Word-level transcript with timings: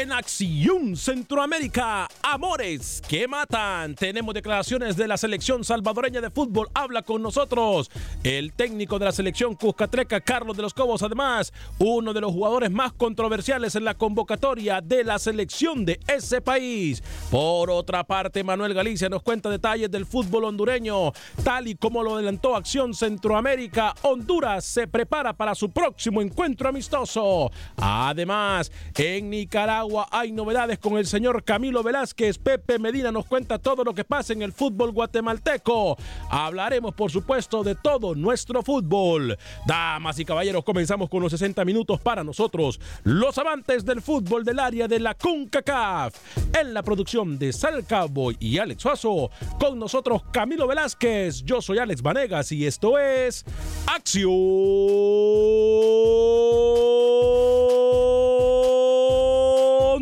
En 0.00 0.12
Acción 0.12 0.96
Centroamérica, 0.96 2.06
amores 2.22 3.02
que 3.08 3.26
matan. 3.26 3.96
Tenemos 3.96 4.32
declaraciones 4.32 4.96
de 4.96 5.08
la 5.08 5.16
selección 5.16 5.64
salvadoreña 5.64 6.20
de 6.20 6.30
fútbol. 6.30 6.68
Habla 6.72 7.02
con 7.02 7.20
nosotros 7.20 7.90
el 8.22 8.52
técnico 8.52 9.00
de 9.00 9.06
la 9.06 9.12
selección 9.12 9.56
Cuscatleca, 9.56 10.20
Carlos 10.20 10.56
de 10.56 10.62
los 10.62 10.72
Cobos. 10.72 11.02
Además, 11.02 11.52
uno 11.80 12.12
de 12.12 12.20
los 12.20 12.30
jugadores 12.30 12.70
más 12.70 12.92
controversiales 12.92 13.74
en 13.74 13.84
la 13.84 13.94
convocatoria 13.94 14.80
de 14.80 15.02
la 15.02 15.18
selección 15.18 15.84
de 15.84 15.98
ese 16.06 16.40
país. 16.40 17.02
Por 17.28 17.68
otra 17.68 18.04
parte, 18.04 18.44
Manuel 18.44 18.74
Galicia 18.74 19.08
nos 19.08 19.24
cuenta 19.24 19.50
detalles 19.50 19.90
del 19.90 20.06
fútbol 20.06 20.44
hondureño. 20.44 21.12
Tal 21.42 21.66
y 21.66 21.74
como 21.74 22.04
lo 22.04 22.14
adelantó 22.14 22.54
Acción 22.54 22.94
Centroamérica, 22.94 23.96
Honduras 24.02 24.64
se 24.64 24.86
prepara 24.86 25.32
para 25.32 25.56
su 25.56 25.70
próximo 25.70 26.22
encuentro 26.22 26.68
amistoso. 26.68 27.50
Además, 27.76 28.70
en 28.94 29.30
Nicaragua 29.30 29.87
hay 30.10 30.32
novedades 30.32 30.78
con 30.78 30.98
el 30.98 31.06
señor 31.06 31.44
Camilo 31.44 31.82
Velázquez. 31.82 32.38
Pepe 32.38 32.78
Medina 32.78 33.10
nos 33.10 33.26
cuenta 33.26 33.58
todo 33.58 33.84
lo 33.84 33.94
que 33.94 34.04
pasa 34.04 34.32
en 34.32 34.42
el 34.42 34.52
fútbol 34.52 34.92
guatemalteco. 34.92 35.96
Hablaremos, 36.30 36.94
por 36.94 37.10
supuesto, 37.10 37.62
de 37.62 37.74
todo 37.74 38.14
nuestro 38.14 38.62
fútbol. 38.62 39.38
Damas 39.66 40.18
y 40.18 40.24
caballeros, 40.24 40.64
comenzamos 40.64 41.08
con 41.08 41.22
los 41.22 41.32
60 41.32 41.64
minutos 41.64 42.00
para 42.00 42.24
nosotros, 42.24 42.80
los 43.04 43.38
amantes 43.38 43.84
del 43.84 44.02
fútbol 44.02 44.44
del 44.44 44.58
área 44.58 44.88
de 44.88 45.00
la 45.00 45.14
CONCACAF. 45.14 46.14
En 46.58 46.74
la 46.74 46.82
producción 46.82 47.38
de 47.38 47.52
Sal 47.52 47.84
Cowboy 47.86 48.36
y 48.40 48.58
Alex 48.58 48.82
Suazo, 48.82 49.30
con 49.58 49.78
nosotros 49.78 50.22
Camilo 50.32 50.66
Velázquez. 50.66 51.42
Yo 51.44 51.62
soy 51.62 51.78
Alex 51.78 52.02
Vanegas 52.02 52.52
y 52.52 52.66
esto 52.66 52.98
es 52.98 53.44
Acción 53.86 54.28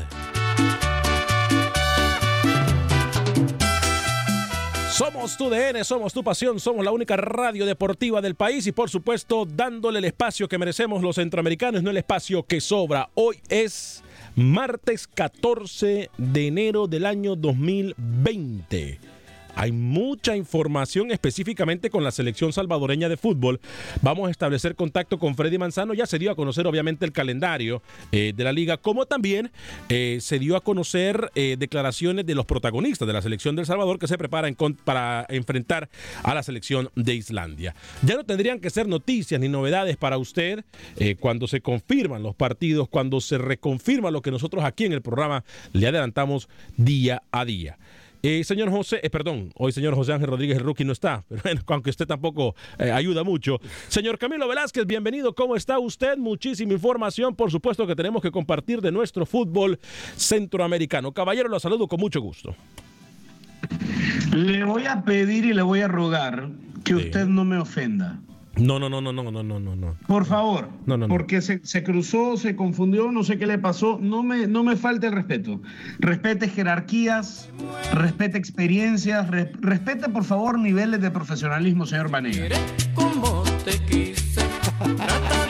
Somos 5.01 5.35
tu 5.35 5.49
DN, 5.49 5.83
somos 5.83 6.13
tu 6.13 6.23
pasión, 6.23 6.59
somos 6.59 6.85
la 6.85 6.91
única 6.91 7.17
radio 7.17 7.65
deportiva 7.65 8.21
del 8.21 8.35
país 8.35 8.67
y 8.67 8.71
por 8.71 8.87
supuesto 8.87 9.47
dándole 9.47 9.97
el 9.97 10.05
espacio 10.05 10.47
que 10.47 10.59
merecemos 10.59 11.01
los 11.01 11.15
centroamericanos, 11.15 11.81
no 11.81 11.89
el 11.89 11.97
espacio 11.97 12.43
que 12.43 12.61
sobra. 12.61 13.09
Hoy 13.15 13.39
es 13.49 14.03
martes 14.35 15.07
14 15.07 16.11
de 16.15 16.47
enero 16.47 16.85
del 16.85 17.07
año 17.07 17.35
2020. 17.35 18.99
Hay 19.55 19.71
mucha 19.71 20.35
información 20.35 21.11
específicamente 21.11 21.89
con 21.89 22.03
la 22.03 22.11
selección 22.11 22.53
salvadoreña 22.53 23.09
de 23.09 23.17
fútbol. 23.17 23.59
Vamos 24.01 24.27
a 24.27 24.31
establecer 24.31 24.75
contacto 24.75 25.19
con 25.19 25.35
Freddy 25.35 25.57
Manzano. 25.57 25.93
Ya 25.93 26.05
se 26.05 26.19
dio 26.19 26.31
a 26.31 26.35
conocer 26.35 26.67
obviamente 26.67 27.05
el 27.05 27.11
calendario 27.11 27.81
eh, 28.11 28.33
de 28.35 28.43
la 28.43 28.51
liga, 28.53 28.77
como 28.77 29.05
también 29.05 29.51
eh, 29.89 30.17
se 30.21 30.39
dio 30.39 30.55
a 30.55 30.61
conocer 30.61 31.31
eh, 31.35 31.55
declaraciones 31.59 32.25
de 32.25 32.35
los 32.35 32.45
protagonistas 32.45 33.07
de 33.07 33.13
la 33.13 33.21
selección 33.21 33.55
del 33.55 33.65
Salvador 33.65 33.99
que 33.99 34.07
se 34.07 34.17
preparan 34.17 34.53
con- 34.53 34.73
para 34.75 35.25
enfrentar 35.29 35.89
a 36.23 36.33
la 36.33 36.43
selección 36.43 36.89
de 36.95 37.15
Islandia. 37.15 37.75
Ya 38.03 38.15
no 38.15 38.23
tendrían 38.23 38.59
que 38.59 38.69
ser 38.69 38.87
noticias 38.87 39.39
ni 39.39 39.49
novedades 39.49 39.97
para 39.97 40.17
usted 40.17 40.63
cuando 41.19 41.47
se 41.47 41.61
confirman 41.61 42.23
los 42.23 42.35
partidos, 42.35 42.87
cuando 42.89 43.21
se 43.21 43.37
reconfirma 43.37 44.11
lo 44.11 44.21
que 44.21 44.31
nosotros 44.31 44.63
aquí 44.63 44.85
en 44.85 44.93
el 44.93 45.01
programa 45.01 45.43
le 45.73 45.87
adelantamos 45.87 46.47
día 46.77 47.23
a 47.31 47.45
día. 47.45 47.77
Eh, 48.23 48.43
señor 48.43 48.69
José, 48.69 48.99
eh, 49.01 49.09
perdón, 49.09 49.51
hoy 49.55 49.71
señor 49.71 49.95
José 49.95 50.13
Ángel 50.13 50.29
Rodríguez 50.29 50.57
el 50.57 50.63
rookie 50.63 50.85
no 50.85 50.91
está, 50.93 51.23
pero 51.29 51.41
bueno, 51.43 51.61
aunque 51.67 51.89
usted 51.89 52.05
tampoco 52.05 52.55
eh, 52.77 52.91
ayuda 52.91 53.23
mucho. 53.23 53.57
Señor 53.87 54.19
Camilo 54.19 54.47
Velázquez, 54.47 54.85
bienvenido, 54.85 55.33
¿cómo 55.33 55.55
está 55.55 55.79
usted? 55.79 56.17
Muchísima 56.17 56.73
información, 56.73 57.35
por 57.35 57.49
supuesto 57.49 57.87
que 57.87 57.95
tenemos 57.95 58.21
que 58.21 58.29
compartir 58.31 58.79
de 58.81 58.91
nuestro 58.91 59.25
fútbol 59.25 59.79
centroamericano. 60.15 61.11
Caballero, 61.13 61.49
lo 61.49 61.59
saludo 61.59 61.87
con 61.87 61.99
mucho 61.99 62.21
gusto. 62.21 62.55
Le 64.35 64.63
voy 64.65 64.85
a 64.85 65.03
pedir 65.03 65.45
y 65.45 65.53
le 65.53 65.61
voy 65.63 65.81
a 65.81 65.87
rogar 65.87 66.49
que 66.83 66.93
Sí. 66.93 66.99
usted 67.05 67.25
no 67.25 67.43
me 67.43 67.57
ofenda. 67.57 68.19
No, 68.57 68.79
no, 68.79 68.89
no, 68.89 69.01
no, 69.01 69.13
no, 69.13 69.23
no, 69.31 69.43
no, 69.43 69.59
no. 69.59 69.95
Por 70.07 70.25
favor. 70.25 70.69
No, 70.85 70.97
no, 70.97 71.07
no. 71.07 71.13
Porque 71.13 71.41
se, 71.41 71.65
se, 71.65 71.83
cruzó, 71.83 72.35
se 72.37 72.55
confundió, 72.55 73.11
no 73.11 73.23
sé 73.23 73.37
qué 73.37 73.47
le 73.47 73.57
pasó. 73.57 73.97
No 74.01 74.23
me, 74.23 74.47
no 74.47 74.63
me 74.63 74.75
falte 74.75 75.07
el 75.07 75.13
respeto. 75.13 75.61
Respete 75.99 76.49
jerarquías, 76.49 77.49
respete 77.93 78.37
experiencias, 78.37 79.27
respete, 79.29 80.09
por 80.09 80.25
favor, 80.25 80.59
niveles 80.59 81.01
de 81.01 81.11
profesionalismo, 81.11 81.85
señor 81.85 82.09
Vanega. 82.11 82.49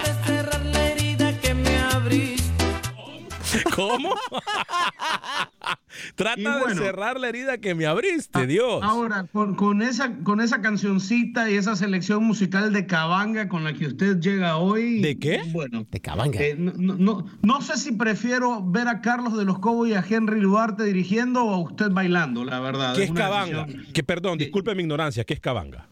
¿Cómo? 3.76 4.16
Trata 6.16 6.66
de 6.68 6.76
cerrar 6.76 7.20
la 7.20 7.30
herida 7.30 7.58
que 7.58 7.76
me 7.76 7.86
abriste, 7.86 8.40
Ah, 8.40 8.46
Dios. 8.46 8.82
Ahora, 8.84 9.26
con, 9.32 9.56
con 9.56 9.82
esa, 9.82 10.14
con 10.24 10.40
esa 10.42 10.62
cancioncita 10.62 11.50
y 11.52 11.56
esa 11.56 11.76
selección 11.76 12.24
musical 12.24 12.72
de 12.74 12.86
Cabanga 12.86 13.48
con 13.50 13.64
la 13.64 13.74
que 13.74 13.88
usted 13.88 14.20
llega 14.20 14.58
hoy. 14.58 15.02
¿De 15.02 15.20
qué? 15.20 15.42
Bueno. 15.52 15.86
De 15.92 16.00
Cabanga. 16.00 16.40
eh, 16.42 16.56
no, 16.58 16.74
no- 16.98 17.26
no- 17.42 17.62
sé 17.62 17.78
si 17.78 17.92
prefiero 17.92 18.64
ver 18.64 18.88
a 18.88 19.02
Carlos 19.02 19.38
de 19.38 19.46
los 19.46 19.60
Cobos 19.60 19.88
y 19.90 19.94
a 19.94 20.04
Henry 20.08 20.40
Duarte 20.42 20.84
dirigiendo 20.84 21.44
o 21.44 21.54
a 21.54 21.58
usted 21.60 21.92
bailando, 21.92 22.44
la 22.44 22.60
verdad. 22.60 22.96
¿Qué 22.96 23.04
es 23.04 23.12
cabanga? 23.12 23.66
decisión- 23.66 23.94
Que 23.94 24.04
perdón, 24.04 24.38
disculpe 24.40 24.74
mi 24.74 24.82
ignorancia, 24.82 25.24
¿qué 25.24 25.34
es 25.36 25.40
cabanga? 25.40 25.88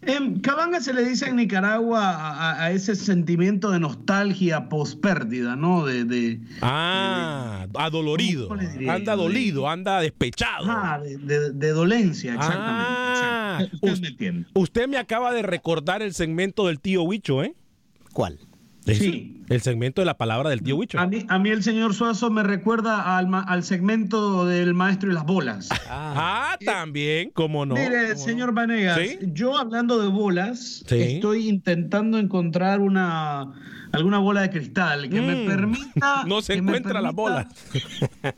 Em, 0.00 0.38
cabanga 0.40 0.80
se 0.80 0.92
le 0.94 1.04
dice 1.04 1.26
en 1.26 1.34
Nicaragua 1.36 2.00
a, 2.10 2.52
a- 2.52 2.64
a 2.66 2.70
ese 2.70 2.94
sentimiento 2.94 3.70
de 3.72 3.80
nostalgia 3.80 4.68
post-pérdida, 4.68 5.56
¿no? 5.56 5.84
De, 5.84 6.04
de, 6.04 6.40
Ah, 6.62 7.66
adolorido. 7.74 8.46
¿Cómo 8.48 8.60
le 8.60 8.68
diría 8.68 8.94
Anda 8.94 9.16
dolido, 9.16 9.68
anda 9.68 10.00
despechado. 10.00 10.70
ajá, 10.70 11.00
de, 11.00 11.18
de- 11.18 11.50
de 11.52 11.70
dolencia, 11.70 12.34
exactamente. 12.34 12.84
Ah, 12.88 13.58
exacto. 13.60 13.76
Usted 13.86 13.92
us- 13.92 14.00
me 14.00 14.08
entiende. 14.08 14.46
Usted 14.54 14.88
me 14.88 14.98
acaba 14.98 15.32
de 15.32 15.42
recordar 15.42 16.00
el 16.02 16.14
segmento 16.14 16.68
del 16.68 16.78
tío 16.78 17.02
Huicho, 17.02 17.42
¿eh? 17.42 17.54
¿Cuál? 18.12 18.38
Sí. 18.94 19.34
El 19.48 19.62
segmento 19.62 20.02
de 20.02 20.06
la 20.06 20.18
palabra 20.18 20.50
del 20.50 20.62
tío 20.62 20.76
Huicho. 20.76 20.98
A 21.00 21.06
mí, 21.06 21.24
a 21.26 21.38
mí 21.38 21.48
el 21.48 21.62
señor 21.62 21.94
Suazo 21.94 22.30
me 22.30 22.42
recuerda 22.42 23.16
al, 23.16 23.28
ma- 23.28 23.40
al 23.42 23.64
segmento 23.64 24.44
del 24.44 24.74
maestro 24.74 25.10
y 25.10 25.14
las 25.14 25.24
bolas. 25.24 25.68
Ah, 25.90 26.56
también, 26.64 27.30
cómo 27.30 27.64
no. 27.64 27.74
Mire, 27.74 27.88
¿Cómo 27.88 28.08
no? 28.10 28.16
señor 28.18 28.52
Vanegas, 28.52 28.98
¿Sí? 28.98 29.18
yo 29.32 29.56
hablando 29.56 30.00
de 30.02 30.08
bolas, 30.08 30.84
Sí. 30.86 31.00
estoy 31.00 31.48
intentando 31.48 32.18
encontrar 32.18 32.80
una 32.80 33.54
alguna 33.92 34.18
bola 34.18 34.42
de 34.42 34.50
cristal 34.50 35.08
que 35.08 35.20
me 35.22 35.44
Mm. 35.44 35.46
permita 35.46 36.24
No 36.26 36.42
se 36.42 36.54
encuentra 36.54 37.00
la 37.00 37.10
bola. 37.12 37.48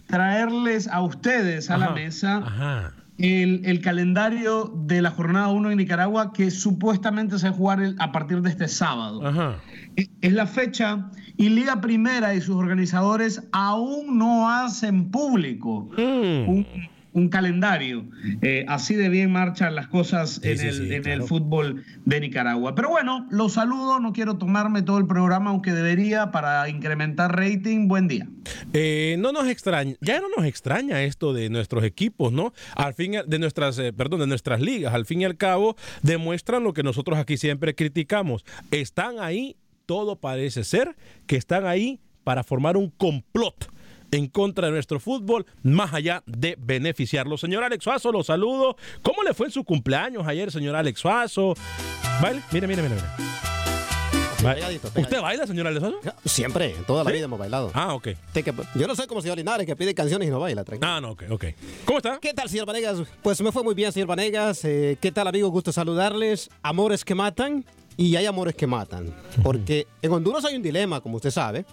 traerles 0.06 0.86
a 0.88 1.02
ustedes 1.02 1.70
a 1.70 1.76
la 1.78 1.90
mesa 1.90 2.38
Ajá. 2.38 2.92
El, 3.20 3.62
el 3.64 3.80
calendario 3.80 4.72
de 4.86 5.02
la 5.02 5.10
jornada 5.10 5.48
1 5.48 5.70
en 5.70 5.76
Nicaragua 5.78 6.32
que 6.32 6.50
supuestamente 6.50 7.38
se 7.38 7.48
va 7.48 7.54
a 7.54 7.56
jugar 7.56 7.82
el- 7.82 7.96
a 7.98 8.12
partir 8.12 8.40
de 8.42 8.50
este 8.50 8.66
sábado. 8.68 9.24
Ajá. 9.26 9.56
E- 9.96 10.08
Es 10.20 10.32
la 10.32 10.46
fecha 10.46 11.10
y 11.36 11.48
Liga 11.50 11.80
Primera 11.80 12.34
y 12.34 12.40
sus 12.40 12.56
organizadores 12.56 13.42
aún 13.52 14.18
no 14.18 14.48
hacen 14.50 15.10
público 15.10 15.88
Mm. 15.96 16.48
un, 16.48 16.66
un 17.12 17.28
calendario. 17.28 18.06
Eh, 18.42 18.64
así 18.68 18.94
de 18.94 19.08
bien 19.08 19.32
marchan 19.32 19.74
las 19.74 19.88
cosas 19.88 20.40
en, 20.44 20.58
sí, 20.58 20.66
el, 20.66 20.74
sí, 20.74 20.94
en 20.94 21.02
claro. 21.02 21.22
el 21.22 21.28
fútbol 21.28 21.84
de 22.04 22.20
Nicaragua. 22.20 22.74
Pero 22.74 22.90
bueno, 22.90 23.26
los 23.30 23.54
saludo, 23.54 24.00
no 24.00 24.12
quiero 24.12 24.36
tomarme 24.38 24.82
todo 24.82 24.98
el 24.98 25.06
programa, 25.06 25.50
aunque 25.50 25.72
debería, 25.72 26.30
para 26.30 26.68
incrementar 26.68 27.36
rating. 27.36 27.88
Buen 27.88 28.08
día. 28.08 28.26
Eh, 28.72 29.16
no 29.18 29.32
nos 29.32 29.48
extraña, 29.48 29.94
ya 30.00 30.20
no 30.20 30.26
nos 30.36 30.46
extraña 30.46 31.02
esto 31.02 31.32
de 31.32 31.50
nuestros 31.50 31.84
equipos, 31.84 32.32
¿no? 32.32 32.52
Al 32.76 32.94
fin, 32.94 33.16
de 33.26 33.38
nuestras, 33.38 33.78
eh, 33.78 33.92
perdón, 33.92 34.20
de 34.20 34.26
nuestras 34.26 34.60
ligas, 34.60 34.94
al 34.94 35.06
fin 35.06 35.22
y 35.22 35.24
al 35.24 35.36
cabo, 35.36 35.76
demuestran 36.02 36.62
lo 36.62 36.72
que 36.72 36.82
nosotros 36.82 37.18
aquí 37.18 37.36
siempre 37.36 37.74
criticamos. 37.74 38.44
Están 38.70 39.18
ahí, 39.18 39.56
todo 39.86 40.16
parece 40.16 40.64
ser 40.64 40.96
que 41.26 41.36
están 41.36 41.66
ahí 41.66 42.00
para 42.22 42.44
formar 42.44 42.76
un 42.76 42.90
complot 42.90 43.70
en 44.12 44.26
contra 44.28 44.66
de 44.66 44.72
nuestro 44.72 45.00
fútbol, 45.00 45.46
más 45.62 45.92
allá 45.94 46.22
de 46.26 46.56
beneficiarlo. 46.58 47.36
Señor 47.36 47.64
Alex 47.64 47.84
Suazo, 47.84 48.12
lo 48.12 48.22
saludo. 48.22 48.76
¿Cómo 49.02 49.22
le 49.22 49.34
fue 49.34 49.46
en 49.46 49.52
su 49.52 49.64
cumpleaños 49.64 50.26
ayer, 50.26 50.50
señor 50.50 50.76
Alex 50.76 51.00
Suazo? 51.00 51.54
Baile, 52.22 52.42
mire, 52.52 52.66
mire, 52.66 52.82
mire, 52.82 52.94
mire. 52.96 53.06
Ba- 54.42 54.54
pegadito, 54.54 54.88
pegadito. 54.88 55.00
¿Usted 55.02 55.20
baila, 55.20 55.46
señor 55.46 55.66
Alex 55.66 55.80
Suazo? 55.86 56.00
Siempre, 56.24 56.74
toda 56.86 57.04
la 57.04 57.10
¿Sí? 57.10 57.16
vida 57.16 57.26
hemos 57.26 57.38
bailado. 57.38 57.70
Ah, 57.74 57.94
ok. 57.94 58.08
Yo 58.74 58.86
no 58.86 58.96
soy 58.96 59.06
como 59.06 59.20
señor 59.20 59.36
Linares 59.36 59.66
que 59.66 59.76
pide 59.76 59.94
canciones 59.94 60.28
y 60.28 60.30
no 60.30 60.40
baila. 60.40 60.64
tranquilo. 60.64 60.90
Ah, 60.90 61.00
no, 61.00 61.10
ok, 61.10 61.24
ok. 61.30 61.44
¿Cómo 61.84 61.98
está? 61.98 62.18
¿Qué 62.20 62.32
tal, 62.32 62.48
señor 62.48 62.66
Vanegas? 62.66 63.02
Pues 63.22 63.40
me 63.42 63.52
fue 63.52 63.62
muy 63.62 63.74
bien, 63.74 63.92
señor 63.92 64.08
Vanegas. 64.08 64.64
Eh, 64.64 64.96
¿Qué 65.00 65.12
tal, 65.12 65.26
amigo? 65.28 65.48
Gusto 65.50 65.72
saludarles. 65.72 66.48
Amores 66.62 67.04
que 67.04 67.14
matan 67.14 67.64
y 67.96 68.16
hay 68.16 68.26
amores 68.26 68.54
que 68.54 68.66
matan. 68.66 69.14
Porque 69.42 69.86
en 70.02 70.12
Honduras 70.12 70.44
hay 70.44 70.56
un 70.56 70.62
dilema, 70.62 71.00
como 71.00 71.16
usted 71.16 71.30
sabe. 71.30 71.64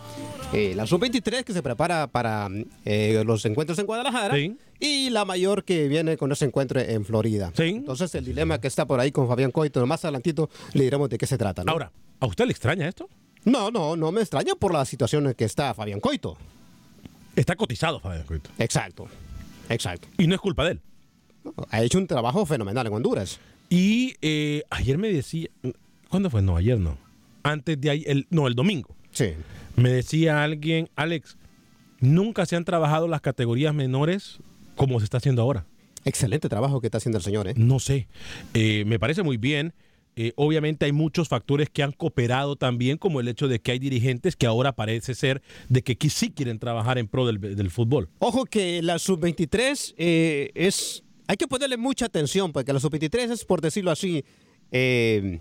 Eh, 0.53 0.73
la 0.75 0.85
sub-23 0.85 1.43
que 1.43 1.53
se 1.53 1.61
prepara 1.63 2.07
para 2.07 2.49
eh, 2.85 3.23
los 3.25 3.45
encuentros 3.45 3.77
en 3.79 3.85
Guadalajara 3.85 4.35
Sí. 4.35 4.57
y 4.79 5.09
la 5.09 5.25
mayor 5.25 5.63
que 5.63 5.87
viene 5.87 6.17
con 6.17 6.31
ese 6.31 6.45
encuentro 6.45 6.79
en 6.79 7.05
Florida. 7.05 7.51
Sí. 7.55 7.63
Entonces, 7.63 8.13
el 8.15 8.25
dilema 8.25 8.59
que 8.59 8.67
está 8.67 8.85
por 8.85 8.99
ahí 8.99 9.11
con 9.11 9.27
Fabián 9.27 9.51
Coito, 9.51 9.85
más 9.85 10.03
adelantito 10.05 10.49
le 10.73 10.83
diremos 10.83 11.09
de 11.09 11.17
qué 11.17 11.25
se 11.27 11.37
trata. 11.37 11.63
¿no? 11.63 11.71
Ahora, 11.71 11.91
¿a 12.19 12.25
usted 12.25 12.45
le 12.45 12.51
extraña 12.51 12.87
esto? 12.87 13.09
No, 13.45 13.71
no, 13.71 13.95
no 13.95 14.11
me 14.11 14.21
extraña 14.21 14.55
por 14.55 14.73
la 14.73 14.83
situación 14.83 15.27
en 15.27 15.33
que 15.33 15.45
está 15.45 15.73
Fabián 15.73 15.99
Coito. 16.01 16.37
Está 17.36 17.55
cotizado, 17.55 18.00
Fabián 18.00 18.24
Coito. 18.25 18.50
Exacto. 18.59 19.07
Exacto. 19.69 20.07
Y 20.17 20.27
no 20.27 20.36
es 20.36 20.41
culpa 20.41 20.65
de 20.65 20.71
él. 20.71 20.81
Ha 21.69 21.81
hecho 21.81 21.97
un 21.97 22.07
trabajo 22.07 22.45
fenomenal 22.45 22.88
en 22.88 22.93
Honduras. 22.93 23.39
Y 23.69 24.15
eh, 24.21 24.63
ayer 24.69 24.97
me 24.97 25.12
decía, 25.12 25.47
¿cuándo 26.09 26.29
fue? 26.29 26.41
No, 26.41 26.57
ayer 26.57 26.79
no. 26.79 26.97
Antes 27.43 27.79
de 27.79 27.89
ayer, 27.89 28.09
el, 28.09 28.27
no, 28.29 28.47
el 28.47 28.55
domingo. 28.55 28.95
Sí. 29.11 29.31
Me 29.75 29.89
decía 29.89 30.43
alguien, 30.43 30.89
Alex, 30.95 31.37
nunca 31.99 32.45
se 32.45 32.55
han 32.55 32.65
trabajado 32.65 33.07
las 33.07 33.21
categorías 33.21 33.73
menores 33.73 34.39
como 34.75 34.99
se 34.99 35.05
está 35.05 35.17
haciendo 35.17 35.41
ahora. 35.41 35.65
Excelente 36.05 36.49
trabajo 36.49 36.79
que 36.79 36.87
está 36.87 36.99
haciendo 36.99 37.17
el 37.17 37.23
señor, 37.23 37.47
¿eh? 37.47 37.53
No 37.57 37.79
sé, 37.79 38.07
Eh, 38.53 38.83
me 38.85 38.99
parece 38.99 39.23
muy 39.23 39.37
bien. 39.37 39.73
Eh, 40.19 40.33
obviamente 40.35 40.85
hay 40.85 40.91
muchos 40.91 41.27
factores 41.27 41.69
que 41.69 41.83
han 41.83 41.91
cooperado 41.91 42.55
también, 42.55 42.97
como 42.97 43.19
el 43.19 43.27
hecho 43.27 43.47
de 43.47 43.59
que 43.59 43.71
hay 43.73 43.77
dirigentes 43.79 44.35
que 44.35 44.47
ahora 44.47 44.71
parece 44.75 45.13
ser 45.13 45.43
de 45.69 45.83
que 45.83 46.09
sí 46.09 46.31
quieren 46.31 46.57
trabajar 46.57 46.97
en 46.97 47.07
pro 47.07 47.27
del, 47.27 47.39
del 47.39 47.69
fútbol. 47.69 48.09
Ojo 48.17 48.45
que 48.45 48.81
la 48.81 48.97
sub-23 48.97 49.93
eh, 49.97 50.49
es... 50.55 51.03
Hay 51.27 51.37
que 51.37 51.47
ponerle 51.47 51.77
mucha 51.77 52.05
atención 52.05 52.51
porque 52.51 52.73
la 52.73 52.79
sub-23 52.79 53.31
es, 53.31 53.45
por 53.45 53.61
decirlo 53.61 53.91
así, 53.91 54.25
eh, 54.71 55.39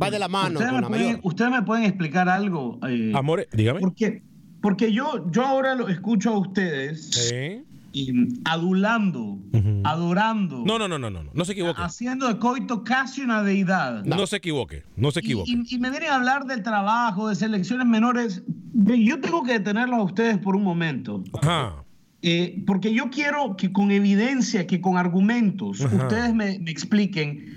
va 0.00 0.10
de 0.10 0.18
la 0.18 0.28
mano 0.28 0.58
¿Ustedes 0.58 0.70
con 0.70 0.76
me, 0.76 0.80
la 0.82 0.88
pueden, 0.88 1.06
mayor. 1.06 1.20
ustedes 1.22 1.50
me 1.50 1.62
pueden 1.62 1.84
explicar 1.84 2.28
algo? 2.28 2.78
Eh, 2.88 3.12
Amores, 3.14 3.46
dígame. 3.52 3.80
Porque, 3.80 4.22
porque 4.60 4.92
yo, 4.92 5.30
yo 5.30 5.44
ahora 5.44 5.74
lo 5.74 5.88
escucho 5.88 6.30
a 6.30 6.38
ustedes 6.38 7.10
Sí. 7.10 7.62
y, 7.92 8.40
adulando, 8.44 9.38
adorando, 9.84 10.64
No, 10.66 10.78
no, 10.78 10.88
no, 10.88 10.98
no, 10.98 11.10
no, 11.10 11.22
no, 11.22 11.30
no 11.32 11.44
se 11.44 11.52
equivoque. 11.52 11.80
haciendo 11.82 12.26
de 12.28 12.38
Coito 12.38 12.82
casi 12.82 13.20
una 13.20 13.42
deidad. 13.42 14.04
No. 14.04 14.26
se 14.26 14.36
equivoque, 14.36 14.82
no 14.96 15.10
se 15.10 15.20
Y, 15.20 15.24
equivoque. 15.24 15.50
y- 15.50 15.74
y 15.74 15.78
me 15.78 15.90
vienen 15.90 16.10
a 16.10 16.16
hablar 16.16 16.46
del 16.46 16.62
trabajo, 16.62 17.28
de 17.28 17.34
selecciones 17.36 17.86
menores. 17.86 18.42
Yo 18.74 19.20
tengo 19.20 19.42
que 19.44 19.52
detenerlos 19.52 19.98
a 19.98 20.02
ustedes 20.02 20.38
por 20.38 20.56
un 20.56 20.64
momento. 20.64 21.22
Ajá. 21.40 21.76
Eh, 22.22 22.62
porque 22.66 22.94
yo 22.94 23.10
quiero 23.10 23.54
que 23.56 23.70
con 23.70 23.90
evidencia, 23.90 24.66
que 24.66 24.80
con 24.80 24.96
argumentos, 24.96 25.82
Ajá. 25.82 25.94
ustedes 25.96 26.34
me, 26.34 26.58
me 26.58 26.70
expliquen 26.70 27.52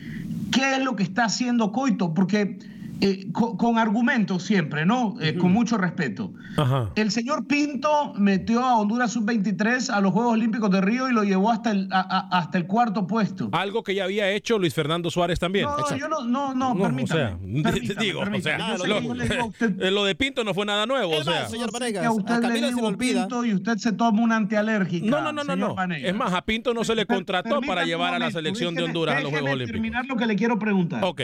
qué 0.52 0.76
es 0.76 0.84
lo 0.84 0.96
que 0.96 1.04
está 1.04 1.26
haciendo 1.26 1.72
Coito. 1.72 2.14
Porque 2.14 2.58
eh, 3.02 3.28
co- 3.32 3.58
con, 3.58 3.78
argumentos 3.78 4.44
siempre, 4.44 4.86
¿no? 4.86 5.16
Eh, 5.22 5.36
Con 5.36 5.52
mucho 5.52 5.78
respeto. 5.78 6.34
Ajá. 6.58 6.90
El 6.96 7.12
señor 7.12 7.46
Pinto 7.46 8.14
metió 8.16 8.64
a 8.66 8.78
Honduras 8.80 9.12
sub-23 9.12 9.90
a 9.92 10.02
los 10.02 10.12
Juegos 10.14 10.34
Olímpicos 10.34 10.72
de 10.72 10.82
Río 10.82 11.10
y 11.10 11.14
lo 11.14 11.24
llevó 11.24 11.52
hasta 11.52 11.72
el, 11.72 11.88
a- 11.92 12.00
a- 12.00 12.38
hasta 12.40 12.58
el 12.58 12.66
cuarto 12.66 13.06
puesto. 13.06 13.50
Algo 13.52 13.84
que 13.84 13.94
ya 13.94 14.06
había 14.06 14.30
hecho 14.32 14.58
Luis 14.58 14.74
Fernando 14.74 15.12
Suárez 15.12 15.38
también. 15.40 15.66
No, 15.66 15.78
no, 15.78 15.96
yo 15.98 16.08
no, 16.08 16.24
no, 16.24 16.54
no, 16.56 16.74
No, 16.74 16.84
permítame. 16.84 17.24
o 17.24 17.28
sea, 17.28 17.38
permítame, 17.38 17.80
digo, 18.06 18.20
o 18.20 18.24
permítame. 18.24 18.58
sea, 18.58 18.68
Yo 18.70 18.78
sé 18.80 18.88
lo, 18.88 19.14
le 19.14 19.28
digo 19.30 19.42
a 19.42 19.46
usted- 19.48 19.92
lo 19.92 20.06
de 20.06 20.16
Pinto 20.16 20.44
no 20.44 20.54
fue 20.54 20.66
nada 20.66 20.86
nuevo, 20.86 21.12
o 21.12 21.16
Es 21.20 21.26
más, 21.26 21.36
sea. 21.36 21.50
señor 21.50 21.72
Vanegas, 21.72 22.04
a 22.04 22.08
a 22.08 22.12
usted 22.12 22.40
le 22.42 22.48
se 22.56 22.62
le 22.62 22.68
digo 22.68 22.88
olvida. 22.88 23.22
Pinto 23.28 23.46
y 23.46 23.54
usted 23.54 23.78
se 23.78 23.92
toma 23.92 24.22
una 24.24 24.36
antialérgica. 24.38 25.06
No, 25.06 25.22
no, 25.22 25.32
no, 25.32 25.44
no, 25.44 25.56
no. 25.56 25.76
Vanegas. 25.76 26.10
Es 26.10 26.16
más, 26.16 26.34
a 26.34 26.42
Pinto 26.44 26.74
no 26.74 26.84
se 26.84 26.96
le 26.96 27.06
contrató 27.06 27.62
para 27.62 27.86
llevar 27.86 28.10
un 28.10 28.16
a 28.16 28.20
la 28.20 28.26
momento, 28.26 28.40
selección 28.40 28.74
de 28.74 28.82
déjeme- 28.82 28.88
Honduras 28.88 29.16
a 29.18 29.20
los 29.22 29.30
Juegos 29.32 29.50
Olímpicos. 29.52 29.72
terminar 29.72 30.06
lo 30.08 30.16
que 30.16 30.26
le 30.26 30.36
quiero 30.36 30.58
preguntar. 30.58 31.04
Ok. 31.04 31.22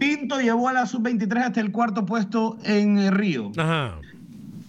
Pinto 0.00 0.40
llevó 0.40 0.68
a 0.68 0.72
la 0.72 0.86
sub-23 0.86 1.44
hasta 1.44 1.60
el 1.60 1.72
cuarto 1.72 2.06
puesto 2.06 2.56
en 2.64 3.12
Río. 3.12 3.52
Ajá. 3.58 4.00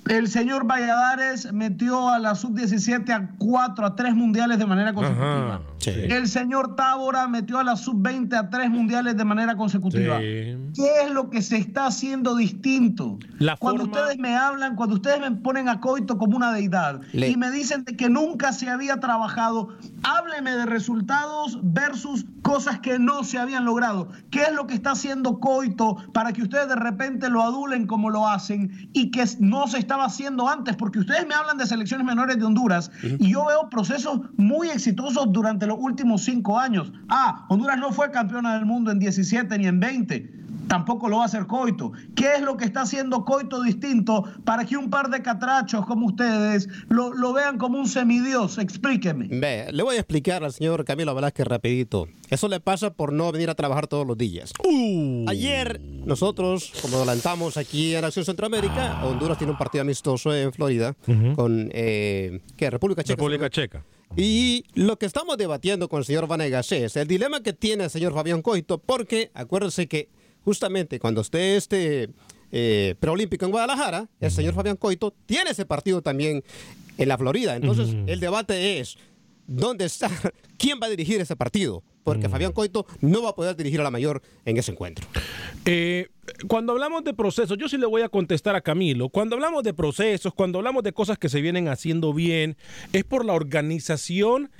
El 0.08 0.27
señor 0.27 0.65
Valladares 0.65 1.53
metió 1.53 2.10
a 2.10 2.17
la 2.20 2.34
sub-17 2.36 3.10
a 3.12 3.29
cuatro, 3.38 3.86
a 3.86 3.96
tres 3.96 4.15
mundiales 4.15 4.58
de 4.58 4.65
manera 4.65 4.93
consecutiva. 4.93 5.55
Ajá. 5.55 5.62
Sí. 5.77 5.91
El 5.91 6.27
señor 6.27 6.75
Tábora 6.75 7.27
metió 7.27 7.58
a 7.60 7.63
la 7.63 7.75
sub-20 7.75 8.34
a 8.36 8.50
tres 8.50 8.70
mundiales 8.70 9.15
de 9.17 9.25
manera 9.25 9.55
consecutiva. 9.55 10.17
Sí. 10.20 10.58
¿Qué 10.75 10.89
es 11.05 11.12
lo 11.12 11.29
que 11.29 11.41
se 11.41 11.58
está 11.58 11.88
haciendo 11.88 12.36
distinto? 12.36 13.17
La 13.39 13.58
cuando 13.58 13.86
forma- 13.86 14.00
ustedes 14.00 14.20
me 14.20 14.36
hablan, 14.36 14.75
cuando 14.75 14.96
ustedes 14.96 15.20
me 15.20 15.31
ponen 15.31 15.70
a 15.70 15.79
Coito 15.79 16.17
como 16.17 16.36
una 16.36 16.51
deidad 16.51 17.01
Le- 17.13 17.29
y 17.29 17.38
me 17.38 17.50
dicen 17.51 17.84
de 17.84 17.96
que 17.96 18.10
nunca 18.10 18.53
se 18.53 18.70
había 18.70 19.00
trabajado, 19.00 19.70
hábleme 20.03 20.51
de 20.51 20.65
resultados 20.65 21.60
versus 21.63 22.25
cosas 22.43 22.79
que 22.79 23.00
no 23.00 23.24
se 23.24 23.38
habían 23.39 23.65
logrado. 23.65 24.10
¿Qué 24.29 24.43
es 24.43 24.53
lo 24.53 24.67
que 24.67 24.74
está 24.74 24.91
haciendo 24.91 25.39
Coito 25.39 25.96
para 26.13 26.34
que 26.34 26.41
ustedes 26.43 26.67
de 26.70 26.75
repente 26.75 27.29
lo 27.29 27.41
adulen 27.43 27.88
como 27.88 28.10
lo 28.10 28.27
hacen 28.27 28.89
y 28.93 29.10
que 29.12 29.24
no 29.39 29.67
se 29.67 29.77
estaba 29.91 30.05
haciendo 30.05 30.48
antes? 30.48 30.77
Porque 30.77 31.00
ustedes 31.00 31.27
me 31.27 31.36
hablan 31.36 31.57
de 31.57 31.67
selecciones 31.67 32.07
menores 32.07 32.38
de 32.38 32.45
Honduras 32.45 32.89
y 33.03 33.33
yo 33.33 33.45
veo 33.45 33.69
procesos 33.69 34.21
muy 34.38 34.69
exitosos 34.69 35.33
durante 35.33 35.67
los 35.67 35.77
últimos 35.77 36.24
cinco 36.24 36.57
años. 36.57 36.93
Ah, 37.10 37.45
Honduras 37.50 37.77
no 37.77 37.91
fue 37.91 38.10
campeona 38.10 38.53
del 38.53 38.65
mundo 38.65 38.89
en 38.91 39.00
17 39.00 39.57
ni 39.57 39.67
en 39.67 39.81
20 39.81 40.40
tampoco 40.68 41.10
lo 41.10 41.18
va 41.18 41.24
a 41.24 41.25
hacer 41.25 41.48
Coito. 41.48 41.91
¿Qué 42.15 42.36
es 42.36 42.41
lo 42.41 42.58
que 42.58 42.65
está 42.65 42.82
haciendo 42.82 43.25
Coito 43.25 43.62
distinto 43.62 44.24
para 44.44 44.65
que 44.65 44.77
un 44.77 44.89
par 44.89 45.10
de 45.10 45.22
catrachos 45.22 45.86
como 45.86 46.08
ustedes 46.08 46.68
lo, 46.89 47.13
lo 47.13 47.34
vean 47.34 47.58
como 47.58 47.77
un 47.77 47.88
semidios? 47.88 48.58
Explíqueme. 48.58 49.27
Ve, 49.30 49.68
le 49.72 49.84
voy 49.84 49.98
a 49.98 50.00
explicar 50.00 50.44
al 50.44 50.53
señor 50.53 50.86
Camilo 50.86 51.13
Velázquez 51.13 51.48
rapidito. 51.48 52.08
Eso 52.30 52.48
le 52.48 52.60
pasa 52.60 52.94
por 52.94 53.12
no 53.12 53.32
venir 53.32 53.50
a 53.50 53.56
trabajar 53.56 53.88
todos 53.88 54.08
los 54.08 54.18
días. 54.18 54.53
Uh. 54.65 55.25
Ayer 55.27 55.82
nosotros, 56.06 56.72
como 56.82 56.98
adelantamos 56.98 57.58
aquí 57.58 57.96
en 57.96 58.06
Acción 58.06 58.25
Centroamérica, 58.25 59.03
Honduras 59.03 59.38
tiene 59.38 59.51
un 59.51 59.58
partido 59.58 59.82
amistoso 59.82 60.34
en 60.34 60.53
Florida 60.53 60.96
con 61.36 61.70
eh, 61.74 62.39
¿qué? 62.56 62.70
República 62.70 63.03
Checa. 63.03 63.15
República 63.15 63.50
Checa. 63.50 63.84
Y 64.15 64.65
lo 64.74 64.98
que 64.98 65.06
estamos 65.06 65.38
debatiendo 65.38 65.88
con 65.88 66.00
el 66.00 66.06
señor 66.06 66.27
Vanegas 66.27 66.72
es 66.72 66.96
el 66.98 67.08
dilema 67.08 67.41
que 67.41 67.53
tiene 67.53 67.86
el 67.86 67.89
señor 67.89 68.13
Fabián 68.13 68.41
Coito, 68.41 68.77
porque 68.77 69.32
acuérdense 69.34 69.88
que 69.88 70.10
justamente 70.43 71.00
cuando 71.00 71.21
esté 71.21 71.55
este 71.55 72.10
eh, 72.51 72.95
preolímpico 73.00 73.45
en 73.45 73.51
Guadalajara, 73.51 74.10
el 74.19 74.31
señor 74.31 74.53
Fabián 74.53 74.75
Coito 74.75 75.13
tiene 75.25 75.51
ese 75.51 75.65
partido 75.65 76.01
también 76.01 76.43
en 76.98 77.07
la 77.07 77.17
Florida. 77.17 77.55
Entonces, 77.55 77.95
el 78.07 78.19
debate 78.19 78.79
es, 78.79 78.98
¿dónde 79.48 79.86
está? 79.86 80.10
¿Quién 80.57 80.79
va 80.81 80.88
a 80.88 80.89
dirigir 80.89 81.21
ese 81.21 81.36
partido? 81.36 81.83
Porque 82.03 82.29
Fabián 82.29 82.51
Coito 82.51 82.86
no 83.00 83.21
va 83.21 83.29
a 83.29 83.36
poder 83.36 83.55
dirigir 83.55 83.79
a 83.79 83.83
la 83.83 83.91
mayor 83.91 84.21
en 84.45 84.57
ese 84.57 84.71
encuentro. 84.71 85.07
Eh, 85.65 86.10
cuando 86.48 86.74
hablamos 86.74 87.03
de 87.03 87.13
procesos, 87.13 87.57
yo 87.57 87.69
sí 87.69 87.77
le 87.77 87.86
voy 87.86 88.01
a 88.01 88.10
contestar 88.10 88.55
a 88.55 88.62
Camilo. 88.62 89.10
Cuando 89.10 89.36
hablamos 89.36 89.63
de 89.63 89.74
procesos, 89.74 90.33
cuando 90.33 90.57
hablamos 90.57 90.83
de 90.83 90.93
cosas 90.93 91.19
que 91.19 91.29
se 91.29 91.41
vienen 91.41 91.67
haciendo 91.67 92.13
bien, 92.13 92.57
es 92.91 93.03
por 93.03 93.24
la 93.24 93.33
organización 93.33 94.51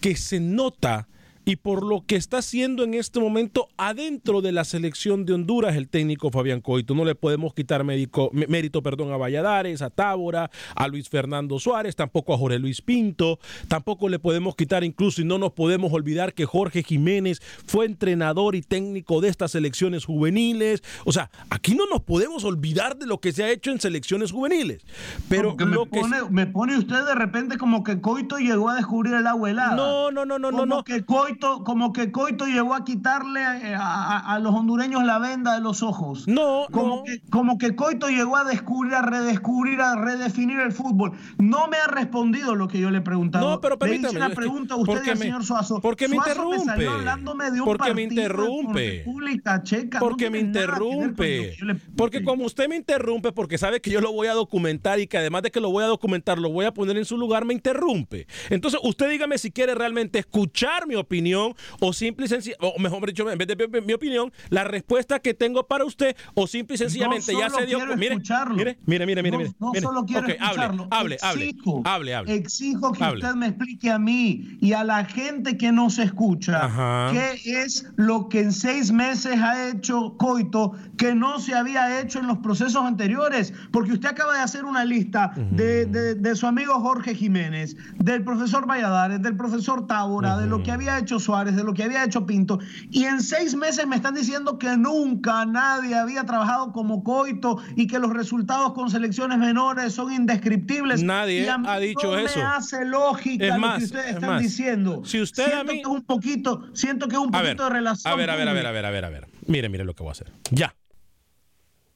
que 0.00 0.16
se 0.16 0.40
nota 0.40 1.06
y 1.48 1.54
por 1.54 1.84
lo 1.84 2.04
que 2.04 2.16
está 2.16 2.38
haciendo 2.38 2.82
en 2.82 2.94
este 2.94 3.20
momento 3.20 3.68
adentro 3.76 4.42
de 4.42 4.50
la 4.50 4.64
selección 4.64 5.24
de 5.24 5.32
Honduras 5.32 5.76
el 5.76 5.88
técnico 5.88 6.32
Fabián 6.32 6.60
Coito. 6.60 6.92
No 6.96 7.04
le 7.04 7.14
podemos 7.14 7.54
quitar 7.54 7.84
médico- 7.84 8.30
mérito 8.32 8.82
perdón, 8.82 9.12
a 9.12 9.16
Valladares, 9.16 9.80
a 9.80 9.88
Tábora, 9.90 10.50
a 10.74 10.88
Luis 10.88 11.08
Fernando 11.08 11.60
Suárez, 11.60 11.94
tampoco 11.94 12.34
a 12.34 12.36
Jorge 12.36 12.58
Luis 12.58 12.82
Pinto, 12.82 13.38
tampoco 13.68 14.08
le 14.08 14.18
podemos 14.18 14.56
quitar 14.56 14.82
incluso 14.82 15.22
y 15.22 15.24
no 15.24 15.38
nos 15.38 15.52
podemos 15.52 15.92
olvidar 15.92 16.34
que 16.34 16.46
Jorge 16.46 16.82
Jiménez 16.82 17.40
fue 17.64 17.86
entrenador 17.86 18.56
y 18.56 18.62
técnico 18.62 19.20
de 19.20 19.28
estas 19.28 19.52
selecciones 19.52 20.04
juveniles. 20.04 20.82
O 21.04 21.12
sea, 21.12 21.30
aquí 21.48 21.76
no 21.76 21.86
nos 21.86 22.02
podemos 22.02 22.42
olvidar 22.42 22.96
de 22.98 23.06
lo 23.06 23.20
que 23.20 23.32
se 23.32 23.44
ha 23.44 23.50
hecho 23.52 23.70
en 23.70 23.80
selecciones 23.80 24.32
juveniles. 24.32 24.82
Pero 25.28 25.56
que 25.56 25.64
me, 25.64 25.76
que 25.76 26.00
pone, 26.00 26.16
me 26.28 26.46
pone 26.48 26.76
usted 26.76 27.04
de 27.06 27.14
repente 27.14 27.56
como 27.56 27.84
que 27.84 28.00
Coito 28.00 28.38
llegó 28.38 28.68
a 28.68 28.74
descubrir 28.74 29.14
el 29.14 29.28
agua 29.28 29.48
helada. 29.48 29.76
No, 29.76 30.10
no, 30.10 30.24
no, 30.26 30.40
no, 30.40 30.50
no, 30.50 30.58
como 30.58 30.66
no. 30.66 30.82
Que 30.84 31.04
Coito, 31.04 31.35
como 31.38 31.92
que 31.92 32.10
Coito 32.12 32.46
llegó 32.46 32.74
a 32.74 32.84
quitarle 32.84 33.40
eh, 33.40 33.74
a, 33.74 34.18
a- 34.18 34.34
a 34.34 34.38
los 34.38 34.54
hondureños 34.54 35.04
la 35.04 35.18
venda 35.18 35.54
de 35.54 35.60
los 35.60 35.82
ojos. 35.82 36.26
No, 36.28 36.66
como 36.70 36.96
no. 36.96 37.02
Que, 37.04 37.20
como 37.30 37.58
que 37.58 37.74
Coito 37.76 38.08
llegó 38.08 38.36
a 38.36 38.44
descubrir, 38.44 38.94
a 38.94 39.02
redescubrir, 39.02 39.80
a 39.80 39.96
redefinir 39.96 40.60
el 40.60 40.72
fútbol. 40.72 41.12
No 41.38 41.68
me 41.68 41.76
ha 41.76 41.86
respondido 41.86 42.54
lo 42.54 42.68
que 42.68 42.78
yo 42.80 42.90
le 42.90 42.98
he 42.98 43.02
preguntado. 43.02 43.48
No, 43.50 43.60
pero 43.60 43.74
Le 43.74 43.78
permítame. 43.78 44.18
hice 44.18 44.28
que- 44.28 44.34
pregunta 44.34 44.74
a 44.74 44.76
usted 44.78 44.92
y 44.92 44.96
porque 44.96 45.10
al 45.10 45.18
me- 45.18 45.24
señor 45.24 45.44
Suazo. 45.44 45.80
Porque 45.80 46.08
me 46.08 46.16
Suazo 46.16 46.30
interrumpe. 46.30 46.64
salió 46.64 46.90
hablándome 46.92 47.50
de 47.50 47.60
un 47.60 47.66
porque 47.66 47.94
me 47.94 48.02
interrumpe. 48.02 48.98
República 48.98 49.62
Checa. 49.62 49.98
No 50.00 50.06
Porque 50.06 50.30
me 50.30 50.38
interrumpe. 50.40 51.56
le 51.62 51.74
Porque 51.96 52.22
como 52.24 52.44
usted 52.44 52.68
me 52.68 52.76
interrumpe, 52.76 53.32
porque 53.32 53.58
sabe 53.58 53.80
que 53.80 53.90
yo 53.90 54.00
lo 54.00 54.12
voy 54.12 54.28
a 54.28 54.34
documentar 54.34 55.00
y 55.00 55.06
que 55.06 55.18
además 55.18 55.42
de 55.42 55.50
que 55.50 55.60
lo 55.60 55.70
voy 55.70 55.84
a 55.84 55.86
documentar, 55.86 56.38
lo 56.38 56.50
voy 56.50 56.64
a 56.66 56.72
poner 56.74 56.96
en 56.96 57.04
su 57.04 57.16
lugar, 57.16 57.44
me 57.44 57.54
interrumpe. 57.54 58.26
Entonces, 58.50 58.80
usted 58.82 59.08
dígame 59.10 59.38
si 59.38 59.50
quiere 59.50 59.74
realmente 59.74 60.18
escuchar 60.18 60.86
mi 60.86 60.94
opinión 60.94 61.25
o 61.34 61.92
simple 61.92 62.26
y 62.26 62.28
sencillamente, 62.28 62.66
o 62.76 62.80
mejor 62.80 63.06
dicho, 63.06 63.30
en 63.30 63.38
vez 63.38 63.48
de 63.48 63.56
mi- 63.56 63.80
mi 63.80 63.92
opinión, 63.92 64.32
la 64.50 64.64
respuesta 64.64 65.18
que 65.18 65.34
tengo 65.34 65.66
para 65.66 65.84
usted 65.84 66.16
o 66.34 66.46
simple 66.46 66.74
y 66.74 66.78
sencillamente 66.78 67.32
ya 67.32 67.48
solo 67.50 67.60
se 67.60 67.66
dio. 67.66 67.78
Mire, 67.96 68.16
mire, 68.54 68.78
mire, 68.86 69.06
mire, 69.06 69.22
mire. 69.22 69.44
No, 69.58 69.66
no 69.66 69.68
mire. 69.72 69.80
solo 69.82 70.04
quiero 70.04 70.22
Ok, 70.26 70.28
escucharlo. 70.40 70.88
Hable, 70.90 71.16
hable, 71.22 71.44
exijo, 71.48 71.82
hable, 71.84 72.14
hable. 72.14 72.34
Exijo 72.34 72.92
que 72.92 73.04
Hable. 73.04 73.20
usted 73.24 73.34
me 73.36 73.46
explique 73.48 73.90
a 73.90 73.98
mí 73.98 74.58
y 74.60 74.72
a 74.72 74.84
la 74.84 75.04
gente 75.04 75.56
que 75.56 75.72
nos 75.72 75.98
escucha 75.98 76.64
Ajá. 76.66 77.10
qué 77.12 77.62
es 77.62 77.86
lo 77.96 78.28
que 78.28 78.40
en 78.40 78.52
seis 78.52 78.92
meses 78.92 79.38
ha 79.40 79.68
hecho 79.68 80.16
Coito 80.18 80.72
que 80.98 81.14
no 81.14 81.38
se 81.40 81.54
había 81.54 82.00
hecho 82.00 82.18
en 82.18 82.26
los 82.26 82.38
procesos 82.38 82.82
anteriores. 82.84 83.52
Porque 83.72 83.92
usted 83.92 84.08
acaba 84.08 84.34
de 84.34 84.40
hacer 84.40 84.64
una 84.64 84.84
lista 84.84 85.32
de, 85.50 85.86
de- 85.86 86.14
de 86.14 86.36
su 86.36 86.46
amigo 86.46 86.74
Jorge 86.80 87.14
Jiménez, 87.14 87.76
del 87.96 88.22
profesor 88.24 88.66
Valladares, 88.68 89.22
del 89.22 89.36
profesor 89.36 89.86
Tábora, 89.86 90.36
de 90.36 90.46
lo 90.46 90.62
que 90.62 90.70
había 90.72 90.98
hecho 90.98 91.15
Suárez, 91.18 91.56
de 91.56 91.64
lo 91.64 91.74
que 91.74 91.82
había 91.84 92.04
hecho 92.04 92.26
Pinto. 92.26 92.58
Y 92.90 93.04
en 93.04 93.20
seis 93.22 93.54
meses 93.54 93.86
me 93.86 93.96
están 93.96 94.14
diciendo 94.14 94.58
que 94.58 94.76
nunca 94.76 95.44
nadie 95.46 95.94
había 95.94 96.24
trabajado 96.24 96.72
como 96.72 97.02
Coito 97.04 97.58
y 97.76 97.86
que 97.86 97.98
los 97.98 98.12
resultados 98.12 98.72
con 98.72 98.90
selecciones 98.90 99.38
menores 99.38 99.92
son 99.94 100.12
indescriptibles. 100.12 101.02
Nadie 101.02 101.44
Y 101.44 101.48
a 101.48 101.58
mí 101.58 101.66
ha 101.68 101.78
dicho 101.78 102.06
no 102.12 102.18
eso. 102.18 102.38
me 102.38 102.44
hace 102.44 102.84
lógica 102.84 103.44
Es 103.46 103.54
lo 103.54 103.58
más, 103.60 103.78
que 103.78 103.84
ustedes 103.84 104.06
es 104.06 104.14
están 104.14 104.30
más. 104.30 104.42
diciendo. 104.42 105.02
Si 105.04 105.20
usted 105.20 105.44
a 105.44 105.46
siento 105.64 105.72
mí- 105.72 105.82
que 105.82 105.88
un 105.88 106.02
poquito, 106.04 106.62
siento 106.74 107.08
que 107.08 107.16
un 107.18 107.34
A 107.34 107.40
poquito 107.40 107.64
ver, 107.64 107.72
de 107.72 107.78
relación. 107.78 108.12
a 108.12 108.16
ver, 108.16 108.30
a 108.30 108.36
ver, 108.36 108.48
a 108.48 108.52
ver, 108.52 108.66
a 108.66 108.70
ver, 108.72 108.84
a 108.86 108.90
ver, 108.90 109.04
a 109.04 109.10
ver. 109.10 109.26
Mire, 109.46 109.68
mire 109.68 109.84
lo 109.84 109.94
que 109.94 110.02
voy 110.02 110.10
a 110.10 110.12
hacer. 110.12 110.32
Ya. 110.50 110.74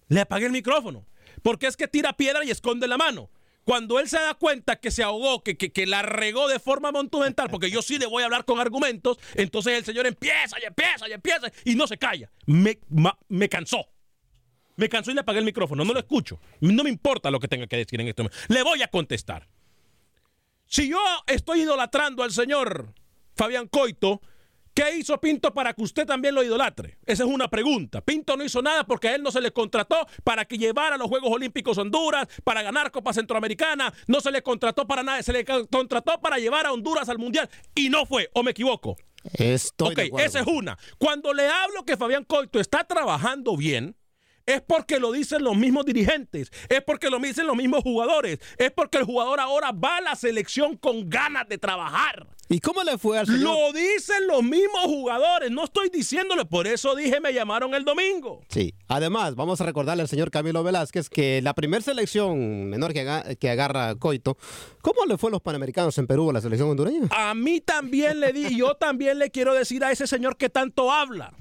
Le 0.08 0.20
apagué 0.20 0.46
el 0.46 0.52
micrófono. 0.52 1.04
Porque 1.42 1.66
es 1.66 1.76
que 1.76 1.88
tira 1.88 2.12
piedra 2.12 2.44
y 2.44 2.50
esconde 2.50 2.86
la 2.88 2.98
mano. 2.98 3.30
Cuando 3.70 4.00
él 4.00 4.08
se 4.08 4.18
da 4.18 4.34
cuenta 4.34 4.80
que 4.80 4.90
se 4.90 5.04
ahogó, 5.04 5.44
que, 5.44 5.56
que, 5.56 5.70
que 5.70 5.86
la 5.86 6.02
regó 6.02 6.48
de 6.48 6.58
forma 6.58 6.90
monumental, 6.90 7.48
porque 7.48 7.70
yo 7.70 7.82
sí 7.82 8.00
le 8.00 8.06
voy 8.06 8.22
a 8.22 8.24
hablar 8.24 8.44
con 8.44 8.58
argumentos, 8.58 9.16
entonces 9.36 9.78
el 9.78 9.84
señor 9.84 10.08
empieza 10.08 10.56
y 10.60 10.66
empieza 10.66 11.08
y 11.08 11.12
empieza 11.12 11.52
y 11.64 11.76
no 11.76 11.86
se 11.86 11.96
calla. 11.96 12.32
Me, 12.46 12.80
me 13.28 13.48
cansó. 13.48 13.86
Me 14.74 14.88
cansó 14.88 15.12
y 15.12 15.14
le 15.14 15.20
apagué 15.20 15.38
el 15.38 15.44
micrófono. 15.44 15.84
No 15.84 15.92
lo 15.92 16.00
escucho. 16.00 16.40
No 16.58 16.82
me 16.82 16.90
importa 16.90 17.30
lo 17.30 17.38
que 17.38 17.46
tenga 17.46 17.68
que 17.68 17.76
decir 17.76 18.00
en 18.00 18.08
este 18.08 18.24
momento. 18.24 18.40
Le 18.48 18.64
voy 18.64 18.82
a 18.82 18.88
contestar. 18.88 19.46
Si 20.66 20.90
yo 20.90 20.98
estoy 21.28 21.60
idolatrando 21.60 22.24
al 22.24 22.32
señor 22.32 22.92
Fabián 23.36 23.68
Coito, 23.68 24.20
¿qué 24.82 24.96
hizo 24.98 25.20
Pinto 25.20 25.52
para 25.52 25.74
que 25.74 25.82
usted 25.82 26.06
también 26.06 26.34
lo 26.34 26.42
idolatre? 26.42 26.98
Esa 27.06 27.24
es 27.24 27.28
una 27.28 27.48
pregunta. 27.48 28.00
Pinto 28.00 28.36
no 28.36 28.44
hizo 28.44 28.62
nada 28.62 28.84
porque 28.84 29.08
a 29.08 29.14
él 29.14 29.22
no 29.22 29.30
se 29.30 29.40
le 29.40 29.52
contrató 29.52 30.06
para 30.24 30.44
que 30.44 30.56
llevara 30.58 30.94
a 30.94 30.98
los 30.98 31.08
Juegos 31.08 31.30
Olímpicos 31.32 31.76
Honduras, 31.78 32.26
para 32.44 32.62
ganar 32.62 32.90
Copa 32.90 33.12
Centroamericana, 33.12 33.92
no 34.06 34.20
se 34.20 34.30
le 34.30 34.42
contrató 34.42 34.86
para 34.86 35.02
nada, 35.02 35.22
se 35.22 35.32
le 35.32 35.44
co- 35.44 35.66
contrató 35.68 36.20
para 36.20 36.38
llevar 36.38 36.66
a 36.66 36.72
Honduras 36.72 37.08
al 37.08 37.18
Mundial 37.18 37.48
y 37.74 37.88
no 37.90 38.06
fue, 38.06 38.30
o 38.34 38.42
me 38.42 38.52
equivoco. 38.52 38.96
Estoy 39.34 39.88
ok, 39.92 40.16
de 40.16 40.24
esa 40.24 40.40
es 40.40 40.46
una. 40.46 40.78
Cuando 40.98 41.34
le 41.34 41.46
hablo 41.46 41.84
que 41.84 41.96
Fabián 41.98 42.24
Coito 42.24 42.58
está 42.58 42.84
trabajando 42.84 43.56
bien, 43.56 43.96
es 44.46 44.62
porque 44.62 44.98
lo 44.98 45.12
dicen 45.12 45.44
los 45.44 45.56
mismos 45.56 45.84
dirigentes, 45.84 46.50
es 46.68 46.82
porque 46.82 47.10
lo 47.10 47.18
dicen 47.18 47.46
los 47.46 47.56
mismos 47.56 47.82
jugadores, 47.82 48.38
es 48.56 48.70
porque 48.72 48.96
el 48.98 49.04
jugador 49.04 49.38
ahora 49.40 49.72
va 49.72 49.98
a 49.98 50.00
la 50.00 50.16
selección 50.16 50.76
con 50.76 51.08
ganas 51.10 51.46
de 51.48 51.58
trabajar. 51.58 52.26
¿Y 52.52 52.58
cómo 52.58 52.82
le 52.82 52.98
fue 52.98 53.16
al 53.16 53.26
señor? 53.26 53.42
Lo 53.42 53.72
dicen 53.72 54.26
los 54.26 54.42
mismos 54.42 54.82
jugadores, 54.86 55.52
no 55.52 55.64
estoy 55.64 55.88
diciéndole, 55.88 56.44
por 56.44 56.66
eso 56.66 56.96
dije 56.96 57.20
me 57.20 57.32
llamaron 57.32 57.72
el 57.74 57.84
domingo. 57.84 58.40
Sí, 58.48 58.74
además 58.88 59.36
vamos 59.36 59.60
a 59.60 59.66
recordarle 59.66 60.02
al 60.02 60.08
señor 60.08 60.32
Camilo 60.32 60.64
Velázquez 60.64 61.08
que 61.08 61.40
la 61.42 61.54
primera 61.54 61.80
selección 61.82 62.64
menor 62.68 62.92
que, 62.92 63.02
aga- 63.02 63.36
que 63.36 63.50
agarra 63.50 63.94
Coito, 63.94 64.36
¿cómo 64.82 65.06
le 65.06 65.16
fue 65.16 65.30
a 65.30 65.32
los 65.32 65.42
Panamericanos 65.42 65.96
en 65.98 66.08
Perú 66.08 66.28
a 66.30 66.32
la 66.32 66.40
selección 66.40 66.68
hondureña? 66.70 67.06
A 67.12 67.34
mí 67.34 67.60
también 67.60 68.18
le 68.18 68.32
di, 68.32 68.46
y 68.48 68.56
yo 68.58 68.74
también 68.74 69.20
le 69.20 69.30
quiero 69.30 69.54
decir 69.54 69.84
a 69.84 69.92
ese 69.92 70.08
señor 70.08 70.36
que 70.36 70.48
tanto 70.50 70.90
habla, 70.90 71.32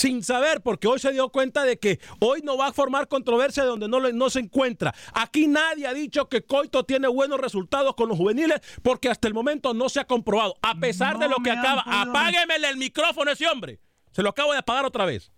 sin 0.00 0.22
saber, 0.24 0.62
porque 0.62 0.88
hoy 0.88 0.98
se 0.98 1.12
dio 1.12 1.28
cuenta 1.28 1.62
de 1.64 1.78
que 1.78 2.00
hoy 2.20 2.40
no 2.42 2.56
va 2.56 2.68
a 2.68 2.72
formar 2.72 3.06
controversia 3.06 3.64
de 3.64 3.68
donde 3.68 3.86
no, 3.86 4.00
le- 4.00 4.14
no 4.14 4.30
se 4.30 4.40
encuentra. 4.40 4.94
Aquí 5.12 5.46
nadie 5.46 5.86
ha 5.86 5.92
dicho 5.92 6.26
que 6.28 6.42
Coito 6.42 6.84
tiene 6.84 7.06
buenos 7.08 7.38
resultados 7.38 7.94
con 7.94 8.08
los 8.08 8.16
juveniles, 8.16 8.60
porque 8.82 9.10
hasta 9.10 9.28
el 9.28 9.34
momento 9.34 9.74
no 9.74 9.88
se 9.90 10.00
ha 10.00 10.06
comprobado. 10.06 10.54
A 10.62 10.74
pesar 10.76 11.18
de 11.18 11.28
lo 11.28 11.36
que 11.44 11.50
acaba, 11.50 11.82
apáguemele 11.86 12.68
el 12.70 12.76
micrófono 12.78 13.30
a 13.30 13.34
ese 13.34 13.46
hombre. 13.46 13.78
Se 14.12 14.22
lo 14.22 14.30
acabo 14.30 14.52
de 14.52 14.58
apagar 14.58 14.86
otra 14.86 15.04
vez. 15.04 15.30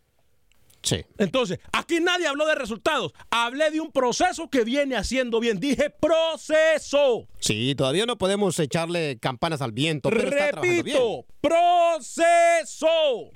Sí. 0.85 1.05
Entonces, 1.19 1.61
aquí 1.73 2.01
nadie 2.01 2.27
habló 2.27 2.45
de 2.47 2.57
resultados. 2.57 3.13
Hablé 3.31 3.71
de 3.71 3.81
un 3.81 3.93
proceso 3.93 4.49
que 4.51 4.65
viene 4.65 4.97
haciendo 4.97 5.39
bien. 5.39 5.61
Dije 5.61 5.91
proceso. 5.91 7.29
Sí, 7.39 7.75
todavía 7.77 8.05
no 8.07 8.17
podemos 8.19 8.59
echarle 8.59 9.17
campanas 9.21 9.61
al 9.63 9.71
viento, 9.73 10.09
pero 10.09 10.23
está 10.23 10.37
trabajando 10.51 10.83
bien. 10.83 10.97
Repito, 10.97 11.27
proceso. 11.41 13.31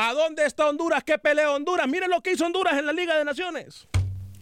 ¿A 0.00 0.12
dónde 0.14 0.44
está 0.46 0.68
Honduras? 0.68 1.02
¿Qué 1.04 1.18
pelea 1.18 1.50
Honduras? 1.50 1.88
Miren 1.88 2.08
lo 2.08 2.20
que 2.22 2.32
hizo 2.32 2.46
Honduras 2.46 2.78
en 2.78 2.86
la 2.86 2.92
Liga 2.92 3.16
de 3.18 3.24
Naciones. 3.24 3.88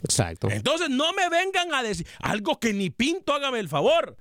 Exacto. 0.02 0.50
Entonces 0.50 0.90
no 0.90 1.12
me 1.14 1.28
vengan 1.30 1.72
a 1.75 1.82
decir 1.82 2.06
algo 2.20 2.60
que 2.60 2.75
ni 2.75 2.90
pinto, 2.90 3.32
hágame 3.32 3.58
el 3.58 3.68
favor. 3.68 4.16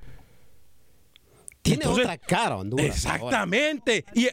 Tiene 1.61 1.83
Entonces- 1.83 2.05
otra 2.05 2.17
cara 2.17 2.55
Honduras. 2.55 2.85
Exactamente. 2.85 4.05
Y 4.13 4.29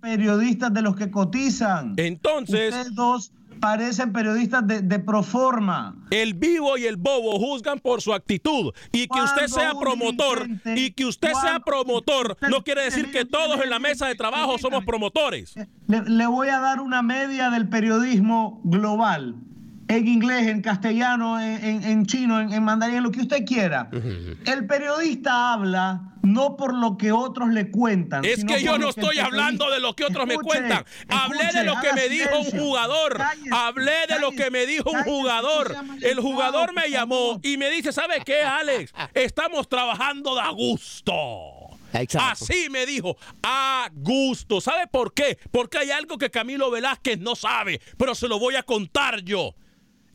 Periodistas 0.00 0.72
de 0.72 0.82
los 0.82 0.94
que 0.96 1.10
cotizan. 1.10 1.94
entonces 1.96 2.68
Ustedes 2.74 2.94
dos 2.94 3.32
parecen 3.54 4.12
periodistas 4.12 4.66
de, 4.66 4.82
de 4.82 4.98
proforma. 4.98 5.96
el 6.10 6.34
vivo 6.34 6.76
y 6.76 6.84
el 6.84 6.96
bobo 6.96 7.38
juzgan 7.38 7.78
por 7.78 8.02
su 8.02 8.12
actitud 8.12 8.72
y 8.92 9.06
que 9.08 9.20
usted 9.20 9.46
sea 9.46 9.72
promotor 9.78 10.48
y 10.76 10.90
que 10.92 11.06
usted 11.06 11.32
sea 11.40 11.60
promotor 11.60 12.36
no 12.50 12.62
quiere 12.62 12.84
decir 12.84 13.10
que 13.10 13.24
todos 13.24 13.60
en 13.62 13.70
la 13.70 13.78
mesa 13.78 14.06
de 14.06 14.14
trabajo 14.14 14.58
somos 14.58 14.84
promotores. 14.84 15.54
Le, 15.86 16.02
le 16.02 16.26
voy 16.26 16.48
a 16.48 16.60
dar 16.60 16.80
una 16.80 17.02
media 17.02 17.50
del 17.50 17.68
periodismo 17.68 18.60
global. 18.64 19.34
En 19.86 20.08
inglés, 20.08 20.46
en 20.48 20.62
castellano, 20.62 21.38
en, 21.40 21.62
en- 21.64 21.84
en 21.84 22.06
chino, 22.06 22.40
en, 22.40 22.52
en 22.52 22.62
mandarín, 22.64 23.02
lo 23.02 23.10
que 23.10 23.20
usted 23.20 23.44
quiera. 23.44 23.90
El 24.46 24.66
periodista 24.66 25.52
habla 25.52 26.00
no 26.22 26.56
por 26.56 26.72
lo 26.74 26.96
que 26.96 27.12
otros 27.12 27.50
le 27.50 27.70
cuentan. 27.70 28.24
Es 28.24 28.36
sino 28.40 28.54
que 28.54 28.62
yo 28.62 28.78
no 28.78 28.88
estoy 28.88 29.18
hablando 29.18 29.70
de 29.70 29.78
lo 29.80 29.94
que 29.94 30.04
otros 30.04 30.26
me 30.26 30.36
cuentan. 30.36 30.84
Hablé 31.08 31.48
de 31.52 31.64
lo 31.64 31.78
que 31.80 31.92
me 31.92 32.08
dijo 32.08 32.38
un 32.38 32.50
jugador. 32.50 33.18
Cállese, 33.18 33.50
Hablé 33.52 33.92
de 34.08 34.18
lo 34.20 34.30
que 34.32 34.50
me 34.50 34.64
dijo 34.64 34.90
un 34.90 35.02
jugador. 35.04 35.76
El 36.00 36.18
jugador 36.20 36.72
me 36.72 36.88
llamó 36.88 37.38
y 37.42 37.58
me 37.58 37.68
dice, 37.68 37.92
¿sabe 37.92 38.22
qué, 38.24 38.40
Alex? 38.42 38.92
Estamos 39.12 39.68
trabajando 39.68 40.34
de 40.34 40.40
a 40.40 40.48
gusto. 40.48 41.12
Exacto. 41.92 42.44
Así 42.44 42.68
me 42.70 42.86
dijo, 42.86 43.16
a 43.42 43.88
gusto. 43.92 44.60
¿Sabe 44.60 44.86
por 44.86 45.12
qué? 45.12 45.38
Porque 45.52 45.78
hay 45.78 45.90
algo 45.90 46.16
que 46.18 46.30
Camilo 46.30 46.70
Velázquez 46.70 47.18
no 47.20 47.36
sabe, 47.36 47.80
pero 47.98 48.14
se 48.14 48.26
lo 48.28 48.38
voy 48.38 48.56
a 48.56 48.62
contar 48.62 49.20
yo. 49.22 49.54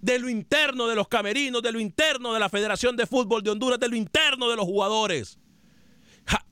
De 0.01 0.19
lo 0.19 0.29
interno 0.29 0.87
de 0.87 0.95
los 0.95 1.07
camerinos, 1.07 1.61
de 1.61 1.71
lo 1.71 1.79
interno 1.79 2.33
de 2.33 2.39
la 2.39 2.49
Federación 2.49 2.95
de 2.95 3.05
Fútbol 3.05 3.43
de 3.43 3.51
Honduras, 3.51 3.79
de 3.79 3.89
lo 3.89 3.95
interno 3.95 4.49
de 4.49 4.55
los 4.55 4.65
jugadores. 4.65 5.37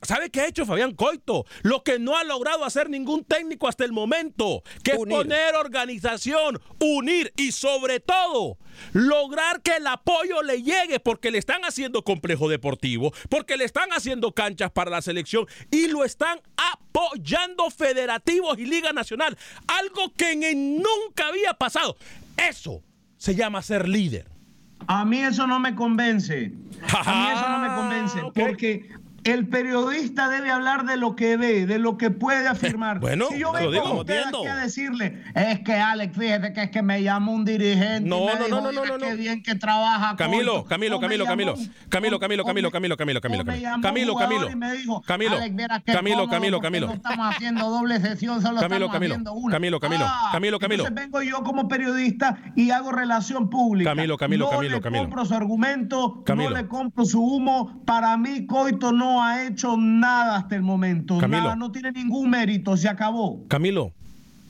¿Sabe 0.02 0.30
qué 0.30 0.40
ha 0.40 0.46
hecho 0.46 0.66
Fabián 0.66 0.94
Coito? 0.94 1.44
Lo 1.62 1.82
que 1.82 1.98
no 1.98 2.16
ha 2.16 2.24
logrado 2.24 2.64
hacer 2.64 2.90
ningún 2.90 3.24
técnico 3.24 3.68
hasta 3.68 3.84
el 3.84 3.92
momento, 3.92 4.62
que 4.82 4.92
Unir. 4.92 5.12
es 5.12 5.18
poner 5.18 5.54
organización, 5.54 6.60
unir 6.80 7.32
y 7.36 7.52
sobre 7.52 8.00
todo 8.00 8.58
lograr 8.92 9.62
que 9.62 9.76
el 9.76 9.86
apoyo 9.86 10.42
le 10.42 10.62
llegue 10.62 11.00
porque 11.00 11.30
le 11.30 11.38
están 11.38 11.64
haciendo 11.64 12.02
complejo 12.02 12.48
deportivo, 12.48 13.12
porque 13.28 13.56
le 13.56 13.64
están 13.64 13.90
haciendo 13.92 14.32
canchas 14.32 14.70
para 14.70 14.90
la 14.90 15.02
selección 15.02 15.46
y 15.70 15.88
lo 15.88 16.04
están 16.04 16.40
apoyando 16.56 17.70
federativos 17.70 18.58
y 18.58 18.66
Liga 18.66 18.92
Nacional, 18.92 19.36
algo 19.66 20.12
que 20.16 20.34
nunca 20.54 21.28
había 21.28 21.54
pasado. 21.54 21.96
Eso 22.36 22.82
se 23.18 23.34
llama 23.34 23.60
ser 23.60 23.88
líder. 23.88 24.26
A 24.86 25.04
mí 25.04 25.18
eso 25.18 25.46
no 25.46 25.60
me 25.60 25.74
convence. 25.74 26.52
A 27.04 27.12
mí 27.12 27.32
eso 27.36 27.48
no 27.48 27.58
me 27.58 27.68
convence. 27.74 28.20
Porque 28.34 28.88
el 29.30 29.48
periodista 29.48 30.28
debe 30.28 30.50
hablar 30.50 30.84
de 30.84 30.96
lo 30.96 31.16
que 31.16 31.36
ve, 31.36 31.66
de 31.66 31.78
lo 31.78 31.96
que 31.96 32.10
puede 32.10 32.46
afirmar. 32.48 33.00
Bueno, 33.00 33.26
si 33.30 33.38
yo 33.38 33.52
vengo 33.52 33.70
digo. 33.70 33.86
a 33.86 33.92
usted 34.00 34.14
Entiendo. 34.16 34.38
aquí 34.40 34.48
a 34.48 34.56
decirle, 34.56 35.22
es 35.34 35.60
que 35.60 35.74
Alex, 35.74 36.16
fíjate 36.16 36.52
que 36.52 36.62
es 36.64 36.70
que 36.70 36.82
me 36.82 37.02
llamó 37.02 37.32
un 37.32 37.44
dirigente. 37.44 38.08
No, 38.08 38.26
no, 38.26 38.48
no, 38.48 38.60
no, 38.60 38.72
no, 38.72 38.82
"Mira 38.82 38.98
no, 38.98 39.04
Qué 39.06 39.10
no. 39.12 39.16
bien 39.16 39.42
que 39.42 39.54
trabaja. 39.54 40.16
Camilo, 40.16 40.52
Coito". 40.52 40.68
Camilo, 40.68 41.00
Camilo, 41.00 41.24
Camilo. 41.26 41.54
Camilo, 41.88 42.18
Camilo, 42.18 42.44
Camilo, 42.44 42.70
Camilo, 42.70 42.96
Camilo, 42.96 43.20
Camilo, 43.20 43.20
Camilo. 43.20 43.44
Camilo, 43.82 44.14
Camilo. 44.16 45.02
Camilo, 45.06 45.36
"Alex, 45.36 45.54
mira 45.54 45.80
qué 45.80 45.92
Camilo, 45.92 46.28
Camilo, 46.28 46.60
Camilo. 46.60 46.86
No 46.88 46.92
estamos 46.94 47.34
haciendo 47.34 47.70
doble 47.70 48.00
sesión, 48.00 48.40
solo 48.42 48.60
Camilo, 48.60 48.86
estamos 48.86 48.92
Camilo, 48.92 49.14
haciendo 49.14 49.32
una. 49.34 49.52
Camilo, 49.54 49.80
Camilo, 49.80 50.04
Ah, 50.06 50.28
Camilo, 50.32 50.58
Camilo. 50.58 50.86
Entonces 50.86 51.04
vengo 51.10 51.22
yo 51.22 51.42
como 51.42 51.68
periodista 51.68 52.38
y 52.56 52.70
hago 52.70 52.92
relación 52.92 53.50
pública. 53.50 53.90
Camilo, 53.90 54.16
Camilo, 54.16 54.46
no 54.46 54.50
Camilo, 54.50 54.76
le 54.76 54.80
Camilo. 54.82 55.02
compro 55.04 55.24
su 55.24 55.34
argumento, 55.34 56.22
Camilo. 56.24 56.50
no 56.50 56.56
le 56.56 56.66
compro 56.68 57.04
su 57.04 57.22
humo. 57.22 57.82
Para 57.84 58.16
mí, 58.16 58.46
Coito 58.46 58.92
no 58.92 59.17
ha 59.22 59.46
hecho 59.46 59.76
nada 59.76 60.36
hasta 60.36 60.56
el 60.56 60.62
momento. 60.62 61.18
Camilo. 61.18 61.42
Nada, 61.42 61.56
no 61.56 61.70
tiene 61.72 61.92
ningún 61.92 62.30
mérito, 62.30 62.76
se 62.76 62.88
acabó. 62.88 63.46
Camilo, 63.48 63.92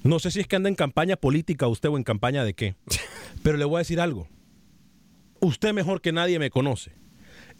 no 0.02 0.18
sé 0.18 0.30
si 0.30 0.40
es 0.40 0.46
que 0.46 0.56
anda 0.56 0.68
en 0.68 0.74
campaña 0.74 1.16
política 1.16 1.66
usted 1.66 1.88
o 1.88 1.96
en 1.96 2.04
campaña 2.04 2.44
de 2.44 2.54
qué, 2.54 2.76
pero 3.42 3.58
le 3.58 3.64
voy 3.64 3.76
a 3.76 3.78
decir 3.80 4.00
algo. 4.00 4.28
Usted 5.40 5.72
mejor 5.72 6.00
que 6.00 6.12
nadie 6.12 6.38
me 6.38 6.50
conoce 6.50 6.92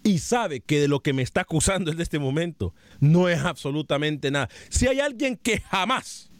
y 0.03 0.19
sabe 0.19 0.61
que 0.61 0.81
de 0.81 0.89
lo 0.89 1.01
que 1.01 1.13
me 1.13 1.23
está 1.23 1.43
acusando 1.43 1.91
en 1.91 2.01
este 2.01 2.19
momento 2.19 2.75
no 3.01 3.29
es 3.29 3.41
absolutamente 3.41 4.31
nada. 4.31 4.49
Si 4.69 4.87
hay 4.87 5.01
alguien 5.01 5.37
que 5.37 5.61
jamás 5.61 6.31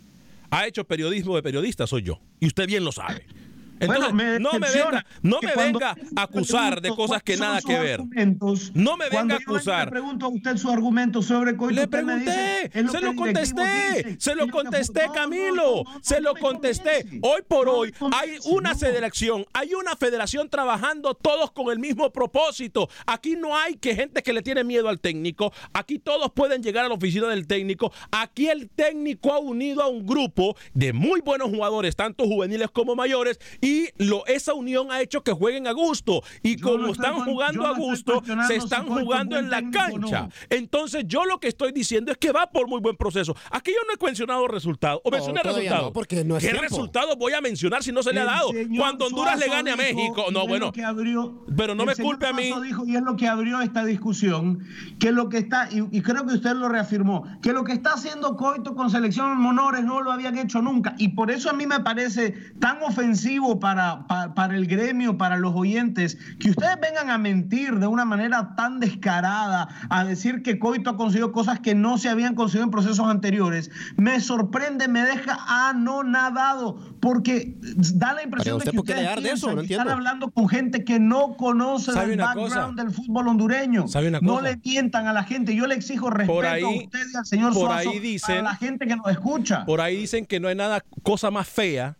ha 0.51 0.67
hecho 0.67 0.85
periodismo 0.85 1.37
de 1.37 1.43
periodista, 1.43 1.87
soy 1.87 2.03
yo. 2.03 2.21
Y 2.41 2.47
usted 2.47 2.67
bien 2.67 2.85
lo 2.85 2.93
sabe. 2.93 3.27
Entonces, 3.81 4.13
Bueno, 4.13 4.13
me 4.13 4.41
no 4.41 4.53
me 4.53 4.71
venga, 4.71 5.07
no 5.23 5.39
me 5.41 5.51
a 6.17 6.23
acusar 6.23 6.81
de 6.81 6.91
cosas 6.91 7.23
que 7.23 7.37
nada 7.37 7.61
que 7.61 7.79
ver. 7.79 8.01
No 8.75 8.97
me 8.97 9.09
venga 9.09 9.37
a 9.37 9.39
acusar. 9.39 9.87
Le 9.87 9.93
pregunto 9.93 10.27
a 10.27 10.29
usted 10.31 10.57
su 10.57 10.71
argumento 10.71 11.23
sobre 11.23 11.57
Coito. 11.57 11.75
Le 11.75 11.87
pregunté, 11.87 12.21
dice, 12.25 12.71
es 12.75 12.85
lo 12.85 12.93
se 12.93 13.01
lo 13.01 13.15
contesté, 13.15 13.63
dice, 13.63 14.17
se 14.19 14.35
lo 14.35 14.49
contesté, 14.49 15.03
no, 15.03 15.07
no, 15.09 15.13
Camilo, 15.13 15.85
se 16.03 16.21
lo 16.21 16.35
contesté. 16.35 17.07
Hoy 17.23 17.43
por 17.47 17.69
hoy 17.69 17.95
hay 18.13 18.39
una 18.47 18.75
federación, 18.75 19.47
hay 19.53 19.75
una 19.75 19.97
federación 19.97 20.49
trabajando 20.49 21.15
todos 21.15 21.53
con 21.53 21.71
el 21.71 21.79
mismo 21.79 22.11
propósito. 22.11 22.89
Aquí 23.07 23.37
no 23.37 23.57
hay 23.57 23.77
que 23.77 23.95
gente 23.95 24.23
que 24.23 24.33
le 24.33 24.43
tiene 24.43 24.65
miedo 24.65 24.89
al 24.89 25.01
técnico, 25.01 25.53
aquí 25.73 25.99
todos 25.99 26.33
pueden 26.33 26.63
llegar 26.63 26.85
a 26.85 26.89
la 26.89 26.95
oficina 26.95 27.29
del 27.29 27.47
técnico. 27.47 27.93
Aquí 28.11 28.49
el 28.49 28.69
técnico 28.71 29.33
ha 29.33 29.39
unido 29.39 29.83
a 29.83 29.89
un 29.89 30.07
grupo 30.07 30.57
de 30.75 30.93
muy 30.93 31.21
buenos 31.21 31.49
jugadores, 31.51 31.97
tanto 31.97 32.25
juveniles 32.25 32.71
como 32.71 32.97
mayores, 32.97 33.39
y 33.61 33.68
lo, 33.99 34.27
esa 34.27 34.55
unión 34.55 34.89
ha 34.91 35.01
hecho 35.01 35.23
que 35.23 35.33
jueguen 35.33 35.67
a 35.67 35.73
gusto. 35.73 36.23
Y 36.43 36.57
Yo 36.57 36.67
como 36.73 36.79
no 36.87 36.93
están 36.93 37.15
con- 37.15 37.25
jugando 37.25 37.67
a 37.67 37.71
no 37.71 37.77
gusto, 37.77 38.23
se 38.47 38.57
están 38.57 38.87
jugando 38.87 39.39
en 39.39 39.51
la 39.51 39.61
no. 39.61 39.71
cancha. 39.71 40.29
Entonces, 40.51 41.05
yo 41.07 41.25
lo 41.25 41.39
que 41.41 41.49
estoy 41.49 41.73
diciendo 41.73 42.13
es 42.13 42.19
que 42.19 42.33
va 42.33 42.51
por 42.51 42.69
muy 42.69 42.81
buen 42.81 42.97
proceso. 42.97 43.35
Aquí 43.51 43.71
yo 43.73 43.79
no 43.87 43.95
he 43.95 44.05
mencionado 44.07 44.47
resultados. 44.49 45.01
O 45.05 45.11
No, 45.11 45.17
mencioné 45.17 45.41
todavía 45.41 45.61
resultados. 45.71 45.89
no, 45.89 45.93
porque 45.93 46.25
no 46.25 46.37
es 46.37 46.43
¿Qué 46.45 46.51
tiempo. 46.51 46.63
resultados 46.69 47.17
voy 47.19 47.33
a 47.33 47.41
mencionar 47.41 47.83
si 47.83 47.93
no 47.93 48.03
se 48.03 48.13
le 48.13 48.21
ha 48.21 48.25
dado? 48.25 48.51
Cuando 48.77 49.07
Honduras 49.07 49.39
le 49.39 49.47
gane 49.49 49.71
a 49.73 49.77
México. 49.77 50.27
y 50.29 50.33
No, 50.33 50.47
bueno. 50.47 50.67
lo 50.67 50.73
que 50.73 50.85
abrió- 50.85 51.45
Pero 51.57 51.75
no 51.75 51.85
me 51.85 51.95
culpe 51.97 52.27
a 52.27 52.33
mí. 52.33 52.53
Dijo, 52.63 52.85
y 52.87 52.97
es 52.97 53.03
lo 53.03 53.17
que 53.17 53.27
abrió 53.29 53.61
esta 53.61 53.85
discusión, 53.85 54.65
que 54.99 55.13
lo 55.13 55.29
que 55.29 55.39
está, 55.39 55.69
y, 55.71 55.85
y 55.97 56.03
creo 56.03 56.27
que 56.27 56.35
usted 56.35 56.55
lo 56.55 56.69
reafirmó, 56.69 57.25
que 57.43 57.53
lo 57.53 57.65
que 57.65 57.73
está 57.73 57.95
haciendo 57.95 58.37
Coito 58.37 58.75
con 58.75 58.91
selección 58.91 59.33
en 59.33 59.43
menores 59.43 59.85
no 59.85 60.03
lo 60.03 60.13
habían 60.13 60.37
hecho 60.39 60.61
nunca. 60.63 60.95
Y 60.99 61.09
por 61.11 61.31
eso 61.31 61.51
a 61.51 61.53
mí 61.53 61.67
me 61.67 61.81
parece 61.81 62.35
tan 62.61 62.83
ofensivo 62.83 63.58
para, 63.61 64.07
para, 64.07 64.35
para 64.35 64.57
el 64.57 64.67
gremio, 64.67 65.19
para 65.19 65.37
los 65.37 65.55
oyentes, 65.55 66.19
que 66.39 66.51
ustedes 66.51 66.79
vengan 66.81 67.11
a 67.11 67.19
mentir 67.19 67.79
de 67.79 67.87
una 67.87 68.05
manera 68.05 68.55
tan 68.57 68.81
descarada, 68.81 69.69
a 69.91 70.05
decir 70.05 70.43
que 70.43 70.59
Coito 70.59 70.91
ha 70.91 70.97
conseguido 70.97 71.33
cosas 71.33 71.61
que 71.61 71.75
no 71.75 71.99
se 71.99 72.09
habían 72.09 72.35
conseguido 72.35 72.65
en 72.65 72.71
procesos 72.71 73.07
anteriores. 73.09 73.71
Me 73.97 74.21
sorprende, 74.21 74.89
me 74.89 75.03
deja 75.03 75.39
anonadado, 75.69 76.77
porque 77.01 77.55
da 77.95 78.13
la 78.15 78.23
impresión 78.23 78.59
de 78.59 78.71
que 78.71 78.79
ustedes 78.79 79.23
de 79.23 79.31
eso? 79.31 79.55
No 79.55 79.63
están 79.63 79.89
hablando 79.89 80.31
con 80.31 80.49
gente 80.49 80.85
que 80.85 80.99
no 81.01 81.37
conoce 81.37 81.93
¿Sabe 81.93 82.11
del 82.11 82.19
background 82.19 82.55
cosa? 82.77 82.83
del 82.85 82.91
fútbol 82.93 83.29
hondureño. 83.29 83.89
¿Sabe 83.89 84.09
una 84.09 84.21
No 84.21 84.41
le 84.41 84.57
mientan 84.65 85.07
a 85.07 85.13
la 85.13 85.25
gente. 85.25 85.55
Yo 85.55 85.67
le 85.67 85.75
exijo 85.75 86.11
respeto 86.11 86.35
Por 86.35 86.47
ahí- 86.47 86.63
a 86.63 86.69
usted 86.69 86.99
y 87.13 87.17
al 87.17 87.27
señor 87.27 87.53
por 87.53 87.67
Suazo 87.69 87.91
ahí 87.91 87.99
dicen- 87.99 88.39
a 88.39 88.43
la 88.43 88.55
gente 88.57 88.87
que 88.87 88.97
nos 88.97 89.09
escucha. 89.09 89.65
Por 89.65 89.81
ahí 89.81 89.97
dicen 89.97 90.27
que 90.27 90.41
no 90.41 90.49
hay 90.49 90.55
nada, 90.55 90.85
cosa 91.03 91.31
más 91.31 91.49
fea 91.49 91.97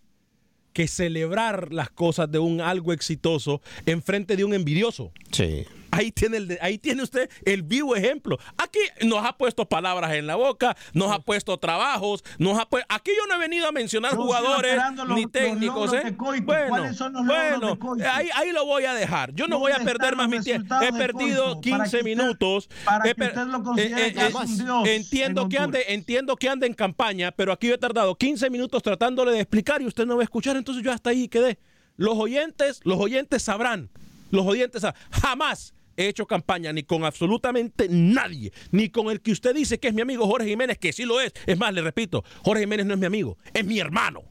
que 0.79 0.87
celebrar 0.87 1.73
las 1.73 1.91
cosas 1.91 2.31
de 2.31 2.39
un 2.39 2.61
algo 2.61 2.93
exitoso 2.93 3.61
en 3.85 4.01
frente 4.01 4.37
de 4.37 4.45
un 4.45 4.55
envidioso. 4.55 5.11
Sí. 5.33 5.65
Ahí 5.91 6.13
tiene, 6.13 6.37
el 6.37 6.59
ahí 6.61 6.79
tiene 6.79 7.03
usted 7.03 7.31
el 7.45 7.63
vivo 7.63 7.97
ejemplo. 7.97 8.39
Aquí 8.57 8.79
nos 9.07 9.25
ha 9.25 9.37
puesto 9.37 9.67
palabras 9.67 10.13
en 10.13 10.27
la 10.27 10.37
boca, 10.37 10.77
nos 10.93 11.11
ha 11.11 11.19
puesto 11.21 11.57
trabajos, 11.59 12.23
nos 12.39 12.59
ha 12.59 12.69
pu- 12.69 12.85
Aquí 12.89 13.11
yo 13.17 13.27
no 13.27 13.35
he 13.35 13.39
venido 13.39 13.67
a 13.69 13.73
mencionar 13.73 14.15
jugadores 14.15 14.77
los- 14.97 15.09
ni 15.17 15.27
técnicos. 15.27 15.93
¿eh? 15.95 16.15
Coito. 16.17 16.45
Bueno, 16.45 16.69
¿Cuáles 16.69 16.97
son 16.97 17.13
los 17.13 17.27
bueno, 17.27 17.79
ahí, 18.13 18.29
ahí 18.35 18.53
lo 18.53 18.67
voy 18.67 18.85
a 18.85 18.95
dejar. 18.95 19.33
Yo 19.35 19.47
no 19.49 19.59
voy 19.59 19.73
a 19.73 19.77
¿Dónde 19.79 19.93
perder 19.93 20.17
más 20.17 20.29
mi 20.29 20.41
tiempo. 20.41 20.75
He 20.83 20.93
perdido 20.93 21.55
Coito? 21.55 21.71
Para 21.71 21.85
15 21.85 21.91
que 21.91 21.97
usted- 21.97 22.05
minutos. 22.05 22.69
para 22.85 23.05
que 23.05 23.11
usted 23.25 23.47
lo 23.47 23.63
considere 23.63 24.13
que 24.13 24.27
es 24.27 24.35
un 24.35 24.59
dios 24.59 24.89
entiendo, 24.89 25.43
en 25.43 25.49
que 25.49 25.59
ande, 25.59 25.85
entiendo 25.89 26.37
que 26.37 26.49
ande 26.49 26.67
en 26.67 26.75
campaña, 26.75 27.33
pero 27.33 27.53
aquí 27.53 27.69
yo 27.69 27.75
he 27.75 27.79
tardado 27.79 28.15
15 28.15 28.51
minutos 28.51 28.83
tratándole 28.83 29.33
de 29.33 29.41
explicar 29.41 29.81
y 29.83 29.87
usted 29.87 30.07
no 30.07 30.17
va 30.17 30.23
a 30.23 30.25
escuchar, 30.25 30.57
entonces 30.57 30.85
yo 30.85 30.93
hasta 30.93 31.11
ahí 31.11 31.29
quedé. 31.29 31.59
Los 31.97 32.17
oyentes, 32.17 32.81
los 32.85 32.99
oyentes 33.01 33.43
sabrán, 33.43 33.91
los 34.31 34.47
oyentes 34.47 34.83
sabrán. 34.83 35.01
Jamás 35.11 35.75
he 35.99 36.09
hecho 36.09 36.27
campaña 36.27 36.73
ni 36.73 36.85
con 36.85 37.05
absolutamente 37.05 37.89
nadie, 37.91 38.53
ni 38.71 38.89
con 38.89 39.11
el 39.11 39.21
que 39.21 39.33
usted 39.33 39.55
dice 39.55 39.79
que 39.79 39.89
es 39.89 39.95
mi 39.95 40.01
amigo 40.01 40.27
Jorge 40.27 40.49
Jiménez, 40.49 40.79
que 40.79 40.93
sí 40.93 41.05
lo 41.05 41.21
es. 41.21 41.33
Es 41.45 41.59
más, 41.59 41.75
le 41.75 41.83
repito, 41.83 42.25
Jorge 42.45 42.63
Jiménez 42.63 42.87
no 42.87 42.95
es 42.95 43.01
mi 43.01 43.07
amigo, 43.07 43.37
es 43.53 43.65
mi 43.65 43.81
hermano. 43.81 44.23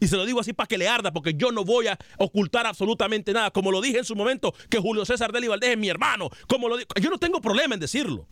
Y 0.00 0.08
se 0.08 0.16
lo 0.16 0.26
digo 0.26 0.40
así 0.40 0.52
para 0.52 0.66
que 0.66 0.76
le 0.76 0.88
arda, 0.88 1.12
porque 1.12 1.34
yo 1.34 1.52
no 1.52 1.64
voy 1.64 1.86
a 1.86 1.96
ocultar 2.18 2.66
absolutamente 2.66 3.32
nada. 3.32 3.52
Como 3.52 3.70
lo 3.70 3.80
dije 3.80 3.98
en 3.98 4.04
su 4.04 4.16
momento, 4.16 4.52
que 4.68 4.78
Julio 4.78 5.04
César 5.04 5.30
Deli 5.30 5.46
Valdés 5.46 5.70
es 5.70 5.78
mi 5.78 5.88
hermano. 5.88 6.28
Como 6.48 6.68
lo 6.68 6.76
yo 6.80 7.08
no 7.08 7.18
tengo 7.18 7.40
problema 7.40 7.74
en 7.74 7.80
decirlo. 7.80 8.26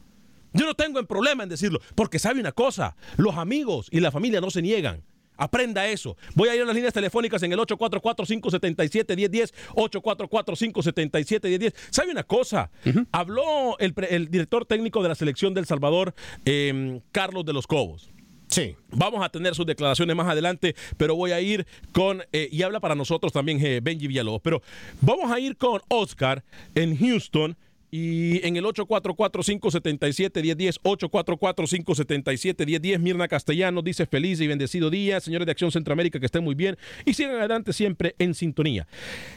Yo 0.52 0.66
no 0.66 0.74
tengo 0.74 0.98
en 0.98 1.06
problema 1.06 1.44
en 1.44 1.48
decirlo. 1.48 1.80
Porque 1.94 2.18
sabe 2.18 2.40
una 2.40 2.50
cosa, 2.50 2.96
los 3.16 3.36
amigos 3.36 3.86
y 3.92 4.00
la 4.00 4.10
familia 4.10 4.40
no 4.40 4.50
se 4.50 4.62
niegan. 4.62 5.04
Aprenda 5.40 5.86
eso. 5.86 6.16
Voy 6.34 6.50
a 6.50 6.54
ir 6.54 6.60
a 6.60 6.66
las 6.66 6.74
líneas 6.74 6.92
telefónicas 6.92 7.42
en 7.42 7.52
el 7.52 7.58
844-577-1010, 7.60 9.54
844-577-1010. 9.74 11.72
¿Sabe 11.90 12.12
una 12.12 12.24
cosa? 12.24 12.70
Habló 13.10 13.78
el, 13.78 13.94
director 14.30 14.66
técnico 14.66 15.02
de 15.02 15.08
la 15.08 15.14
selección 15.14 15.54
del 15.54 15.64
Salvador, 15.64 16.14
eh, 16.44 17.00
Carlos 17.10 17.46
de 17.46 17.54
los 17.54 17.66
Cobos. 17.66 18.10
Sí. 18.48 18.76
Vamos 18.90 19.24
a 19.24 19.30
tener 19.30 19.54
sus 19.54 19.64
declaraciones 19.64 20.14
más 20.14 20.28
adelante, 20.28 20.76
pero 20.98 21.14
voy 21.14 21.30
a 21.30 21.40
ir 21.40 21.66
con, 21.92 22.22
eh, 22.32 22.50
y 22.52 22.62
habla 22.62 22.80
para 22.80 22.94
nosotros 22.94 23.32
también 23.32 23.64
eh, 23.64 23.80
Benji 23.82 24.08
Villalobos, 24.08 24.42
pero 24.42 24.60
vamos 25.00 25.32
a 25.32 25.40
ir 25.40 25.56
con 25.56 25.80
Oscar 25.88 26.44
en 26.74 26.98
Houston. 26.98 27.56
Y 27.90 28.46
en 28.46 28.56
el 28.56 28.64
844-577-1010, 28.64 30.80
844-577-1010, 30.82 32.98
Mirna 32.98 33.28
Castellano 33.28 33.82
dice 33.82 34.06
feliz 34.06 34.40
y 34.40 34.46
bendecido 34.46 34.90
día, 34.90 35.20
señores 35.20 35.46
de 35.46 35.52
Acción 35.52 35.70
Centroamérica, 35.72 36.18
que 36.20 36.26
estén 36.26 36.44
muy 36.44 36.54
bien 36.54 36.76
y 37.04 37.14
sigan 37.14 37.36
adelante 37.36 37.72
siempre 37.72 38.14
en 38.18 38.34
sintonía. 38.34 38.86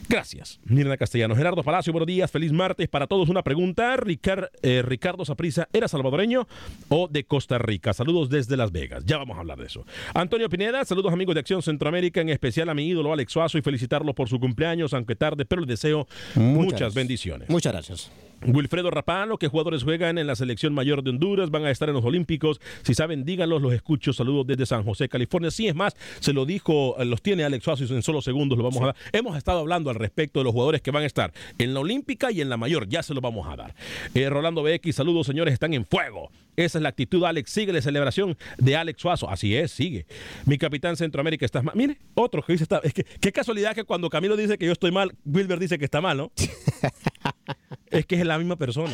Gracias, 0.10 0.60
Mirna 0.66 0.98
Castellano. 0.98 1.36
Gerardo 1.36 1.64
Palacio, 1.64 1.94
buenos 1.94 2.08
días, 2.08 2.30
feliz 2.32 2.52
martes 2.52 2.88
para 2.88 3.08
todos. 3.08 3.30
Una 3.30 3.44
pregunta, 3.44 3.96
Ricar- 3.98 4.50
eh, 4.62 4.82
Ricardo 4.86 5.26
Saprisa, 5.26 5.68
¿era 5.74 5.88
salvadoreño 5.88 6.48
o 6.90 7.08
de 7.08 7.24
Costa 7.24 7.58
Rica? 7.58 7.94
Saludos 7.94 8.30
desde 8.30 8.58
Las 8.58 8.72
Vegas, 8.72 9.04
ya 9.06 9.18
vamos 9.18 9.38
a 9.38 9.42
hablar 9.42 9.58
de 9.60 9.66
eso. 9.68 9.86
Antonio 10.14 10.50
Pineda, 10.50 10.84
saludos 10.86 11.14
amigos 11.14 11.36
de 11.36 11.40
Acción 11.40 11.62
Centroamérica, 11.62 12.22
en 12.22 12.30
especial 12.30 12.70
a 12.70 12.74
mi 12.74 12.88
ídolo 12.88 13.14
Alex 13.14 13.32
Suazo 13.32 13.58
y 13.58 13.62
felicitarlo 13.62 14.14
por 14.14 14.30
su 14.30 14.40
cumpleaños, 14.40 14.94
aunque 14.94 15.16
tarde, 15.16 15.46
pero 15.46 15.62
les 15.62 15.70
deseo 15.70 16.08
muchas, 16.36 16.94
bendiciones. 16.94 17.50
Muchas 17.50 17.74
gracias. 17.74 18.12
Wilfredo 18.46 18.92
Rapano, 18.92 19.38
¿qué 19.38 19.48
jugadores 19.48 19.84
juegan 19.84 20.18
en 20.18 20.28
la 20.28 20.36
selección 20.36 20.74
mayor 20.74 21.04
de 21.04 21.12
Honduras? 21.12 21.50
Van 21.50 21.66
a 21.66 21.72
estar 21.72 21.88
en 21.90 21.96
los 21.96 22.04
Olímpicos. 22.04 22.60
Si 22.84 22.94
saben, 22.94 23.24
díganlos, 23.24 23.62
los 23.62 23.74
escucho. 23.74 24.12
Saludos 24.12 24.48
desde 24.48 24.66
San 24.66 24.84
José, 24.84 25.08
California. 25.08 25.52
Sí, 25.52 25.68
es 25.68 25.76
más, 25.76 25.96
se 26.20 26.34
lo 26.34 26.46
dijo, 26.46 26.96
eh, 27.00 27.06
los 27.06 27.22
tiene 27.22 27.44
Alex 27.44 27.64
Suazo 27.64 27.86
y 27.86 27.94
en 27.94 28.04
solo 28.04 28.22
segundos 28.22 28.58
lo 28.58 28.64
vamos 28.64 28.82
a 28.82 28.88
dar. 28.88 28.96
Hemos 29.12 29.38
estado 29.38 29.60
hablando 29.60 29.90
al 29.90 29.96
respecto 29.96 30.40
de 30.40 30.46
los 30.46 30.54
jugadores 30.54 30.82
que 30.82 30.92
van 30.92 31.04
a 31.04 31.06
estar 31.06 31.32
en 31.58 31.74
la 31.74 31.80
Olímpica 31.80 32.32
y 32.32 32.42
en 32.42 32.50
la 32.50 32.58
mayor. 32.58 32.88
Ya 32.90 33.02
se 33.04 33.14
lo 33.14 33.22
vamos 33.22 33.48
a 33.48 33.56
dar. 33.56 33.76
Eh, 34.14 34.30
Rolando 34.30 34.64
BX, 34.64 34.96
saludos, 34.96 35.28
señores, 35.28 35.54
están 35.54 35.74
en 35.74 35.86
fuego. 35.86 36.30
Esa 36.56 36.78
es 36.78 36.84
la 36.84 36.90
actitud, 36.90 37.24
Alex. 37.24 37.50
Sigue 37.50 37.74
la 37.74 37.82
celebración 37.82 38.38
de 38.58 38.76
Alex 38.76 39.02
Suazo. 39.02 39.30
Así 39.30 39.56
es, 39.56 39.72
sigue. 39.72 40.06
Mi 40.46 40.58
capitán 40.58 40.96
Centroamérica 40.96 41.46
está 41.46 41.62
mal. 41.62 41.76
Mire, 41.76 41.98
otro 42.14 42.44
que 42.44 42.54
dice, 42.54 42.64
está, 42.64 42.80
es 42.84 42.94
que 42.94 43.04
qué 43.04 43.32
casualidad 43.32 43.74
que 43.74 43.84
cuando 43.84 44.10
Camilo 44.10 44.36
dice 44.36 44.58
que 44.58 44.66
yo 44.66 44.72
estoy 44.72 44.92
mal, 44.92 45.16
Wilber 45.26 45.60
dice 45.60 45.80
que 45.80 45.86
está 45.86 46.02
mal, 46.02 46.18
¿no? 46.18 46.32
es 47.94 48.06
que 48.06 48.16
es 48.16 48.26
la 48.26 48.38
misma 48.38 48.56
persona. 48.56 48.94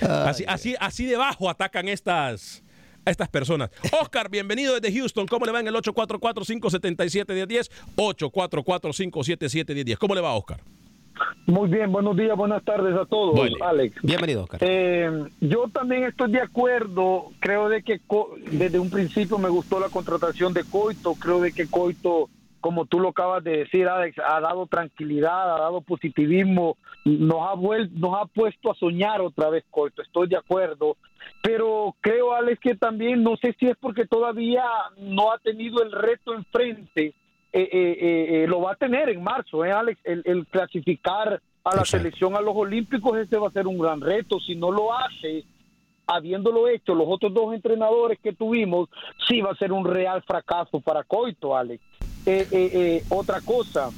Así, 0.00 0.44
así, 0.46 0.74
así 0.80 1.06
debajo 1.06 1.48
atacan 1.50 1.88
estas, 1.88 2.62
a 3.04 3.10
estas 3.10 3.28
personas. 3.28 3.70
Oscar, 4.00 4.30
bienvenido 4.30 4.78
desde 4.78 4.96
Houston. 4.98 5.26
¿Cómo 5.26 5.46
le 5.46 5.52
va 5.52 5.60
en 5.60 5.68
el 5.68 5.74
844-577-1010? 5.74 7.70
844-577-1010. 7.96 9.96
¿Cómo 9.98 10.14
le 10.14 10.20
va, 10.20 10.34
Oscar? 10.34 10.60
Muy 11.46 11.68
bien, 11.68 11.92
buenos 11.92 12.16
días, 12.16 12.36
buenas 12.36 12.64
tardes 12.64 12.94
a 12.96 13.04
todos. 13.06 13.38
Alex. 13.62 13.96
Bienvenido, 14.02 14.42
Oscar. 14.44 14.58
Eh, 14.62 15.10
yo 15.40 15.68
también 15.72 16.02
estoy 16.04 16.32
de 16.32 16.40
acuerdo, 16.40 17.30
creo 17.38 17.68
de 17.68 17.82
que 17.84 18.00
Co- 18.00 18.34
desde 18.50 18.80
un 18.80 18.90
principio 18.90 19.38
me 19.38 19.48
gustó 19.48 19.78
la 19.78 19.88
contratación 19.90 20.52
de 20.52 20.64
Coito, 20.64 21.14
creo 21.14 21.40
de 21.40 21.52
que 21.52 21.68
Coito, 21.68 22.28
como 22.64 22.86
tú 22.86 22.98
lo 22.98 23.10
acabas 23.10 23.44
de 23.44 23.58
decir, 23.58 23.86
Alex, 23.86 24.16
ha 24.26 24.40
dado 24.40 24.66
tranquilidad, 24.66 25.54
ha 25.54 25.60
dado 25.60 25.82
positivismo, 25.82 26.78
nos 27.04 27.42
ha, 27.42 27.52
vuel- 27.52 27.90
nos 27.90 28.14
ha 28.18 28.24
puesto 28.24 28.70
a 28.70 28.74
soñar 28.74 29.20
otra 29.20 29.50
vez 29.50 29.64
Coito, 29.70 30.00
estoy 30.00 30.28
de 30.28 30.38
acuerdo, 30.38 30.96
pero 31.42 31.94
creo, 32.00 32.32
Alex, 32.32 32.58
que 32.60 32.74
también, 32.74 33.22
no 33.22 33.36
sé 33.36 33.54
si 33.60 33.66
es 33.66 33.76
porque 33.78 34.06
todavía 34.06 34.64
no 34.96 35.30
ha 35.30 35.36
tenido 35.40 35.82
el 35.82 35.92
reto 35.92 36.32
enfrente, 36.32 37.08
eh, 37.08 37.14
eh, 37.52 37.68
eh, 37.70 38.44
eh, 38.44 38.46
lo 38.48 38.62
va 38.62 38.72
a 38.72 38.76
tener 38.76 39.10
en 39.10 39.22
marzo, 39.22 39.62
¿eh, 39.62 39.70
Alex? 39.70 40.00
El, 40.02 40.22
el 40.24 40.46
clasificar 40.46 41.42
a 41.64 41.76
la 41.76 41.84
selección 41.84 42.34
a 42.34 42.40
los 42.40 42.56
Olímpicos, 42.56 43.18
ese 43.18 43.36
va 43.36 43.48
a 43.48 43.52
ser 43.52 43.66
un 43.66 43.76
gran 43.78 44.00
reto. 44.00 44.40
Si 44.40 44.54
no 44.56 44.70
lo 44.70 44.90
hace, 44.94 45.44
habiéndolo 46.06 46.68
hecho 46.68 46.94
los 46.94 47.06
otros 47.08 47.32
dos 47.34 47.54
entrenadores 47.54 48.18
que 48.22 48.32
tuvimos, 48.32 48.88
sí 49.28 49.42
va 49.42 49.50
a 49.52 49.56
ser 49.56 49.70
un 49.72 49.84
real 49.84 50.22
fracaso 50.22 50.80
para 50.80 51.04
Coito, 51.04 51.54
Alex. 51.56 51.82
Eh, 52.26 52.46
eh, 52.50 52.70
eh, 52.72 53.04
otra 53.10 53.42
cosa, 53.42 53.90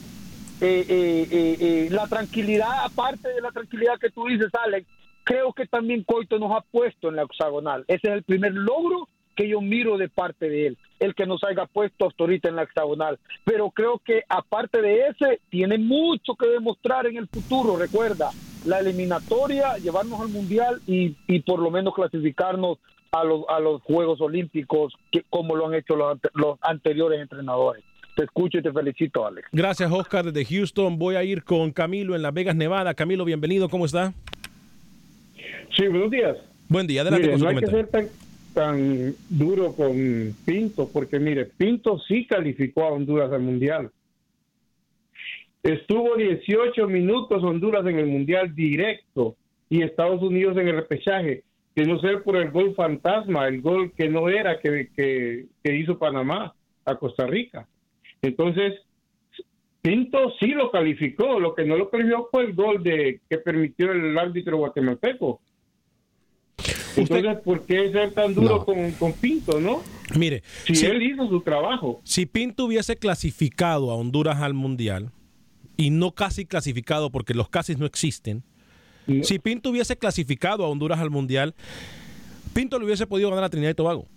eh, 0.61 0.85
eh, 0.89 1.89
la 1.93 2.09
tranquilidad, 2.09 2.85
aparte 2.85 3.29
de 3.29 3.41
la 3.41 3.53
tranquilidad 3.53 3.99
que 4.01 4.11
tú 4.11 4.25
dices, 4.27 4.49
Alex, 4.65 4.87
creo 5.23 5.53
que 5.53 5.67
también 5.67 6.03
Coito 6.03 6.39
nos 6.39 6.51
ha 6.51 6.61
puesto 6.63 7.09
en 7.09 7.17
la 7.17 7.23
hexagonal. 7.23 7.85
Ese 7.87 8.09
es 8.09 8.15
el 8.15 8.23
primer 8.25 8.53
logro 8.53 9.09
que 9.37 9.49
yo 9.49 9.61
miro 9.61 9.97
de 9.97 10.09
parte 10.09 10.49
de 10.49 10.69
él, 10.69 10.79
el 10.99 11.15
que 11.15 11.27
nos 11.27 11.45
haya 11.45 11.67
puesto 11.67 12.09
hasta 12.09 12.25
ahorita 12.25 12.49
en 12.49 12.57
la 12.57 12.63
hexagonal. 12.63 13.19
Pero 13.45 13.71
creo 13.71 14.01
que 14.05 14.23
aparte 14.29 14.83
de 14.83 15.09
ese, 15.09 15.41
tiene 15.51 15.79
mucho 15.79 16.35
que 16.35 16.49
demostrar 16.49 17.07
en 17.07 17.19
el 17.19 17.29
futuro. 17.29 17.77
Recuerda, 17.77 18.31
la 18.65 18.81
eliminatoria, 18.81 19.77
llevarnos 19.77 20.21
al 20.21 20.29
mundial 20.29 20.81
y, 20.87 21.15
y 21.29 21.41
por 21.41 21.61
lo 21.61 21.71
menos 21.71 21.95
clasificarnos 21.95 22.79
a 23.13 23.25
los, 23.25 23.45
a 23.49 23.61
los 23.61 23.83
Juegos 23.83 24.21
Olímpicos, 24.21 24.95
que, 25.13 25.23
como 25.31 25.55
lo 25.55 25.67
han 25.67 25.75
hecho 25.75 25.97
los, 25.97 26.19
los 26.35 26.59
anteriores 26.63 27.21
entrenadores. 27.21 27.85
Te 28.17 28.25
escucho 28.25 28.57
y 28.57 28.63
te 28.63 28.73
felicito, 28.73 29.27
Alex. 29.27 29.47
Gracias, 29.53 29.93
Oscar, 29.93 30.25
desde 30.25 30.47
Houston. 30.47 30.99
Voy 30.99 31.17
a 31.17 31.23
ir 31.23 31.45
con 31.45 31.71
Camilo 31.71 32.17
en 32.17 32.23
Las 32.23 32.33
Vegas, 32.33 32.57
Nevada. 32.57 32.95
Camilo, 32.95 33.27
bienvenido. 33.27 33.69
¿Cómo 33.69 33.85
está? 33.85 34.15
Sí, 35.77 35.87
buenos 35.87 36.11
días. 36.11 36.39
Buen 36.67 36.87
día. 36.87 37.03
Adelante 37.03 37.27
Mire, 37.27 37.33
con 37.33 37.41
su 37.41 37.45
no 37.45 37.51
hay 37.51 37.57
que 37.63 37.67
ser 37.67 37.87
tan, 37.89 38.09
tan 38.55 39.15
duro 39.29 39.75
con 39.75 40.35
Pinto, 40.47 40.89
porque 40.91 41.19
mire, 41.19 41.45
Pinto 41.45 41.99
sí 42.09 42.27
calificó 42.27 42.85
a 42.85 42.93
Honduras 42.93 43.31
al 43.31 43.43
Mundial. 43.43 43.91
Estuvo 45.63 46.17
18 46.17 46.87
minutos 46.87 47.45
Honduras 47.45 47.85
en 47.85 47.99
el 47.99 48.07
Mundial 48.07 48.55
directo 48.55 49.37
y 49.69 49.83
Estados 49.83 50.23
Unidos 50.23 50.57
en 50.57 50.69
el 50.69 50.77
repechaje, 50.77 51.43
que 51.75 51.85
no 51.85 52.01
ser 52.01 52.23
por 52.23 52.37
el 52.37 52.51
gol 52.51 52.75
fantasma, 52.75 53.47
el 53.47 53.61
gol 53.61 53.93
que 53.93 54.09
no 54.09 54.31
era 54.31 54.59
que, 54.59 54.89
que, 54.97 55.45
que 55.63 55.77
hizo 55.77 55.99
Panamá 55.99 56.55
a 56.87 56.95
Costa 56.95 57.27
Rica. 57.27 57.69
Entonces, 58.27 58.75
Pinto 59.83 60.33
sí 60.41 60.49
lo 60.49 60.71
calificó, 60.71 61.39
lo 61.39 61.55
que 61.55 61.65
no 61.65 61.77
lo 61.77 61.89
calificó 61.91 62.29
fue 62.31 62.45
el 62.45 62.55
gol 62.55 62.83
de 62.83 63.21
que 63.31 63.39
permitió 63.39 63.93
el 63.93 64.19
árbitro 64.19 64.57
guatemalteco. 64.59 65.41
Entonces, 66.97 67.37
¿por 67.45 67.65
qué 67.67 67.93
ser 67.93 68.13
tan 68.13 68.35
duro 68.35 68.57
No. 68.59 68.65
con, 68.65 68.91
con 68.93 69.13
Pinto, 69.13 69.61
no? 69.61 69.83
Mire, 70.17 70.43
Si 70.67 70.75
si- 70.75 70.87
él 70.87 71.03
hizo 71.03 71.29
su 71.29 71.41
trabajo. 71.43 72.01
Si 72.05 72.25
Pinto 72.27 72.65
hubiese 72.65 72.97
clasificado 72.97 73.91
a 73.91 73.95
Honduras 73.95 74.41
al 74.41 74.55
Mundial, 74.55 75.11
y 75.77 75.91
no 75.91 76.13
casi 76.13 76.47
clasificado 76.47 77.11
porque 77.11 77.35
los 77.35 77.51
casi 77.51 77.77
no 77.77 77.85
existen, 77.85 78.43
si 79.23 79.39
Pinto 79.39 79.71
hubiese 79.71 79.97
clasificado 79.97 80.65
a 80.65 80.69
Honduras 80.69 80.99
al 80.99 81.11
Mundial, 81.11 81.55
Pinto 82.55 82.79
le 82.79 82.87
hubiese 82.87 83.07
podido 83.07 83.29
ganar 83.29 83.45
a 83.45 83.51
Trinidad 83.51 83.71
y 83.73 83.75
Tobago. 83.75 84.09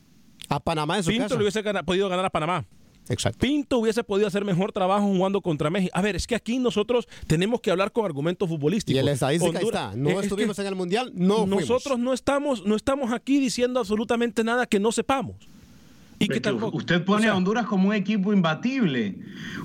A 0.48 0.60
Panamá 0.62 0.98
en 0.98 1.04
su 1.04 1.10
Pinto 1.10 1.26
casa. 1.26 1.36
le 1.36 1.41
hubiese 1.41 1.62
gana- 1.62 1.84
podido 1.84 2.08
ganar 2.10 2.26
a 2.26 2.30
Panamá. 2.30 2.65
Exacto. 3.10 3.39
Pinto 3.39 3.80
hubiese 3.80 4.04
podido 4.04 4.28
hacer 4.28 4.45
mejor 4.45 4.72
trabajo 4.72 5.08
jugando 5.08 5.41
contra 5.41 5.69
México. 5.69 5.91
A 5.95 6.02
ver, 6.02 6.15
es 6.15 6.28
que 6.28 6.36
aquí 6.36 6.60
nosotros 6.60 7.08
tenemos 7.28 7.60
que 7.60 7.72
hablar 7.72 7.91
con 7.91 8.06
argumentos 8.06 8.48
futbolísticos. 8.48 8.95
Y 8.95 9.00
el 9.00 9.08
estadística 9.08 9.60
ahí 9.60 9.65
está. 9.65 9.95
No 9.95 10.10
es 10.10 10.15
que 10.17 10.22
estuvimos 10.24 10.58
en 10.60 10.67
el 10.67 10.76
Mundial, 10.76 11.12
no 11.13 11.39
fuimos. 11.39 11.62
nosotros 11.62 12.00
no 12.00 12.13
estamos, 12.13 12.65
no 12.65 12.76
estamos 12.76 13.12
aquí 13.12 13.39
diciendo 13.39 13.80
absolutamente 13.80 14.43
nada 14.43 14.65
que 14.65 14.80
no 14.80 14.91
sepamos. 14.91 15.36
Y 16.21 16.27
que 16.27 16.34
Es 16.34 16.41
que 16.41 16.49
tampoco- 16.49 16.75
usted 16.77 17.05
pone 17.05 17.19
o 17.19 17.23
sea- 17.23 17.32
a 17.32 17.38
Honduras 17.38 17.65
como 17.65 17.89
un 17.89 17.95
equipo 17.95 18.34
imbatible. 18.34 19.19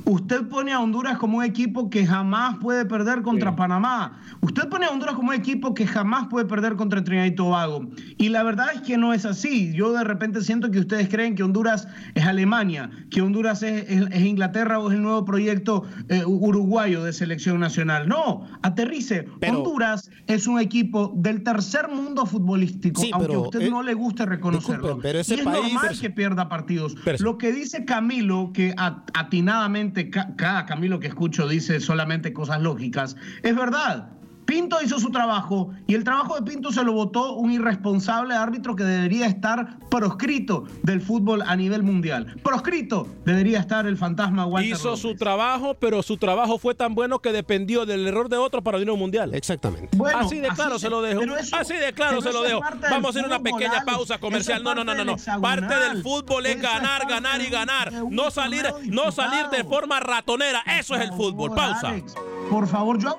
Usted 0.04 0.46
pone 0.48 0.72
a 0.72 0.78
Honduras 0.80 1.18
como 1.18 1.38
un 1.38 1.44
equipo 1.44 1.90
que 1.90 2.06
jamás 2.06 2.58
puede 2.58 2.84
perder 2.84 3.22
contra 3.22 3.56
Panamá. 3.56 4.20
Usted 4.40 4.68
pone 4.68 4.86
a 4.86 4.90
Honduras 4.90 5.14
como 5.16 5.30
un 5.30 5.34
equipo 5.34 5.74
que 5.74 5.86
jamás 5.86 6.28
puede 6.28 6.44
perder 6.46 6.76
contra 6.76 7.02
Trinidad 7.02 7.24
y 7.26 7.34
Tobago. 7.34 7.86
Y 8.18 8.28
la 8.28 8.42
verdad 8.44 8.66
es 8.74 8.82
que 8.82 8.96
no 8.96 9.12
es 9.12 9.24
así. 9.24 9.72
Yo 9.74 9.92
de 9.92 10.04
repente 10.04 10.42
siento 10.42 10.70
que 10.70 10.78
ustedes 10.78 11.08
creen 11.08 11.34
que 11.34 11.42
Honduras 11.42 11.88
es 12.14 12.24
Alemania, 12.24 12.88
que 13.10 13.20
Honduras 13.22 13.62
es, 13.64 13.90
es- 13.90 14.06
es 14.12 14.22
Inglaterra 14.22 14.78
o 14.78 14.90
es 14.90 14.94
el 14.96 15.02
nuevo 15.02 15.24
proyecto 15.24 15.84
eh, 16.08 16.22
uruguayo 16.24 17.02
de 17.02 17.12
selección 17.12 17.58
nacional. 17.58 18.08
No, 18.08 18.46
aterrice. 18.62 19.26
Pero- 19.40 19.58
Honduras 19.58 20.08
es 20.28 20.46
un 20.46 20.60
equipo 20.60 21.12
del 21.16 21.42
tercer 21.42 21.88
mundo 21.88 22.26
futbolístico, 22.26 23.00
Sí, 23.00 23.10
aunque 23.12 23.34
a 23.34 23.38
usted 23.38 23.60
eh, 23.62 23.70
no 23.70 23.82
le 23.82 23.94
guste 23.94 24.24
reconocerlo. 24.26 24.74
disculpen, 24.88 25.02
pero 25.02 25.18
ese 25.18 25.34
y 25.34 25.38
es 25.40 25.44
país- 25.44 25.72
normal 25.72 25.98
que 26.00 26.10
pierda 26.10 26.43
partidos. 26.48 26.94
Lo 27.20 27.38
que 27.38 27.52
dice 27.52 27.84
Camilo, 27.84 28.50
que 28.52 28.74
atinadamente 28.76 30.10
ca- 30.10 30.34
cada 30.36 30.66
Camilo 30.66 31.00
que 31.00 31.06
escucho 31.08 31.48
dice 31.48 31.80
solamente 31.80 32.32
cosas 32.32 32.60
lógicas, 32.62 33.16
es 33.42 33.56
verdad. 33.56 34.10
Pinto 34.54 34.80
hizo 34.80 35.00
su 35.00 35.10
trabajo 35.10 35.70
y 35.88 35.94
el 35.96 36.04
trabajo 36.04 36.36
de 36.36 36.42
Pinto 36.42 36.70
se 36.70 36.84
lo 36.84 36.92
votó 36.92 37.32
un 37.34 37.50
irresponsable 37.50 38.34
árbitro 38.36 38.76
que 38.76 38.84
debería 38.84 39.26
estar 39.26 39.80
proscrito 39.90 40.62
del 40.84 41.00
fútbol 41.00 41.42
a 41.44 41.56
nivel 41.56 41.82
mundial. 41.82 42.36
Proscrito 42.40 43.08
debería 43.24 43.58
estar 43.58 43.84
el 43.88 43.96
fantasma 43.96 44.46
Walter 44.46 44.70
Hizo 44.70 44.96
su 44.96 45.16
trabajo, 45.16 45.74
pero 45.74 46.04
su 46.04 46.18
trabajo 46.18 46.56
fue 46.58 46.76
tan 46.76 46.94
bueno 46.94 47.18
que 47.18 47.32
dependió 47.32 47.84
del 47.84 48.06
error 48.06 48.28
de 48.28 48.36
otro 48.36 48.62
para 48.62 48.78
ir 48.78 48.88
a 48.88 48.92
un 48.92 48.98
mundial. 49.00 49.34
Exactamente. 49.34 49.88
Bueno, 49.96 50.20
así 50.20 50.38
de 50.38 50.46
así 50.46 50.54
claro 50.54 50.74
se- 50.78 50.82
se 50.86 50.90
lo 50.90 51.02
dejo. 51.02 51.20
eso- 51.22 51.56
así 51.56 51.74
de 51.74 51.92
claro 51.92 52.20
se 52.22 52.32
lo 52.32 52.42
dejo. 52.44 52.60
Vamos 52.60 53.06
a 53.06 53.08
hacer 53.18 53.26
una 53.26 53.40
pequeña 53.40 53.72
Alex. 53.80 53.84
pausa 53.86 54.18
comercial. 54.18 54.62
No, 54.62 54.72
no, 54.76 54.84
no, 54.84 54.94
no, 54.94 55.16
parte 55.16 55.30
no. 55.32 55.40
Parte 55.40 55.74
del 55.80 56.00
fútbol 56.00 56.46
es 56.46 56.62
ganar, 56.62 57.08
ganar 57.08 57.40
y 57.40 57.46
ganar. 57.50 57.92
No 58.08 58.30
salir, 58.30 58.66
no 58.86 59.10
salir 59.10 59.46
de 59.48 59.64
forma 59.64 59.98
ratonera. 59.98 60.62
Eso 60.78 60.94
es 60.94 61.00
el 61.02 61.12
fútbol. 61.12 61.52
Pausa. 61.56 61.88
Alex, 61.88 62.14
por 62.48 62.68
favor, 62.68 63.00
yo. 63.02 63.18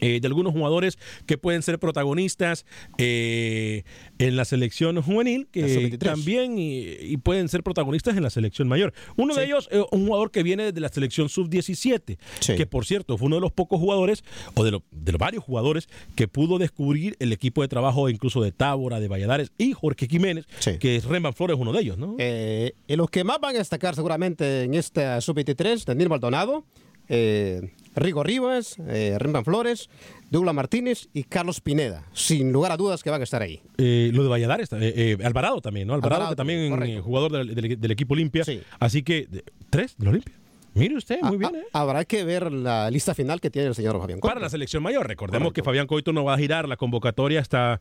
Eh, 0.00 0.20
de 0.20 0.26
algunos 0.26 0.52
jugadores 0.52 0.98
que 1.26 1.38
pueden 1.38 1.62
ser 1.62 1.78
protagonistas 1.78 2.64
eh, 2.98 3.84
en 4.18 4.36
la 4.36 4.44
selección 4.44 5.00
juvenil, 5.02 5.48
que 5.50 5.68
sub-23. 5.68 5.98
también 5.98 6.58
y, 6.58 6.80
y 7.00 7.16
pueden 7.16 7.48
ser 7.48 7.62
protagonistas 7.62 8.16
en 8.16 8.22
la 8.22 8.30
selección 8.30 8.68
mayor. 8.68 8.92
Uno 9.16 9.34
de 9.34 9.44
ellos, 9.44 9.68
eh, 9.72 9.82
un 9.92 10.06
jugador 10.06 10.30
que 10.30 10.42
viene 10.42 10.72
de 10.72 10.80
la 10.80 10.88
selección 10.88 11.28
sub-17, 11.28 12.18
Sí. 12.40 12.54
que 12.56 12.66
por 12.66 12.86
cierto 12.86 13.16
fue 13.18 13.26
uno 13.26 13.36
de 13.36 13.40
los 13.42 13.52
pocos 13.52 13.78
jugadores, 13.80 14.24
o 14.54 14.64
de, 14.64 14.70
lo- 14.70 14.82
de 14.90 15.12
los 15.12 15.18
varios 15.18 15.44
jugadores, 15.44 15.88
que 16.14 16.28
pudo 16.28 16.58
descubrir 16.58 17.16
el 17.18 17.32
equipo 17.32 17.62
de 17.62 17.68
trabajo 17.68 18.08
incluso 18.08 18.42
de 18.42 18.52
Tábora, 18.52 19.00
de 19.00 19.08
Valladares 19.08 19.52
y 19.58 19.72
Jorge 19.72 20.06
Jiménez, 20.08 20.46
Sí. 20.58 20.78
que 20.78 20.96
es 20.96 21.04
Remban 21.04 21.34
Flores, 21.34 21.56
uno 21.58 21.72
de 21.72 21.80
ellos, 21.80 21.98
¿no? 21.98 22.16
Eh, 22.18 22.72
y 22.88 22.96
los 22.96 23.10
que 23.10 23.24
más 23.24 23.40
van 23.40 23.54
a 23.56 23.58
destacar 23.58 23.94
seguramente 23.94 24.62
en 24.64 24.74
esta 24.74 25.20
sub-23, 25.20 25.84
Daniel 25.84 26.08
Maldonado, 26.08 26.64
eh, 27.08 27.72
Rigo 27.94 28.22
Rivas, 28.22 28.76
eh, 28.88 29.18
Flores, 29.44 29.90
Douglas 30.30 30.54
Martínez 30.54 31.08
y 31.12 31.24
Carlos 31.24 31.60
Pineda. 31.60 32.04
Sin 32.12 32.52
lugar 32.52 32.72
a 32.72 32.76
dudas 32.76 33.02
que 33.02 33.10
van 33.10 33.20
a 33.20 33.24
estar 33.24 33.42
ahí. 33.42 33.60
Eh, 33.78 34.10
lo 34.14 34.22
de 34.22 34.28
Valladares, 34.28 34.72
eh, 34.72 34.78
eh, 34.80 35.18
Alvarado 35.24 35.60
también, 35.60 35.88
¿no? 35.88 35.94
Alvarado, 35.94 36.14
Alvarado 36.26 36.32
que 36.32 36.36
también 36.36 36.70
correcto. 36.70 37.02
jugador 37.02 37.32
del, 37.32 37.54
del- 37.54 37.80
del 37.80 37.90
equipo 37.90 38.14
Olimpia. 38.14 38.44
Sí. 38.44 38.60
Así 38.78 39.02
que, 39.02 39.26
¿tres 39.70 39.96
del 39.98 40.08
Olimpia? 40.08 40.34
Mire 40.72 40.96
usted, 40.96 41.20
muy 41.22 41.36
bien, 41.36 41.56
¿eh? 41.56 41.64
Habrá 41.72 42.04
que 42.04 42.22
ver 42.22 42.52
la 42.52 42.88
lista 42.92 43.12
final 43.12 43.40
que 43.40 43.50
tiene 43.50 43.66
el 43.68 43.74
señor 43.74 43.98
Fabián 43.98 44.20
Para 44.20 44.34
Coito. 44.34 44.44
la 44.44 44.50
selección 44.50 44.84
mayor. 44.84 45.04
Recordemos 45.08 45.46
Correcto. 45.48 45.54
que 45.62 45.64
Fabián 45.64 45.86
Coito 45.88 46.12
no 46.12 46.22
va 46.22 46.34
a 46.34 46.38
girar 46.38 46.68
la 46.68 46.76
convocatoria 46.76 47.40
hasta 47.40 47.80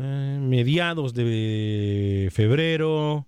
eh, 0.00 0.38
mediados 0.40 1.14
de 1.14 2.28
febrero. 2.32 3.24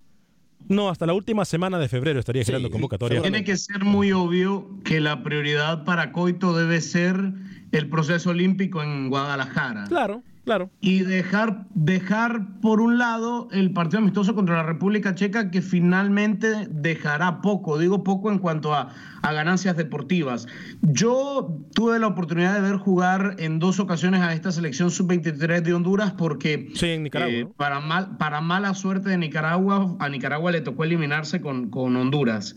No, 0.69 0.89
hasta 0.89 1.05
la 1.05 1.13
última 1.13 1.45
semana 1.45 1.79
de 1.79 1.89
febrero 1.89 2.19
estaría 2.19 2.43
Sí, 2.43 2.47
girando 2.47 2.67
sí, 2.69 2.71
convocatoria. 2.71 3.21
Tiene 3.21 3.43
que 3.43 3.57
ser 3.57 3.83
muy 3.83 4.11
obvio 4.11 4.69
que 4.83 5.01
la 5.01 5.23
prioridad 5.23 5.83
para 5.83 6.11
Coito 6.11 6.55
debe 6.55 6.79
ser 6.79 7.33
el 7.71 7.89
proceso 7.89 8.29
olímpico 8.29 8.81
en 8.83 9.09
Guadalajara. 9.09 9.85
Claro, 9.85 10.21
claro. 10.45 10.69
y 10.79 10.99
dejar, 10.99 11.65
dejar 11.73 12.59
por 12.61 12.81
un 12.81 12.97
lado 12.99 13.47
el 13.51 13.71
partido 13.73 13.99
amistoso 13.99 14.35
contra 14.35 14.57
la 14.57 14.63
República 14.63 15.15
Checa 15.15 15.49
que 15.51 15.61
finalmente 15.61 16.67
dejará 16.69 17.41
poco, 17.41 17.77
digo 17.79 18.03
poco 18.03 18.31
en 18.31 18.37
cuanto 18.39 18.73
a, 18.73 18.89
a 19.21 19.33
ganancias 19.33 19.75
deportivas. 19.77 20.47
Yo 20.81 21.57
tuve 21.73 21.99
la 21.99 22.07
oportunidad 22.07 22.53
de 22.55 22.61
ver 22.61 22.77
jugar 22.77 23.35
en 23.39 23.59
dos 23.59 23.79
ocasiones 23.79 24.21
a 24.21 24.33
esta 24.33 24.51
selección 24.51 24.91
sub-23 24.91 25.61
de 25.61 25.73
Honduras 25.73 26.13
porque 26.17 26.69
Sí, 26.75 26.87
en 26.87 27.03
Nicaragua. 27.03 27.33
eh, 27.33 27.43
¿no? 27.45 27.51
para, 27.51 27.79
mal, 27.79 28.17
para 28.17 28.41
mala 28.41 28.73
suerte 28.73 29.09
de 29.09 29.17
Nicaragua, 29.17 29.95
a 29.99 30.09
Nicaragua 30.09 30.51
le 30.51 30.61
tocó 30.61 30.83
eliminarse 30.83 31.41
con, 31.41 31.69
con 31.69 31.95
Honduras. 31.95 32.55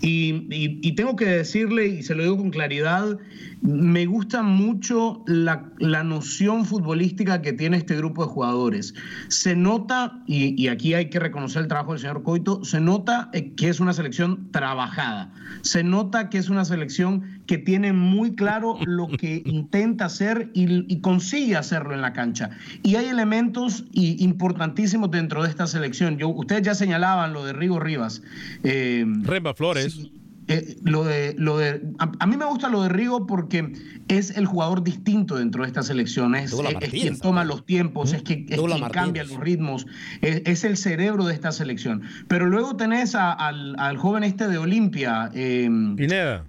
Y, 0.00 0.46
y- 0.50 0.80
y 0.82 0.92
tengo 0.92 1.16
que 1.16 1.26
decirle, 1.26 1.86
y 1.88 2.02
se 2.02 2.14
lo 2.14 2.22
digo 2.22 2.36
con 2.36 2.50
claridad, 2.50 3.18
me 3.62 4.06
gusta 4.06 4.42
mucho 4.42 5.22
la, 5.26 5.70
la 5.78 6.04
noción 6.04 6.64
futbolística 6.64 7.40
que 7.42 7.52
tiene 7.52 7.76
este 7.78 7.96
grupo 7.96 8.24
de 8.24 8.28
jugadores. 8.30 8.94
Se 9.28 9.56
nota, 9.56 10.22
y, 10.26 10.60
y 10.62 10.68
aquí 10.68 10.94
hay 10.94 11.08
que 11.10 11.18
reconocer 11.18 11.62
el 11.62 11.68
trabajo 11.68 11.92
del 11.92 12.00
señor 12.00 12.22
Coito, 12.22 12.64
se 12.64 12.80
nota 12.80 13.30
eh, 13.32 13.52
que 13.54 13.68
es 13.68 13.80
una 13.80 13.92
selección 13.92 14.50
trabajada. 14.52 15.32
Se 15.62 15.82
nota 15.82 16.03
que 16.30 16.38
es 16.38 16.48
una 16.48 16.64
selección 16.64 17.42
que 17.46 17.58
tiene 17.58 17.92
muy 17.92 18.34
claro 18.34 18.78
lo 18.84 19.08
que 19.08 19.42
intenta 19.46 20.06
hacer 20.06 20.50
y, 20.54 20.92
y 20.92 21.00
consigue 21.00 21.56
hacerlo 21.56 21.94
en 21.94 22.02
la 22.02 22.12
cancha. 22.12 22.50
Y 22.82 22.96
hay 22.96 23.06
elementos 23.06 23.84
y, 23.92 24.22
importantísimos 24.22 25.10
dentro 25.10 25.42
de 25.42 25.48
esta 25.48 25.66
selección. 25.66 26.18
Yo, 26.18 26.28
ustedes 26.28 26.62
ya 26.62 26.74
señalaban 26.74 27.32
lo 27.32 27.44
de 27.44 27.52
Rigo 27.52 27.80
Rivas. 27.80 28.22
Eh, 28.62 29.04
Remba 29.22 29.54
Flores. 29.54 30.10
Eh, 30.48 30.76
lo 30.82 31.04
de, 31.04 31.34
lo 31.38 31.58
de, 31.58 31.82
a, 31.98 32.12
a 32.18 32.26
mí 32.26 32.36
me 32.36 32.44
gusta 32.44 32.68
lo 32.68 32.82
de 32.82 32.88
Rigo 32.90 33.26
porque 33.26 33.72
es 34.08 34.36
el 34.36 34.46
jugador 34.46 34.84
distinto 34.84 35.36
dentro 35.36 35.62
de 35.62 35.68
esta 35.68 35.82
selección. 35.82 36.34
Es, 36.34 36.50
quien 36.90 37.18
toma 37.22 37.44
los 37.44 37.64
tiempos, 37.64 38.12
es, 38.12 38.22
que, 38.22 38.44
es 38.48 38.56
quien 38.76 38.80
cambia 38.92 39.22
los 39.24 39.40
ritmos, 39.40 39.86
es, 40.20 40.42
es 40.44 40.64
el 40.64 40.76
cerebro 40.76 41.24
de 41.24 41.34
esta 41.34 41.52
selección. 41.52 42.02
Pero 42.28 42.46
luego 42.46 42.76
tenés 42.76 43.14
a- 43.14 43.32
al, 43.32 43.74
al 43.78 43.96
joven 43.96 44.24
este 44.24 44.48
de 44.48 44.58
Olimpia, 44.58 45.30
eh, 45.34 45.68
Pineda. 45.96 46.44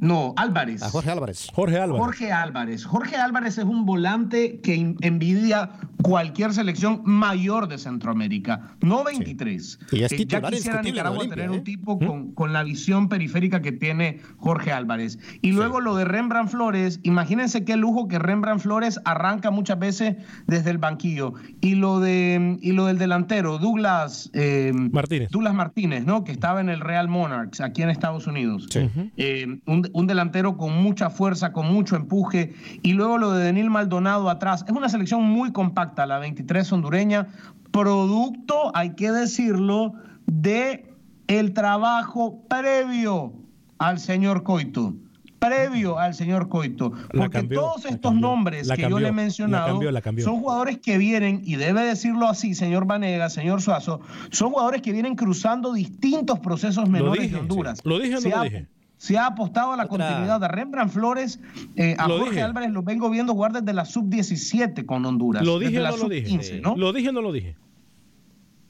No, 0.00 0.34
Álvarez. 0.36 0.82
A 0.82 0.90
Jorge 0.90 1.10
Álvarez. 1.10 1.48
Jorge 1.52 1.78
Álvarez. 1.78 2.02
Jorge 2.02 2.32
Álvarez. 2.32 2.84
Jorge 2.84 3.16
Álvarez 3.16 3.58
es 3.58 3.64
un 3.64 3.86
volante 3.86 4.60
que 4.60 4.96
envidia 5.00 5.70
cualquier 6.02 6.52
selección 6.52 7.02
mayor 7.04 7.68
de 7.68 7.78
Centroamérica, 7.78 8.74
no 8.80 9.04
23. 9.04 9.78
Y 9.92 10.02
es 10.02 10.12
Eh, 10.12 10.26
ya 10.26 10.42
quisiera 10.42 10.82
Nicaragua 10.82 11.18
Olimpia, 11.18 11.36
tener 11.36 11.54
¿eh? 11.54 11.58
un 11.58 11.64
tipo 11.64 11.98
con, 11.98 12.32
con 12.32 12.52
la 12.52 12.64
visión 12.64 13.08
periférica 13.08 13.62
que 13.62 13.72
tiene 13.72 14.20
Jorge 14.38 14.72
Álvarez. 14.72 15.18
Y 15.40 15.52
luego 15.52 15.80
lo 15.80 15.94
de 15.94 16.04
Rembrandt 16.04 16.50
Flores, 16.50 17.00
imagínense 17.02 17.64
qué 17.64 17.76
lujo 17.76 18.08
que 18.08 18.18
Rembrandt 18.18 18.62
Flores 18.62 19.00
arranca 19.04 19.50
muchas 19.50 19.78
veces 19.78 20.16
desde 20.46 20.70
el 20.70 20.78
banquillo. 20.78 21.34
Y 21.60 21.76
lo, 21.76 22.00
de, 22.00 22.58
y 22.60 22.72
lo 22.72 22.86
del 22.86 22.98
delantero, 22.98 23.58
Douglas 23.58 24.30
eh, 24.34 24.72
Martínez. 24.74 25.30
Douglas 25.30 25.54
Martínez, 25.54 26.04
¿no? 26.04 26.24
Que 26.24 26.32
estaba 26.32 26.60
en 26.60 26.68
el 26.68 26.80
Real 26.80 27.08
Monarchs 27.08 27.60
aquí 27.60 27.82
en 27.82 27.90
Estados 27.90 28.26
Unidos. 28.26 28.68
Eh, 29.16 29.60
un, 29.66 29.81
un 29.92 30.06
delantero 30.06 30.56
con 30.56 30.82
mucha 30.82 31.10
fuerza, 31.10 31.52
con 31.52 31.72
mucho 31.72 31.96
empuje. 31.96 32.54
Y 32.82 32.92
luego 32.92 33.18
lo 33.18 33.32
de 33.32 33.44
Denil 33.44 33.70
Maldonado 33.70 34.30
atrás. 34.30 34.64
Es 34.66 34.74
una 34.74 34.88
selección 34.88 35.22
muy 35.22 35.52
compacta, 35.52 36.06
la 36.06 36.18
23 36.18 36.72
hondureña, 36.72 37.28
producto, 37.70 38.70
hay 38.74 38.94
que 38.94 39.10
decirlo, 39.10 39.94
de 40.26 40.94
el 41.26 41.52
trabajo 41.52 42.42
previo 42.48 43.32
al 43.78 43.98
señor 43.98 44.42
Coito. 44.42 44.94
Previo 45.38 45.98
al 45.98 46.14
señor 46.14 46.48
Coito. 46.48 46.92
Porque 47.12 47.30
cambió, 47.30 47.60
todos 47.60 47.84
estos 47.86 48.12
cambió, 48.12 48.28
nombres 48.28 48.68
que 48.70 48.82
yo 48.82 49.00
le 49.00 49.08
he 49.08 49.12
mencionado 49.12 49.80
la 49.90 50.00
son 50.22 50.38
jugadores 50.38 50.78
que 50.78 50.98
vienen, 50.98 51.42
y 51.44 51.56
debe 51.56 51.82
decirlo 51.82 52.28
así, 52.28 52.54
señor 52.54 52.86
Vanega, 52.86 53.28
señor 53.28 53.60
Suazo, 53.60 54.00
son 54.30 54.50
jugadores 54.50 54.82
que 54.82 54.92
vienen 54.92 55.16
cruzando 55.16 55.72
distintos 55.72 56.38
procesos 56.38 56.88
menores 56.88 57.22
dije, 57.22 57.34
de 57.34 57.40
Honduras. 57.40 57.80
sí. 57.82 57.88
¿Lo 57.88 57.98
dije 57.98 58.16
o 58.16 58.20
no 58.20 58.36
lo 58.36 58.42
dije? 58.44 58.68
Se 59.02 59.18
ha 59.18 59.26
apostado 59.26 59.72
a 59.72 59.76
la 59.76 59.86
Otra- 59.86 59.98
continuidad 59.98 60.38
de 60.38 60.46
Rembrandt 60.46 60.92
Flores, 60.92 61.40
eh, 61.74 61.96
a 61.98 62.06
Lo 62.06 62.18
Jorge 62.18 62.30
dije. 62.34 62.42
Álvarez 62.42 62.70
lo 62.70 62.84
vengo 62.84 63.10
viendo 63.10 63.32
jugar 63.32 63.52
desde 63.52 63.72
la 63.72 63.84
sub-17 63.84 64.86
con 64.86 65.04
Honduras. 65.04 65.44
¿Lo 65.44 65.58
dije 65.58 65.72
desde 65.72 65.82
la 65.82 65.90
no 65.90 65.96
lo 65.96 66.08
dije? 66.08 66.28
sub-15, 66.28 66.60
¿no? 66.62 66.76
¿Lo 66.76 66.92
dije 66.92 67.08
o 67.08 67.12
no 67.12 67.20
lo 67.20 67.32
dije? 67.32 67.56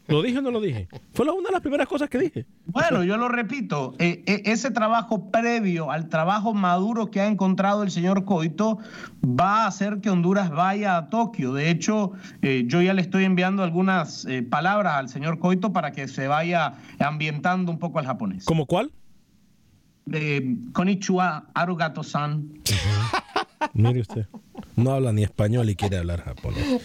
¿Lo 0.09 0.23
dije 0.23 0.39
o 0.39 0.41
no 0.41 0.51
lo 0.51 0.63
dije? 0.63 0.89
Fue 1.13 1.27
una 1.31 1.49
de 1.49 1.53
las 1.53 1.61
primeras 1.61 1.87
cosas 1.87 2.09
que 2.09 2.19
dije. 2.19 2.47
Bueno, 2.65 3.05
yo 3.05 3.19
lo 3.19 3.29
repito, 3.29 3.95
eh, 3.99 4.23
eh, 4.27 4.41
ese 4.47 4.71
trabajo 4.71 5.31
previo 5.31 5.91
al 5.91 6.09
trabajo 6.09 6.55
maduro 6.55 7.11
que 7.11 7.21
ha 7.21 7.27
encontrado 7.27 7.83
el 7.83 7.91
señor 7.91 8.25
Coito 8.25 8.79
va 9.23 9.65
a 9.65 9.67
hacer 9.67 10.01
que 10.01 10.09
Honduras 10.09 10.51
vaya 10.51 10.97
a 10.97 11.11
Tokio. 11.11 11.53
De 11.53 11.69
hecho, 11.69 12.13
eh, 12.41 12.65
yo 12.67 12.81
ya 12.81 12.95
le 12.95 13.03
estoy 13.03 13.25
enviando 13.25 13.63
algunas 13.63 14.27
palabras 14.49 14.95
al 14.95 15.11
señor 15.11 15.39
Coito 15.39 15.75
para 15.75 15.93
que 15.93 16.09
se 16.09 16.27
vaya 16.27 16.73
ambientando 16.99 17.71
un 17.71 17.79
poco 17.79 17.99
al 17.99 18.07
japonés. 18.07 18.47
¿Cómo 18.47 18.65
cuál? 18.65 18.91
Konnichiwa, 20.73 21.43
Arugato-san. 21.55 22.43
Mire 23.75 24.01
usted. 24.01 24.27
No 24.77 24.93
habla 24.93 25.13
ni 25.13 25.23
español 25.23 25.69
y 25.71 25.77
quiere 25.77 25.99
hablar 25.99 26.23
japonés. 26.23 26.83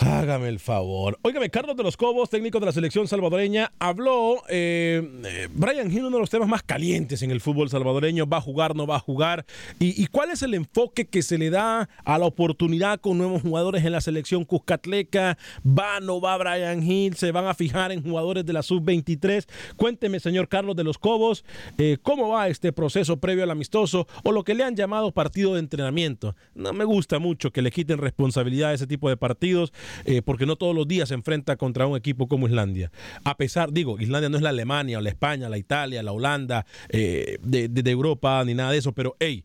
Hágame 0.00 0.48
el 0.48 0.58
favor. 0.58 1.18
Óigame, 1.22 1.50
Carlos 1.50 1.76
de 1.76 1.82
los 1.82 1.96
Cobos, 1.96 2.30
técnico 2.30 2.60
de 2.60 2.66
la 2.66 2.72
selección 2.72 3.06
salvadoreña, 3.08 3.72
habló. 3.78 4.42
eh, 4.48 5.02
eh, 5.24 5.48
Brian 5.52 5.90
Hill, 5.90 6.04
uno 6.06 6.16
de 6.16 6.20
los 6.20 6.30
temas 6.30 6.48
más 6.48 6.62
calientes 6.62 7.22
en 7.22 7.30
el 7.30 7.40
fútbol 7.40 7.68
salvadoreño. 7.68 8.26
¿Va 8.26 8.38
a 8.38 8.40
jugar, 8.40 8.74
no 8.74 8.86
va 8.86 8.96
a 8.96 9.00
jugar? 9.00 9.44
¿Y, 9.78 10.02
y 10.02 10.06
cuál 10.06 10.30
es 10.30 10.42
el 10.42 10.54
enfoque 10.54 11.06
que 11.06 11.22
se 11.22 11.38
le 11.38 11.50
da 11.50 11.88
a 12.04 12.18
la 12.18 12.26
oportunidad 12.26 13.00
con 13.00 13.18
nuevos 13.18 13.42
jugadores 13.42 13.84
en 13.84 13.92
la 13.92 14.00
selección 14.00 14.44
Cuscatleca? 14.44 15.38
¿Va, 15.66 16.00
no 16.00 16.20
va 16.20 16.36
Brian 16.38 16.82
Hill? 16.82 17.16
¿Se 17.16 17.32
van 17.32 17.46
a 17.46 17.54
fijar 17.54 17.92
en 17.92 18.02
jugadores 18.02 18.46
de 18.46 18.52
la 18.52 18.62
sub-23? 18.62 19.46
Cuénteme, 19.76 20.20
señor 20.20 20.48
Carlos 20.48 20.76
de 20.76 20.84
los 20.84 20.98
Cobos, 20.98 21.44
eh, 21.78 21.98
cómo 22.02 22.30
va 22.30 22.48
este 22.48 22.72
proceso 22.72 23.18
previo 23.18 23.44
al 23.44 23.50
amistoso 23.50 24.06
o 24.24 24.32
lo 24.32 24.44
que 24.44 24.54
le 24.54 24.64
han 24.64 24.76
llamado 24.76 25.12
partido 25.12 25.54
de 25.54 25.60
entrenamiento. 25.60 26.34
No 26.54 26.72
me 26.72 26.84
gusta 26.84 27.18
mucho 27.18 27.50
que 27.50 27.62
le 27.62 27.70
quiten 27.70 27.98
responsabilidad 27.98 28.70
a 28.70 28.74
ese 28.74 28.86
tipo 28.86 29.08
de 29.08 29.16
partidos 29.16 29.72
eh, 30.04 30.22
porque 30.22 30.44
no 30.46 30.56
todos 30.56 30.74
los 30.74 30.86
días 30.86 31.08
se 31.08 31.14
enfrenta 31.14 31.56
contra 31.56 31.86
un 31.86 31.96
equipo 31.96 32.28
como 32.28 32.46
Islandia. 32.46 32.90
A 33.24 33.36
pesar, 33.36 33.72
digo, 33.72 33.98
Islandia 33.98 34.28
no 34.28 34.36
es 34.36 34.42
la 34.42 34.50
Alemania 34.50 34.98
o 34.98 35.00
la 35.00 35.08
España, 35.08 35.48
la 35.48 35.58
Italia, 35.58 36.02
la 36.02 36.12
Holanda 36.12 36.66
eh, 36.88 37.38
de, 37.42 37.68
de- 37.68 37.90
Europa 37.90 38.42
ni 38.44 38.54
nada 38.54 38.72
de 38.72 38.78
eso, 38.78 38.92
pero 38.92 39.16
hey, 39.20 39.44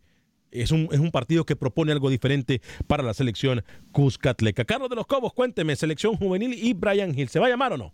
es 0.52 0.72
un, 0.72 0.88
es 0.92 1.00
un 1.00 1.12
partido 1.12 1.46
que 1.46 1.56
propone 1.56 1.92
algo 1.92 2.10
diferente 2.10 2.62
para 2.88 3.04
la 3.04 3.14
selección 3.14 3.64
Cuscatleca. 3.92 4.64
Carlos 4.66 4.90
de 4.90 4.96
los 4.96 5.06
Cobos, 5.06 5.34
cuénteme, 5.34 5.76
selección 5.76 6.16
juvenil 6.16 6.54
y 6.54 6.74
Brian 6.74 7.18
Hill, 7.18 7.28
¿se 7.30 7.40
va 7.40 7.48
a 7.48 7.50
llamar 7.50 7.74
o 7.74 7.78
no? 7.78 7.94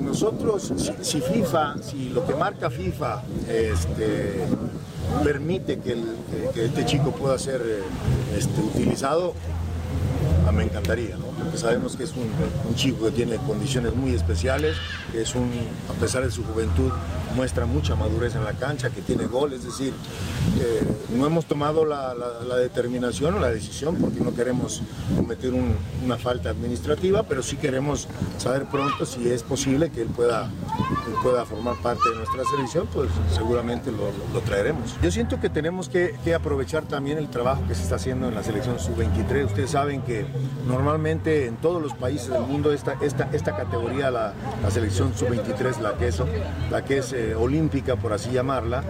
Nosotros, 0.00 0.72
si 1.00 1.20
FIFA, 1.20 1.82
si 1.82 2.10
lo 2.10 2.26
que 2.26 2.34
marca 2.34 2.68
FIFA 2.70 3.22
este, 3.48 4.34
permite 5.22 5.78
que, 5.78 5.96
este 6.56 6.84
chico 6.84 7.12
pueda 7.12 7.38
ser 7.38 7.60
eh, 7.64 7.82
este, 8.36 8.60
utilizado, 8.60 9.34
me 10.52 10.64
encantaría, 10.64 11.16
¿no? 11.16 11.26
porque 11.26 11.56
sabemos 11.56 11.94
que 11.94 12.02
es 12.02 12.12
un, 12.16 12.28
un 12.68 12.74
chico 12.74 13.04
que 13.04 13.10
tiene 13.12 13.36
condiciones 13.36 13.94
muy 13.94 14.12
especiales, 14.14 14.76
que 15.12 15.22
es 15.22 15.34
un, 15.36 15.48
a 15.88 15.92
pesar 16.00 16.24
de 16.24 16.32
su 16.32 16.42
juventud, 16.42 16.90
muestra 17.36 17.64
mucha 17.66 17.94
madurez 17.94 18.34
en 18.34 18.42
la 18.44 18.54
cancha, 18.54 18.90
que 18.90 19.00
tiene 19.02 19.26
gol, 19.26 19.52
es 19.52 19.62
decir, 19.62 19.92
eh, 20.60 20.82
no 21.16 21.26
hemos 21.26 21.44
tomado 21.44 21.84
la, 21.84 22.12
la- 22.14 22.40
la 22.42 22.56
determinación 22.56 23.34
o 23.34 23.38
la 23.38 23.50
decisión 23.50 23.96
porque 23.96 24.18
no 24.20 24.34
queremos 24.34 24.82
cometer 25.14 25.52
un- 25.54 25.76
una 26.04 26.16
falta 26.16 26.50
administrativa, 26.50 27.22
pero 27.22 27.42
sí 27.42 27.56
queremos 27.56 28.08
saber 28.38 28.64
pronto 28.64 29.06
si 29.06 29.28
es 29.30 29.44
posible 29.44 29.90
que 29.90 30.02
él 30.02 30.08
pueda, 30.08 30.46
él 30.46 31.14
pueda 31.22 31.44
formar 31.44 31.76
parte 31.82 32.02
de 32.10 32.16
nuestra 32.16 32.42
selección, 32.50 32.88
pues 32.92 33.10
seguramente 33.32 33.92
lo, 33.92 34.10
lo 34.32 34.40
traeremos. 34.40 34.96
Yo 35.02 35.12
siento 35.12 35.38
que 35.38 35.50
tenemos 35.50 35.88
que, 35.88 36.16
que 36.24 36.34
aprovechar 36.34 36.84
también 36.84 37.18
el 37.18 37.28
trabajo 37.28 37.62
que 37.68 37.74
se 37.76 37.82
está 37.84 37.94
haciendo 37.96 38.26
en 38.28 38.34
la 38.34 38.42
selección 38.42 38.80
sub-23. 38.80 39.44
Ustedes 39.46 39.70
saben 39.78 40.02
que 40.02 40.26
normalmente 40.66 41.46
en 41.46 41.54
todos 41.56 41.80
los 41.80 41.94
países 41.94 42.30
del 42.30 42.42
mundo 42.42 42.72
esta, 42.72 42.96
esta, 43.00 43.28
esta 43.32 43.56
categoría, 43.56 44.10
la, 44.10 44.32
la 44.60 44.70
selección 44.72 45.14
sub-23, 45.14 45.78
la 45.78 45.96
que 45.96 46.08
es, 46.08 46.20
la 46.68 46.84
que 46.84 46.98
es 46.98 47.12
eh, 47.12 47.36
olímpica, 47.36 47.94
por 47.94 48.12
así 48.12 48.32
llamarla, 48.32 48.82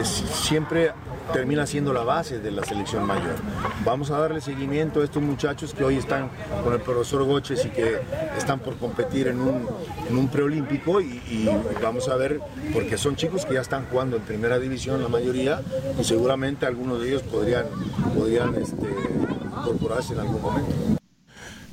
es, 0.00 0.08
siempre 0.08 0.92
termina 1.32 1.66
siendo 1.66 1.92
la 1.92 2.02
base 2.02 2.38
de 2.38 2.50
la 2.50 2.64
selección 2.64 3.06
mayor. 3.06 3.36
Vamos 3.84 4.10
a 4.10 4.18
darle 4.18 4.40
seguimiento 4.40 5.00
a 5.00 5.04
estos 5.04 5.22
muchachos 5.22 5.74
que 5.74 5.84
hoy 5.84 5.96
están 5.96 6.30
con 6.64 6.72
el 6.72 6.80
profesor 6.80 7.24
Goches 7.24 7.64
y 7.64 7.70
que 7.70 8.00
están 8.36 8.60
por 8.60 8.76
competir 8.76 9.28
en 9.28 9.40
un, 9.40 10.28
preolímpico 10.28 11.00
y, 11.00 11.22
y 11.28 11.48
vamos 11.82 12.08
a 12.08 12.16
ver, 12.16 12.40
porque 12.72 12.96
son 12.96 13.16
chicos 13.16 13.44
que 13.44 13.54
ya 13.54 13.60
están 13.60 13.86
jugando 13.86 14.16
en 14.16 14.22
primera 14.22 14.58
división 14.58 15.02
la 15.02 15.08
mayoría 15.08 15.62
y 15.98 16.04
seguramente 16.04 16.66
algunos 16.66 17.00
de 17.00 17.08
ellos 17.08 17.22
podrían, 17.22 17.66
podrían 18.16 18.54
este, 18.54 18.88
incorporarse 19.58 20.14
en 20.14 20.20
algún 20.20 20.42
momento. 20.42 21.00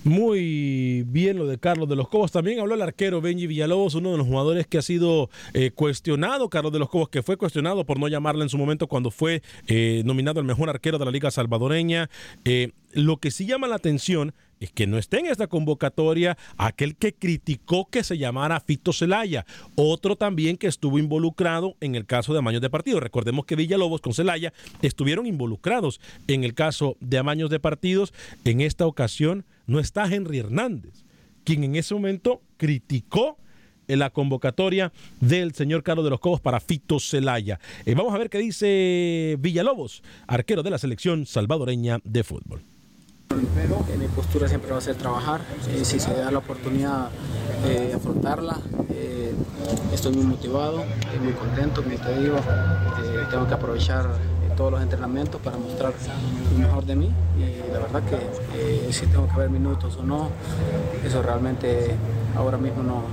Muy 0.07 1.03
bien 1.05 1.37
lo 1.37 1.47
de 1.47 1.57
Carlos 1.57 1.89
de 1.89 1.97
los 1.97 2.07
Cobos. 2.07 2.31
También 2.31 2.61
habló 2.61 2.75
el 2.75 2.81
arquero 2.81 3.19
Benji 3.19 3.45
Villalobos, 3.45 3.93
uno 3.93 4.13
de 4.13 4.17
los 4.17 4.25
jugadores 4.25 4.65
que 4.65 4.77
ha 4.77 4.81
sido 4.81 5.29
eh, 5.53 5.71
cuestionado, 5.71 6.49
Carlos 6.49 6.71
de 6.71 6.79
los 6.79 6.87
Cobos, 6.87 7.09
que 7.09 7.21
fue 7.21 7.35
cuestionado 7.35 7.85
por 7.85 7.99
no 7.99 8.07
llamarle 8.07 8.43
en 8.43 8.49
su 8.49 8.57
momento 8.57 8.87
cuando 8.87 9.11
fue 9.11 9.41
eh, 9.67 10.03
nominado 10.05 10.39
el 10.39 10.45
mejor 10.45 10.69
arquero 10.69 10.97
de 10.97 11.03
la 11.03 11.11
Liga 11.11 11.29
Salvadoreña. 11.29 12.09
Eh, 12.45 12.71
lo 12.93 13.17
que 13.17 13.31
sí 13.31 13.45
llama 13.45 13.67
la 13.67 13.75
atención 13.75 14.33
es 14.59 14.71
que 14.71 14.87
no 14.87 14.97
esté 14.97 15.19
en 15.19 15.27
esta 15.27 15.47
convocatoria 15.47 16.37
aquel 16.57 16.95
que 16.95 17.13
criticó 17.13 17.87
que 17.89 18.03
se 18.03 18.17
llamara 18.17 18.59
Fito 18.59 18.93
Celaya, 18.93 19.45
otro 19.75 20.15
también 20.15 20.57
que 20.57 20.67
estuvo 20.67 20.99
involucrado 20.99 21.75
en 21.81 21.95
el 21.95 22.05
caso 22.05 22.33
de 22.33 22.39
amaños 22.39 22.61
de 22.61 22.69
partido. 22.69 22.99
Recordemos 22.99 23.45
que 23.45 23.55
Villalobos 23.55 24.01
con 24.01 24.13
Celaya 24.13 24.53
estuvieron 24.81 25.25
involucrados 25.25 25.99
en 26.27 26.43
el 26.43 26.53
caso 26.53 26.97
de 26.99 27.17
amaños 27.17 27.49
de 27.49 27.59
partidos. 27.59 28.13
En 28.45 28.61
esta 28.61 28.85
ocasión 28.85 29.45
no 29.65 29.79
está 29.79 30.11
Henry 30.11 30.39
Hernández, 30.39 31.05
quien 31.43 31.63
en 31.63 31.75
ese 31.75 31.93
momento 31.93 32.41
criticó 32.57 33.37
la 33.87 34.09
convocatoria 34.09 34.91
del 35.21 35.53
señor 35.53 35.81
Carlos 35.83 36.03
de 36.03 36.09
los 36.09 36.19
Cobos 36.19 36.41
para 36.41 36.59
Fito 36.59 36.99
Celaya. 36.99 37.59
Eh, 37.85 37.95
vamos 37.95 38.13
a 38.13 38.17
ver 38.17 38.29
qué 38.29 38.37
dice 38.39 39.37
Villalobos, 39.39 40.03
arquero 40.27 40.63
de 40.63 40.71
la 40.71 40.77
selección 40.77 41.25
salvadoreña 41.25 41.99
de 42.03 42.23
fútbol. 42.23 42.76
Eh, 43.39 43.97
mi 43.97 44.07
postura 44.07 44.47
siempre 44.47 44.71
va 44.71 44.77
a 44.77 44.81
ser 44.81 44.95
trabajar. 44.95 45.41
Eh, 45.69 45.83
si 45.83 45.99
se 45.99 46.13
da 46.13 46.31
la 46.31 46.39
oportunidad 46.39 47.09
de 47.63 47.93
afrontarla, 47.93 48.57
eh, 48.89 49.33
estoy 49.93 50.13
muy 50.15 50.25
motivado, 50.25 50.81
eh, 50.81 51.19
muy 51.21 51.33
contento, 51.33 51.83
como 51.83 51.95
te 51.95 52.19
digo. 52.19 52.37
Eh, 52.37 53.25
tengo 53.29 53.47
que 53.47 53.53
aprovechar 53.53 54.05
eh, 54.05 54.46
todos 54.57 54.71
los 54.71 54.81
entrenamientos 54.81 55.39
para 55.39 55.57
mostrar 55.57 55.93
lo 56.51 56.57
mejor 56.57 56.83
de 56.85 56.95
mí 56.95 57.11
y 57.37 57.71
la 57.71 57.79
verdad 57.79 58.01
que 58.03 58.15
eh, 58.57 58.87
si 58.91 59.05
tengo 59.05 59.27
que 59.29 59.37
ver 59.37 59.49
minutos 59.49 59.95
o 59.97 60.03
no, 60.03 60.29
eso 61.05 61.21
realmente 61.21 61.95
ahora 62.35 62.57
mismo 62.57 62.83
no, 62.83 63.03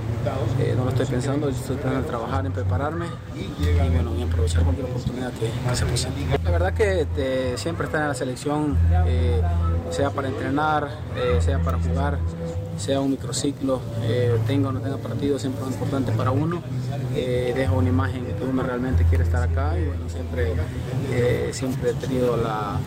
eh, 0.59 0.73
no 0.75 0.83
lo 0.83 0.89
estoy 0.89 1.05
pensando, 1.05 1.47
estoy 1.47 1.77
pensando 1.77 1.99
en 1.99 2.05
trabajar, 2.05 2.45
en 2.45 2.51
prepararme 2.51 3.05
y 3.35 3.93
bueno, 3.93 4.15
y 4.17 4.23
aprovechar 4.23 4.63
cualquier 4.63 4.87
oportunidad 4.87 5.31
que, 5.33 5.51
que 5.69 5.75
se 5.75 5.85
presente. 5.85 6.39
La 6.43 6.51
verdad 6.51 6.73
que 6.73 7.07
eh, 7.17 7.53
siempre 7.57 7.85
estar 7.85 8.01
en 8.01 8.07
la 8.07 8.13
selección, 8.13 8.77
eh, 9.05 9.41
sea 9.91 10.09
para 10.09 10.27
entrenar, 10.27 10.89
eh, 11.15 11.39
sea 11.41 11.59
para 11.59 11.77
jugar, 11.79 12.17
sea 12.77 12.99
un 12.99 13.11
microciclo, 13.11 13.81
eh, 14.03 14.37
tenga 14.47 14.69
o 14.69 14.71
no 14.71 14.79
tenga 14.79 14.97
partido, 14.97 15.39
siempre 15.39 15.63
es 15.65 15.73
importante 15.73 16.11
para 16.11 16.31
uno. 16.31 16.61
Eh, 17.15 17.53
deja 17.55 17.71
una 17.71 17.89
imagen 17.89 18.25
de 18.25 18.35
que 18.35 18.43
uno 18.43 18.63
realmente 18.63 19.05
quiere 19.05 19.23
estar 19.23 19.43
acá 19.43 19.77
y 19.79 19.85
bueno, 19.85 20.09
siempre, 20.09 20.53
eh, 21.11 21.49
siempre 21.53 21.91
he 21.91 21.93
tenido 21.93 22.37
la, 22.37 22.79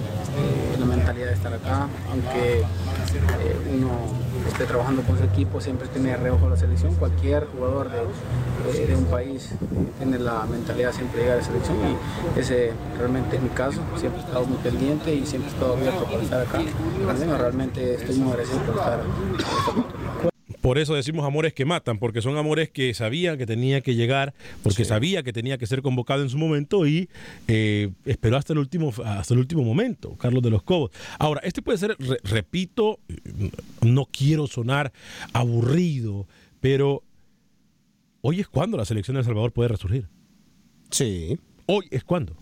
la 0.79 0.87
mentalidad 0.87 1.29
de 1.29 1.35
estar 1.35 1.53
acá, 1.53 1.89
aunque 2.11 2.63
uno 3.75 3.91
esté 4.49 4.65
trabajando 4.65 5.03
con 5.03 5.19
su 5.19 5.25
equipo, 5.25 5.61
siempre 5.61 5.89
tiene 5.89 6.17
reojo 6.17 6.49
la 6.49 6.57
selección. 6.57 6.95
Cualquier 6.95 7.47
jugador 7.47 7.91
de, 7.91 8.95
un 8.95 9.05
país 9.05 9.53
eh, 9.53 9.57
tiene 9.99 10.19
la 10.19 10.45
mentalidad 10.47 10.93
siempre 10.93 11.19
de 11.19 11.25
llegar 11.25 11.39
a 11.39 11.41
la 11.41 11.47
selección 11.47 11.77
y 12.37 12.41
ese 12.41 12.73
realmente 12.99 13.37
es 13.37 13.43
mi 13.43 13.49
caso. 13.51 13.81
Siempre 13.97 14.21
he 14.21 14.25
estado 14.25 14.47
muy 14.47 14.59
pendiente 14.59 15.15
y 15.15 15.27
siempre 15.27 15.51
he 15.51 15.55
estado 15.55 15.75
abierto 15.75 16.05
para 16.05 16.23
estar 16.23 16.41
acá. 16.43 16.61
Realmente 17.39 17.95
estoy 17.95 18.17
muy 18.17 18.31
agradecido 18.31 18.61
por 18.63 18.79
estar 18.79 19.01
en 19.01 19.41
esta 19.41 19.71
oportunidad. 19.71 19.98
Por 20.69 20.77
eso 20.77 20.95
decimos 20.95 21.25
amores 21.25 21.55
que 21.55 21.65
matan, 21.65 21.99
porque 21.99 22.21
son 22.21 22.37
amores 22.37 22.69
que 22.69 22.93
sabía 22.93 23.39
que 23.39 23.47
tenía 23.47 23.81
que 23.81 23.95
llegar, 23.95 24.35
porque 24.63 24.85
sabía 24.85 25.23
que 25.23 25.33
tenía 25.33 25.57
que 25.57 25.67
ser 25.67 25.81
convocado 25.81 26.23
en 26.23 26.29
su 26.29 26.37
momento 26.37 26.87
y 26.87 27.09
eh, 27.47 27.89
esperó 28.05 28.37
hasta 28.37 28.53
el 28.53 28.59
último 28.59 28.93
hasta 29.03 29.33
el 29.33 29.41
último 29.41 29.65
momento, 29.65 30.15
Carlos 30.17 30.43
de 30.43 30.51
los 30.51 30.63
Cobos. 30.63 30.91
Ahora, 31.19 31.41
este 31.43 31.63
puede 31.63 31.79
ser, 31.79 31.97
re- 31.99 32.19
repito, 32.23 33.01
no 33.81 34.05
quiero 34.13 34.47
sonar 34.47 34.93
aburrido, 35.33 36.27
pero 36.61 37.03
hoy 38.21 38.41
es 38.41 38.47
cuando 38.47 38.77
la 38.77 38.85
selección 38.85 39.15
de 39.15 39.21
El 39.21 39.25
Salvador 39.25 39.53
puede 39.53 39.69
resurgir. 39.71 40.07
Sí. 40.91 41.39
Hoy 41.65 41.87
es 41.91 42.05
cuando. 42.05 42.37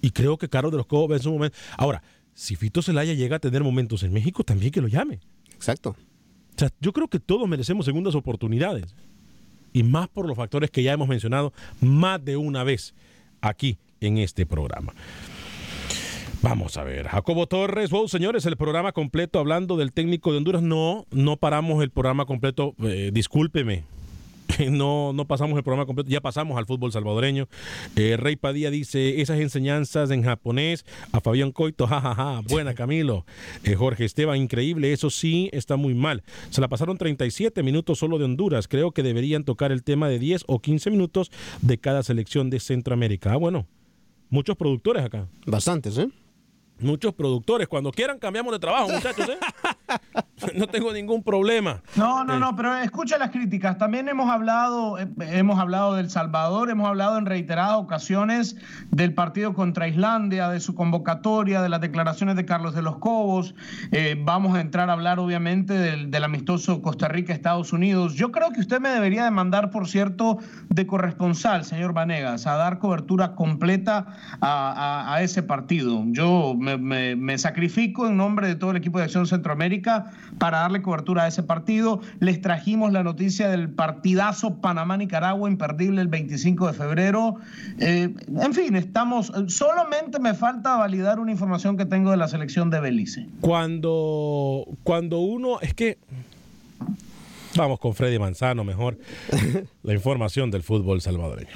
Y 0.00 0.08
creo 0.08 0.38
que 0.38 0.48
Carlos 0.48 0.72
de 0.72 0.78
los 0.78 0.86
Cobos 0.86 1.14
en 1.14 1.22
su 1.22 1.32
momento. 1.32 1.54
Ahora, 1.76 2.02
si 2.32 2.56
Fito 2.56 2.80
Zelaya 2.80 3.12
llega 3.12 3.36
a 3.36 3.40
tener 3.40 3.62
momentos 3.62 4.02
en 4.04 4.14
México, 4.14 4.42
también 4.42 4.72
que 4.72 4.80
lo 4.80 4.88
llame. 4.88 5.20
Exacto. 5.54 5.96
Yo 6.80 6.92
creo 6.92 7.08
que 7.08 7.20
todos 7.20 7.48
merecemos 7.48 7.86
segundas 7.86 8.14
oportunidades. 8.14 8.94
Y 9.72 9.82
más 9.82 10.08
por 10.08 10.26
los 10.26 10.36
factores 10.36 10.70
que 10.70 10.82
ya 10.82 10.92
hemos 10.92 11.08
mencionado 11.08 11.52
más 11.80 12.24
de 12.24 12.36
una 12.36 12.64
vez 12.64 12.94
aquí 13.40 13.78
en 14.00 14.18
este 14.18 14.46
programa. 14.46 14.94
Vamos 16.42 16.76
a 16.76 16.84
ver. 16.84 17.08
Jacobo 17.08 17.46
Torres, 17.46 17.90
wow, 17.90 18.08
señores, 18.08 18.46
el 18.46 18.56
programa 18.56 18.92
completo 18.92 19.38
hablando 19.38 19.76
del 19.76 19.92
técnico 19.92 20.32
de 20.32 20.38
Honduras. 20.38 20.62
No, 20.62 21.06
no 21.10 21.36
paramos 21.36 21.82
el 21.82 21.90
programa 21.90 22.24
completo. 22.24 22.74
eh, 22.84 23.10
discúlpeme. 23.12 23.84
No, 24.70 25.12
no 25.12 25.26
pasamos 25.26 25.56
el 25.56 25.62
programa 25.62 25.86
completo, 25.86 26.10
ya 26.10 26.20
pasamos 26.20 26.58
al 26.58 26.66
fútbol 26.66 26.92
salvadoreño. 26.92 27.48
Eh, 27.94 28.16
Rey 28.16 28.36
Padilla 28.36 28.70
dice, 28.70 29.20
esas 29.20 29.38
enseñanzas 29.38 30.10
en 30.10 30.22
japonés 30.22 30.84
a 31.12 31.20
Fabián 31.20 31.52
Coito, 31.52 31.86
jajaja, 31.86 32.40
buena 32.48 32.74
Camilo. 32.74 33.24
Eh, 33.64 33.74
Jorge 33.74 34.04
Esteban, 34.04 34.38
increíble, 34.38 34.92
eso 34.92 35.10
sí 35.10 35.50
está 35.52 35.76
muy 35.76 35.94
mal. 35.94 36.22
Se 36.50 36.60
la 36.60 36.68
pasaron 36.68 36.98
37 36.98 37.62
minutos 37.62 37.98
solo 37.98 38.18
de 38.18 38.24
Honduras, 38.24 38.68
creo 38.68 38.92
que 38.92 39.02
deberían 39.02 39.44
tocar 39.44 39.72
el 39.72 39.82
tema 39.82 40.08
de 40.08 40.18
10 40.18 40.44
o 40.46 40.60
15 40.60 40.90
minutos 40.90 41.30
de 41.62 41.78
cada 41.78 42.02
selección 42.02 42.50
de 42.50 42.60
Centroamérica. 42.60 43.32
Ah, 43.32 43.36
bueno, 43.36 43.66
muchos 44.30 44.56
productores 44.56 45.04
acá. 45.04 45.28
Bastantes, 45.46 45.98
¿eh? 45.98 46.08
Muchos 46.78 47.14
productores, 47.14 47.68
cuando 47.68 47.90
quieran 47.90 48.18
cambiamos 48.18 48.52
de 48.52 48.58
trabajo, 48.58 48.88
muchachos, 48.90 49.26
¿eh? 49.30 49.38
no 50.54 50.66
tengo 50.66 50.92
ningún 50.92 51.22
problema. 51.22 51.80
No, 51.96 52.22
no, 52.22 52.38
no, 52.38 52.54
pero 52.54 52.76
escucha 52.76 53.16
las 53.16 53.30
críticas. 53.30 53.78
También 53.78 54.08
hemos 54.10 54.30
hablado, 54.30 54.98
eh, 54.98 55.08
hemos 55.20 55.58
hablado 55.58 55.94
del 55.94 56.10
Salvador, 56.10 56.68
hemos 56.68 56.86
hablado 56.86 57.16
en 57.16 57.24
reiteradas 57.24 57.76
ocasiones 57.78 58.56
del 58.90 59.14
partido 59.14 59.54
contra 59.54 59.88
Islandia, 59.88 60.50
de 60.50 60.60
su 60.60 60.74
convocatoria, 60.74 61.62
de 61.62 61.70
las 61.70 61.80
declaraciones 61.80 62.36
de 62.36 62.44
Carlos 62.44 62.74
de 62.74 62.82
los 62.82 62.98
Cobos. 62.98 63.54
Eh, 63.92 64.20
vamos 64.22 64.54
a 64.54 64.60
entrar 64.60 64.90
a 64.90 64.92
hablar, 64.92 65.18
obviamente, 65.18 65.72
del, 65.72 66.10
del 66.10 66.24
amistoso 66.24 66.82
Costa 66.82 67.08
Rica-Estados 67.08 67.72
Unidos. 67.72 68.14
Yo 68.16 68.30
creo 68.32 68.50
que 68.50 68.60
usted 68.60 68.80
me 68.80 68.90
debería 68.90 69.24
de 69.24 69.30
mandar, 69.30 69.70
por 69.70 69.88
cierto, 69.88 70.38
de 70.68 70.86
corresponsal, 70.86 71.64
señor 71.64 71.94
Vanegas, 71.94 72.46
a 72.46 72.56
dar 72.56 72.78
cobertura 72.78 73.34
completa 73.34 74.06
a, 74.42 75.06
a- 75.06 75.14
a 75.14 75.22
ese 75.22 75.42
partido. 75.42 76.02
Yo 76.08 76.54
me, 76.66 76.76
me- 76.76 77.16
me 77.16 77.38
sacrifico 77.38 78.06
en 78.08 78.16
nombre 78.16 78.48
de 78.48 78.56
todo 78.56 78.72
el 78.72 78.76
equipo 78.76 78.98
de 78.98 79.04
Acción 79.04 79.26
Centroamérica 79.26 80.12
para 80.38 80.58
darle 80.60 80.82
cobertura 80.82 81.22
a 81.24 81.28
ese 81.28 81.42
partido. 81.42 82.00
Les 82.20 82.40
trajimos 82.40 82.92
la 82.92 83.02
noticia 83.04 83.48
del 83.48 83.70
partidazo 83.70 84.56
Panamá-Nicaragua, 84.60 85.48
imperdible 85.48 86.00
el 86.02 86.08
25 86.08 86.66
de 86.66 86.72
febrero. 86.72 87.36
Eh, 87.78 88.12
en 88.40 88.54
fin, 88.54 88.74
estamos. 88.76 89.32
Solamente 89.48 90.18
me 90.18 90.34
falta 90.34 90.76
validar 90.76 91.20
una 91.20 91.30
información 91.32 91.76
que 91.76 91.86
tengo 91.86 92.10
de 92.10 92.16
la 92.16 92.28
selección 92.28 92.68
de 92.70 92.80
Belice. 92.80 93.26
Cuando, 93.40 94.66
cuando 94.82 95.18
uno, 95.20 95.60
es 95.60 95.72
que, 95.74 95.98
vamos 97.56 97.78
con 97.78 97.94
Freddy 97.94 98.18
Manzano 98.18 98.64
mejor, 98.64 98.98
la 99.82 99.94
información 99.94 100.50
del 100.50 100.62
fútbol 100.62 101.00
salvadoreño. 101.00 101.50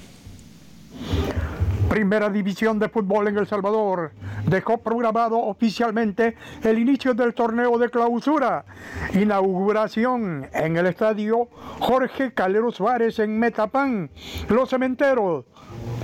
Primera 1.91 2.31
División 2.31 2.79
de 2.79 2.89
Fútbol 2.89 3.27
en 3.27 3.37
El 3.37 3.49
Salvador 3.49 4.13
dejó 4.47 4.79
programado 4.79 5.37
oficialmente 5.41 6.37
el 6.63 6.79
inicio 6.79 7.15
del 7.15 7.35
torneo 7.35 7.79
de 7.79 7.91
clausura. 7.91 8.65
Inauguración 9.13 10.47
en 10.53 10.77
el 10.77 10.87
estadio 10.87 11.49
Jorge 11.81 12.33
Calero 12.33 12.71
Suárez 12.71 13.19
en 13.19 13.37
Metapán. 13.41 14.09
Los 14.49 14.71
cementeros 14.71 15.47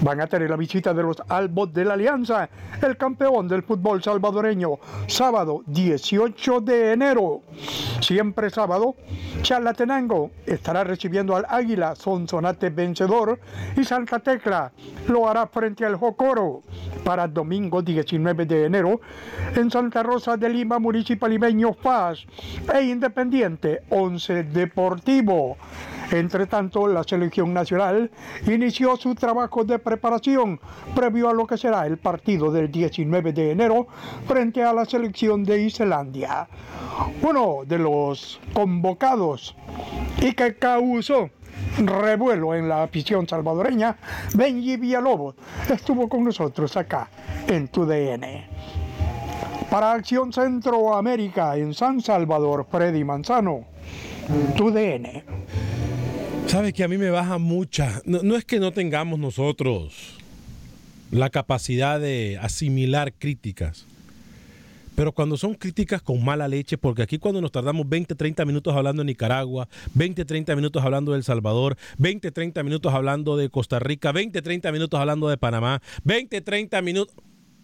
van 0.01 0.21
a 0.21 0.27
tener 0.27 0.51
la 0.51 0.57
visita 0.57 0.93
de 0.93 1.03
los 1.03 1.17
Albos 1.29 1.73
de 1.73 1.85
la 1.85 1.95
Alianza, 1.95 2.49
el 2.83 2.97
campeón 2.97 3.49
del 3.49 3.63
fútbol 3.63 4.03
salvadoreño, 4.03 4.79
sábado 5.07 5.63
18 5.67 6.61
de 6.61 6.93
enero. 6.93 7.43
Siempre 8.01 8.51
sábado, 8.51 8.95
Chalatenango 9.43 10.31
estará 10.45 10.85
recibiendo 10.85 11.35
al 11.37 11.47
Águila 11.49 11.95
Sonsonate 11.95 12.71
vencedor 12.71 13.39
y 13.77 13.85
Santa 13.85 14.19
Tecla 14.21 14.73
lo 15.09 15.29
hará 15.29 15.47
frente 15.47 15.85
al 15.85 15.97
Jocoro 15.97 16.63
para 17.05 17.29
domingo 17.29 17.83
19 17.83 18.47
de 18.47 18.65
enero 18.67 19.01
en 19.55 19.71
Santa 19.71 20.03
Rosa 20.03 20.37
de 20.37 20.49
Lima, 20.49 20.79
Municipal 20.79 21.37
Paz 21.83 22.27
e 22.73 22.83
Independiente 22.83 23.83
11 23.91 24.45
Deportivo. 24.45 25.57
Entre 26.11 26.47
tanto, 26.47 26.87
la 26.87 27.03
selección 27.03 27.53
nacional 27.53 28.11
inició 28.47 28.97
su 28.97 29.15
trabajo 29.15 29.65
de 29.65 29.79
preparación 29.79 30.61
previo 30.95 31.29
a 31.29 31.35
lo 31.35 31.47
que 31.47 31.59
será 31.59 31.87
el 31.87 31.99
partido 31.99 32.53
del 32.53 32.71
19 32.71 33.33
de 33.33 33.51
enero 33.51 33.89
frente 34.27 34.63
a 34.63 34.73
la 34.73 34.85
selección 34.85 35.43
de 35.43 35.63
Islandia. 35.63 36.49
Uno 37.23 37.61
de 37.67 37.79
los 37.79 38.41
convocados 38.53 39.57
y 40.23 40.33
que 40.33 40.57
causó 40.57 41.31
revuelo 41.79 42.55
en 42.55 42.69
la 42.69 42.85
afición 42.85 43.29
salvadoreña, 43.29 43.97
Benji 44.35 44.77
Villalobos, 44.77 45.35
estuvo 45.69 46.09
con 46.09 46.25
nosotros 46.25 46.77
acá 46.77 47.09
en 47.49 47.69
TUDN. 47.69 48.45
Para 49.71 49.93
Acción 49.93 50.33
Centroamérica 50.33 51.57
en 51.57 51.75
San 51.75 52.01
Salvador, 52.01 52.67
Freddy 52.71 53.03
Manzano, 53.03 53.65
TUDN. 54.57 55.66
Sabe 56.47 56.73
que 56.73 56.85
a 56.85 56.89
mí 56.89 56.97
me 56.97 57.11
baja 57.11 57.39
mucha. 57.39 58.01
No, 58.05 58.23
no 58.23 58.37
es 58.37 58.45
que 58.45 58.61
no 58.61 58.73
tengamos 58.73 59.19
nosotros 59.19 60.15
la 61.11 61.29
capacidad 61.29 62.01
de 62.01 62.39
asimilar 62.41 63.13
críticas, 63.13 63.87
pero 64.95 65.13
cuando 65.13 65.37
son 65.37 65.55
críticas 65.55 66.01
con 66.03 66.25
mala 66.25 66.49
leche, 66.49 66.79
porque 66.79 67.03
aquí 67.03 67.19
cuando 67.19 67.41
nos 67.41 67.53
tardamos 67.53 67.89
20, 67.89 68.15
30 68.15 68.45
minutos 68.45 68.75
hablando 68.75 69.03
de 69.03 69.07
Nicaragua, 69.07 69.69
20, 69.95 70.25
30 70.25 70.57
minutos 70.57 70.83
hablando 70.85 71.13
de 71.13 71.19
El 71.19 71.25
Salvador, 71.25 71.77
20, 71.99 72.31
30 72.31 72.63
minutos 72.63 72.95
hablando 72.95 73.37
de 73.37 73.51
Costa 73.51 73.79
Rica, 73.79 74.13
20, 74.13 74.41
30 74.41 74.73
minutos 74.73 74.99
hablando 74.99 75.29
de 75.29 75.37
Panamá, 75.37 75.83
20, 76.05 76.41
30 76.41 76.83
minutos... 76.83 77.15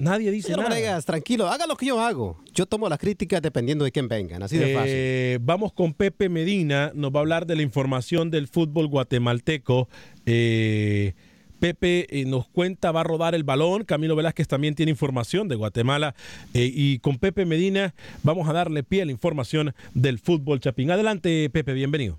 Nadie 0.02 0.32
dice 0.32 0.48
Señor 0.48 0.64
nada. 0.64 0.70
Vanegas, 0.70 1.04
tranquilo, 1.04 1.46
haga 1.46 1.64
lo 1.68 1.76
que 1.76 1.86
yo 1.86 2.00
hago. 2.00 2.36
Yo 2.52 2.66
tomo 2.66 2.88
las 2.88 2.98
críticas 2.98 3.40
dependiendo 3.40 3.84
de 3.84 3.92
quién 3.92 4.08
vengan, 4.08 4.42
así 4.42 4.58
de 4.58 4.74
fácil. 4.74 4.92
Eh, 4.92 5.38
vamos 5.40 5.72
con 5.72 5.94
Pepe 5.94 6.28
Medina, 6.28 6.90
nos 6.92 7.12
va 7.12 7.18
a 7.18 7.20
hablar 7.20 7.46
de 7.46 7.54
la 7.54 7.62
información 7.62 8.28
del 8.28 8.48
fútbol 8.48 8.88
guatemalteco. 8.88 9.88
Eh, 10.26 11.14
Pepe 11.60 12.08
eh, 12.10 12.24
nos 12.24 12.48
cuenta, 12.48 12.90
va 12.90 13.02
a 13.02 13.04
rodar 13.04 13.36
el 13.36 13.44
balón. 13.44 13.84
Camilo 13.84 14.16
Velázquez 14.16 14.48
también 14.48 14.74
tiene 14.74 14.90
información 14.90 15.46
de 15.46 15.54
Guatemala. 15.54 16.16
y 16.52 16.98
con 16.98 17.18
Pepe 17.18 17.46
Medina 17.46 17.94
vamos 18.24 18.48
a 18.48 18.52
darle 18.52 18.82
pie 18.82 19.02
a 19.02 19.04
la 19.04 19.12
información 19.12 19.72
del 19.94 20.18
fútbol 20.18 20.58
chapín. 20.58 20.90
Adelante, 20.90 21.48
Pepe, 21.50 21.74
bienvenido. 21.74 22.18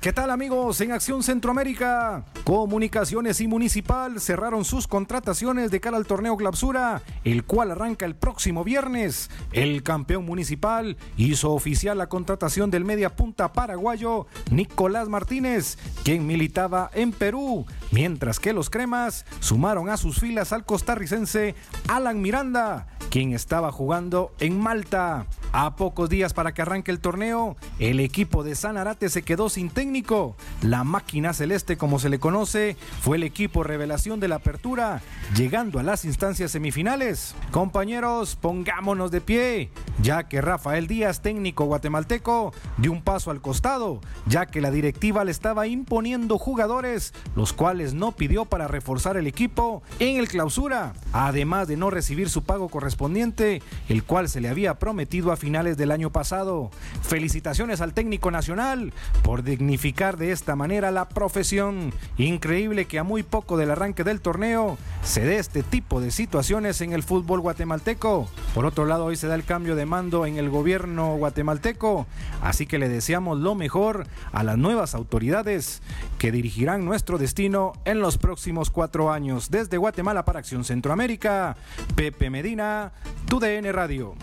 ¿Qué 0.00 0.14
tal 0.14 0.30
amigos? 0.30 0.80
En 0.80 0.92
Acción 0.92 1.22
Centroamérica, 1.22 2.24
Comunicaciones 2.44 3.42
y 3.42 3.48
Municipal 3.48 4.18
cerraron 4.18 4.64
sus 4.64 4.86
contrataciones 4.86 5.70
de 5.70 5.78
cara 5.80 5.98
al 5.98 6.06
torneo 6.06 6.38
Clausura, 6.38 7.02
el 7.22 7.44
cual 7.44 7.72
arranca 7.72 8.06
el 8.06 8.14
próximo 8.14 8.64
viernes. 8.64 9.28
El 9.52 9.82
campeón 9.82 10.24
municipal 10.24 10.96
hizo 11.18 11.52
oficial 11.52 11.98
la 11.98 12.08
contratación 12.08 12.70
del 12.70 12.86
media 12.86 13.14
punta 13.14 13.52
paraguayo 13.52 14.26
Nicolás 14.50 15.10
Martínez, 15.10 15.76
quien 16.02 16.26
militaba 16.26 16.90
en 16.94 17.12
Perú, 17.12 17.66
mientras 17.90 18.40
que 18.40 18.52
los 18.52 18.70
cremas 18.70 19.24
sumaron 19.40 19.88
a 19.88 19.96
sus 19.96 20.20
filas 20.20 20.52
al 20.52 20.64
costarricense 20.64 21.54
Alan 21.88 22.20
Miranda, 22.20 22.86
quien 23.10 23.32
estaba 23.32 23.72
jugando 23.72 24.32
en 24.38 24.60
Malta. 24.60 25.26
A 25.52 25.74
pocos 25.74 26.08
días 26.08 26.32
para 26.32 26.54
que 26.54 26.62
arranque 26.62 26.92
el 26.92 27.00
torneo, 27.00 27.56
el 27.80 27.98
equipo 27.98 28.44
de 28.44 28.54
Sanarate 28.54 29.08
se 29.08 29.22
quedó 29.22 29.48
sin 29.48 29.68
técnico. 29.68 30.36
La 30.62 30.84
máquina 30.84 31.32
celeste, 31.32 31.76
como 31.76 31.98
se 31.98 32.08
le 32.08 32.20
conoce, 32.20 32.76
fue 33.00 33.16
el 33.16 33.24
equipo 33.24 33.64
revelación 33.64 34.20
de 34.20 34.28
la 34.28 34.36
apertura, 34.36 35.02
llegando 35.34 35.80
a 35.80 35.82
las 35.82 36.04
instancias 36.04 36.52
semifinales. 36.52 37.34
Compañeros, 37.50 38.36
pongámonos 38.36 39.10
de 39.10 39.20
pie, 39.20 39.70
ya 40.00 40.28
que 40.28 40.40
Rafael 40.40 40.86
Díaz, 40.86 41.20
técnico 41.20 41.64
guatemalteco, 41.64 42.52
dio 42.76 42.92
un 42.92 43.02
paso 43.02 43.32
al 43.32 43.40
costado, 43.40 44.00
ya 44.26 44.46
que 44.46 44.60
la 44.60 44.70
directiva 44.70 45.24
le 45.24 45.32
estaba 45.32 45.66
imponiendo 45.66 46.38
jugadores, 46.38 47.12
los 47.34 47.52
cuales 47.52 47.79
no 47.80 48.12
pidió 48.12 48.44
para 48.44 48.68
reforzar 48.68 49.16
el 49.16 49.26
equipo 49.26 49.82
en 49.98 50.18
el 50.18 50.28
clausura, 50.28 50.92
además 51.12 51.66
de 51.66 51.76
no 51.76 51.90
recibir 51.90 52.28
su 52.28 52.42
pago 52.42 52.68
correspondiente, 52.68 53.62
el 53.88 54.04
cual 54.04 54.28
se 54.28 54.40
le 54.40 54.48
había 54.48 54.78
prometido 54.78 55.32
a 55.32 55.36
finales 55.36 55.76
del 55.76 55.90
año 55.90 56.10
pasado. 56.10 56.70
Felicitaciones 57.02 57.80
al 57.80 57.94
técnico 57.94 58.30
nacional 58.30 58.92
por 59.22 59.42
dignificar 59.42 60.16
de 60.16 60.32
esta 60.32 60.56
manera 60.56 60.90
la 60.90 61.08
profesión. 61.08 61.92
Increíble 62.18 62.84
que 62.84 62.98
a 62.98 63.04
muy 63.04 63.22
poco 63.22 63.56
del 63.56 63.70
arranque 63.70 64.04
del 64.04 64.20
torneo 64.20 64.76
se 65.02 65.22
dé 65.22 65.38
este 65.38 65.62
tipo 65.62 66.00
de 66.00 66.10
situaciones 66.10 66.80
en 66.82 66.92
el 66.92 67.02
fútbol 67.02 67.40
guatemalteco. 67.40 68.28
Por 68.54 68.66
otro 68.66 68.84
lado, 68.84 69.06
hoy 69.06 69.16
se 69.16 69.26
da 69.26 69.34
el 69.34 69.44
cambio 69.44 69.74
de 69.74 69.86
mando 69.86 70.26
en 70.26 70.36
el 70.36 70.50
gobierno 70.50 71.16
guatemalteco, 71.16 72.06
así 72.42 72.66
que 72.66 72.78
le 72.78 72.88
deseamos 72.88 73.38
lo 73.38 73.54
mejor 73.54 74.06
a 74.32 74.42
las 74.44 74.58
nuevas 74.58 74.94
autoridades 74.94 75.80
que 76.18 76.32
dirigirán 76.32 76.84
nuestro 76.84 77.18
destino 77.18 77.69
en 77.84 78.00
los 78.00 78.18
próximos 78.18 78.70
cuatro 78.70 79.10
años. 79.12 79.50
Desde 79.50 79.76
Guatemala 79.76 80.24
para 80.24 80.38
Acción 80.38 80.64
Centroamérica, 80.64 81.56
Pepe 81.94 82.30
Medina, 82.30 82.92
TUDN 83.28 83.72
Radio. 83.72 84.14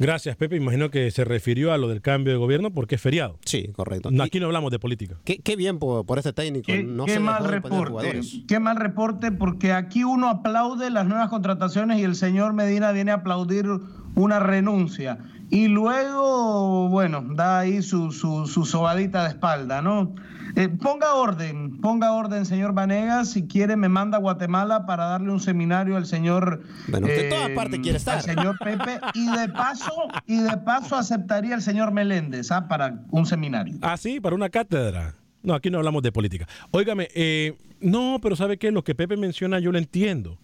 Gracias, 0.00 0.36
Pepe. 0.36 0.54
Imagino 0.56 0.90
que 0.90 1.10
se 1.10 1.24
refirió 1.24 1.72
a 1.72 1.78
lo 1.78 1.88
del 1.88 2.00
cambio 2.00 2.32
de 2.32 2.38
gobierno 2.38 2.70
porque 2.70 2.94
es 2.94 3.00
feriado. 3.00 3.36
Sí, 3.44 3.72
correcto. 3.74 4.12
No, 4.12 4.22
aquí 4.22 4.38
no 4.38 4.46
hablamos 4.46 4.70
de 4.70 4.78
política. 4.78 5.16
Qué, 5.24 5.38
qué 5.38 5.56
bien 5.56 5.80
por, 5.80 6.06
por 6.06 6.18
este 6.18 6.32
técnico. 6.32 6.66
Qué, 6.66 6.84
no 6.84 7.04
qué 7.04 7.14
se 7.14 7.18
le 7.18 7.24
mal 7.24 7.44
reporte. 7.44 7.90
jugadores. 7.90 8.40
Qué 8.46 8.60
mal 8.60 8.76
reporte 8.76 9.32
porque 9.32 9.72
aquí 9.72 10.04
uno 10.04 10.28
aplaude 10.28 10.90
las 10.90 11.06
nuevas 11.06 11.28
contrataciones 11.30 11.98
y 11.98 12.04
el 12.04 12.14
señor 12.14 12.52
Medina 12.52 12.92
viene 12.92 13.10
a 13.10 13.14
aplaudir 13.14 13.66
una 14.14 14.38
renuncia. 14.38 15.18
Y 15.50 15.66
luego, 15.66 16.88
bueno, 16.90 17.24
da 17.34 17.58
ahí 17.58 17.82
su, 17.82 18.12
su, 18.12 18.46
su 18.46 18.66
sobadita 18.66 19.24
de 19.24 19.30
espalda, 19.30 19.82
¿no? 19.82 20.14
Eh, 20.56 20.68
ponga 20.68 21.14
orden, 21.14 21.80
ponga 21.80 22.12
orden, 22.12 22.46
señor 22.46 22.72
Vanegas. 22.72 23.30
Si 23.30 23.46
quiere, 23.46 23.76
me 23.76 23.88
manda 23.88 24.18
a 24.18 24.20
Guatemala 24.20 24.86
para 24.86 25.06
darle 25.06 25.30
un 25.30 25.40
seminario 25.40 25.96
al 25.96 26.06
señor. 26.06 26.62
Bueno, 26.88 27.06
usted 27.06 27.24
en 27.24 27.30
todas 27.30 27.50
partes 27.50 27.80
quiere 27.80 27.98
estar. 27.98 28.16
Al 28.16 28.22
señor 28.22 28.58
Pepe. 28.58 29.00
Y 29.14 29.30
de 29.30 29.48
paso, 29.48 29.92
y 30.26 30.38
de 30.38 30.56
paso 30.58 30.96
aceptaría 30.96 31.54
al 31.54 31.62
señor 31.62 31.92
Meléndez 31.92 32.50
¿ah? 32.50 32.68
para 32.68 33.04
un 33.10 33.26
seminario. 33.26 33.78
Ah, 33.82 33.96
sí, 33.96 34.20
para 34.20 34.34
una 34.34 34.48
cátedra. 34.48 35.14
No, 35.42 35.54
aquí 35.54 35.70
no 35.70 35.78
hablamos 35.78 36.02
de 36.02 36.12
política. 36.12 36.48
Óigame, 36.70 37.08
eh, 37.14 37.56
no, 37.80 38.18
pero 38.22 38.36
¿sabe 38.36 38.58
qué? 38.58 38.70
Lo 38.70 38.84
que 38.84 38.94
Pepe 38.94 39.16
menciona 39.16 39.60
yo 39.60 39.72
lo 39.72 39.78
entiendo. 39.78 40.38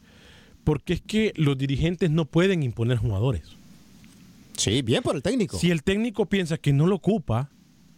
Porque 0.63 0.95
es 0.95 1.03
que 1.03 1.33
los 1.37 1.59
dirigentes 1.59 2.11
no 2.11 2.25
pueden 2.25 2.63
imponer 2.63 2.99
jugadores. 2.99 3.43
Sí, 4.57 4.83
bien 4.83 5.03
por 5.03 5.17
el 5.17 5.23
técnico. 5.23 5.59
Si 5.59 5.71
el 5.71 5.83
técnico 5.83 6.27
piensa 6.27 6.59
que 6.59 6.73
no 6.73 6.87
lo 6.87 6.97
ocupa, 6.97 7.51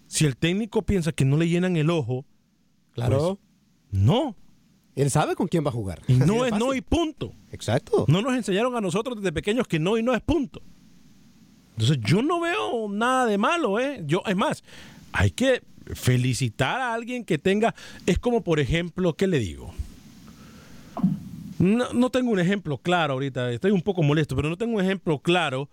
si 0.09 0.25
el 0.27 0.37
técnico 0.37 0.83
piensa 0.83 1.13
que 1.13 1.25
no 1.25 1.37
le 1.37 1.49
llenan 1.49 1.77
el 1.77 1.91
ojo, 1.91 2.25
Claro. 2.93 3.39
pues, 3.91 4.03
no. 4.03 4.35
Él 4.95 5.11
sabe 5.11 5.35
con 5.37 5.47
quién 5.49 5.65
va 5.65 5.69
a 5.69 5.73
jugar. 5.73 6.01
Y 6.09 6.15
no 6.15 6.47
es 6.47 6.53
no 6.53 6.73
y 6.75 6.81
punto. 6.81 7.33
Exacto. 7.53 8.07
No 8.09 8.23
nos 8.23 8.35
enseñaron 8.35 8.75
a 8.77 8.81
nosotros 8.81 9.17
desde 9.17 9.33
pequeños 9.33 9.69
que 9.69 9.79
no 9.79 9.99
y 9.99 10.03
no 10.03 10.15
es 10.15 10.23
punto. 10.23 10.63
Entonces 11.73 11.99
yo 12.01 12.23
no 12.23 12.41
veo 12.41 12.89
nada 12.89 13.27
de 13.27 13.37
malo, 13.37 13.79
¿eh? 13.79 14.03
Yo, 14.07 14.23
es 14.27 14.35
más, 14.35 14.65
hay 15.13 15.31
que 15.31 15.63
felicitar 15.95 16.81
a 16.81 16.95
alguien 16.95 17.25
que 17.25 17.37
tenga, 17.37 17.75
es 18.07 18.19
como 18.19 18.41
por 18.43 18.59
ejemplo, 18.61 19.13
¿qué 19.15 19.27
le 19.27 19.39
digo? 19.39 19.75
No, 21.59 21.93
no 21.93 22.11
tengo 22.11 22.31
un 22.31 22.39
ejemplo 22.41 22.79
claro 22.79 23.15
ahorita, 23.15 23.51
estoy 23.53 23.71
un 23.71 23.83
poco 23.83 24.03
molesto, 24.03 24.37
pero 24.37 24.49
no 24.49 24.57
tengo 24.57 24.77
un 24.77 24.83
ejemplo 24.85 25.19
claro. 25.19 25.69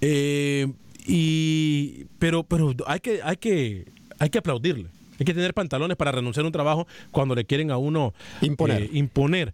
eh, 0.00 0.72
y, 1.08 2.04
pero 2.18 2.44
pero 2.44 2.74
hay, 2.86 3.00
que, 3.00 3.20
hay, 3.22 3.36
que, 3.36 3.90
hay 4.18 4.28
que 4.30 4.38
aplaudirle. 4.38 4.90
Hay 5.18 5.24
que 5.24 5.34
tener 5.34 5.52
pantalones 5.52 5.96
para 5.96 6.12
renunciar 6.12 6.44
a 6.44 6.46
un 6.46 6.52
trabajo 6.52 6.86
cuando 7.10 7.34
le 7.34 7.44
quieren 7.44 7.72
a 7.72 7.76
uno 7.76 8.14
Imponer. 8.40 8.82
eh, 8.82 8.90
imponer. 8.92 9.52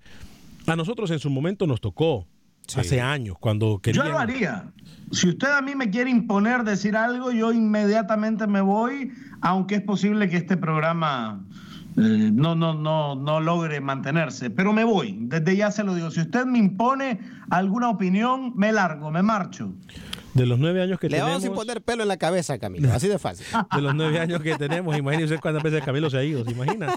A 0.66 0.76
nosotros 0.76 1.10
en 1.10 1.18
su 1.18 1.30
momento 1.30 1.66
nos 1.66 1.80
tocó, 1.80 2.26
hace 2.76 3.00
años, 3.00 3.36
cuando 3.38 3.78
querían... 3.78 4.06
Yo 4.06 4.12
lo 4.12 4.18
haría. 4.18 4.72
Si 5.12 5.28
usted 5.28 5.48
a 5.48 5.62
mí 5.62 5.74
me 5.74 5.90
quiere 5.90 6.10
imponer 6.10 6.64
decir 6.64 6.96
algo, 6.96 7.30
yo 7.30 7.52
inmediatamente 7.52 8.46
me 8.46 8.60
voy, 8.60 9.12
aunque 9.40 9.76
es 9.76 9.82
posible 9.82 10.28
que 10.28 10.36
este 10.36 10.56
programa 10.56 11.44
eh, 11.96 12.30
no, 12.32 12.54
no, 12.54 12.74
no, 12.74 13.14
no 13.14 13.40
logre 13.40 13.80
mantenerse. 13.80 14.50
Pero 14.50 14.72
me 14.72 14.84
voy, 14.84 15.16
desde 15.20 15.56
ya 15.56 15.70
se 15.70 15.84
lo 15.84 15.94
digo. 15.94 16.10
Si 16.10 16.20
usted 16.20 16.44
me 16.46 16.58
impone 16.58 17.20
alguna 17.50 17.88
opinión, 17.88 18.52
me 18.56 18.72
largo, 18.72 19.10
me 19.10 19.22
marcho. 19.22 19.72
De 20.34 20.46
los 20.46 20.58
nueve 20.58 20.82
años 20.82 20.98
que 20.98 21.08
Le 21.08 21.18
vamos 21.20 21.36
a 21.36 21.38
tenemos... 21.38 21.58
imponer 21.58 21.80
pelo 21.82 22.02
en 22.02 22.08
la 22.08 22.16
cabeza, 22.16 22.58
Camilo. 22.58 22.92
Así 22.92 23.06
de 23.08 23.18
fácil. 23.18 23.46
De 23.74 23.80
los 23.80 23.94
nueve 23.94 24.18
años 24.18 24.42
que 24.42 24.56
tenemos, 24.56 24.96
imagínese 24.96 25.38
cuántas 25.38 25.62
veces 25.62 25.82
Camilo 25.84 26.10
se 26.10 26.18
ha 26.18 26.24
ido, 26.24 26.44
¿se 26.44 26.50
imagina? 26.50 26.92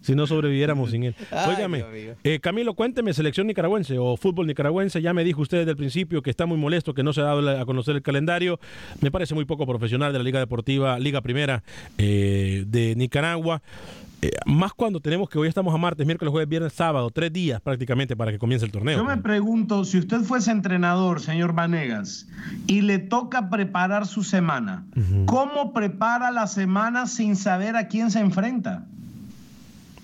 Si 0.00 0.14
no 0.14 0.26
sobreviviéramos 0.26 0.90
sin 0.90 1.04
él. 1.04 1.14
Óigame, 1.48 1.84
eh, 2.24 2.40
Camilo, 2.40 2.74
cuénteme, 2.74 3.12
selección 3.14 3.46
nicaragüense 3.46 3.98
o 3.98 4.16
fútbol 4.16 4.46
nicaragüense, 4.46 5.00
ya 5.00 5.14
me 5.14 5.24
dijo 5.24 5.42
usted 5.42 5.58
desde 5.58 5.70
el 5.70 5.76
principio 5.76 6.22
que 6.22 6.30
está 6.30 6.46
muy 6.46 6.58
molesto, 6.58 6.92
que 6.92 7.02
no 7.02 7.12
se 7.12 7.20
ha 7.20 7.24
dado 7.24 7.48
a 7.48 7.64
conocer 7.66 7.96
el 7.96 8.02
calendario. 8.02 8.58
Me 9.00 9.10
parece 9.10 9.34
muy 9.34 9.44
poco 9.44 9.66
profesional 9.66 10.12
de 10.12 10.18
la 10.18 10.24
Liga 10.24 10.40
Deportiva, 10.40 10.98
Liga 10.98 11.20
Primera 11.22 11.62
eh, 11.98 12.64
de 12.66 12.94
Nicaragua. 12.96 13.62
Eh, 14.26 14.30
más 14.44 14.72
cuando 14.74 14.98
tenemos 14.98 15.28
que 15.28 15.38
hoy 15.38 15.46
estamos 15.46 15.72
a 15.72 15.78
martes, 15.78 16.04
miércoles, 16.04 16.32
jueves, 16.32 16.48
viernes, 16.48 16.72
sábado, 16.72 17.10
tres 17.10 17.32
días 17.32 17.60
prácticamente 17.60 18.16
para 18.16 18.32
que 18.32 18.38
comience 18.38 18.66
el 18.66 18.72
torneo. 18.72 18.98
Yo 18.98 19.04
me 19.04 19.18
pregunto, 19.18 19.84
si 19.84 19.98
usted 19.98 20.22
fuese 20.22 20.50
entrenador, 20.50 21.20
señor 21.20 21.52
Vanegas, 21.52 22.26
y 22.66 22.80
le 22.80 22.98
toca 22.98 23.50
preparar 23.50 24.06
su 24.06 24.24
semana, 24.24 24.84
¿cómo 25.26 25.72
prepara 25.72 26.32
la 26.32 26.48
semana 26.48 27.06
sin 27.06 27.36
saber 27.36 27.76
a 27.76 27.86
quién 27.86 28.10
se 28.10 28.18
enfrenta? 28.18 28.84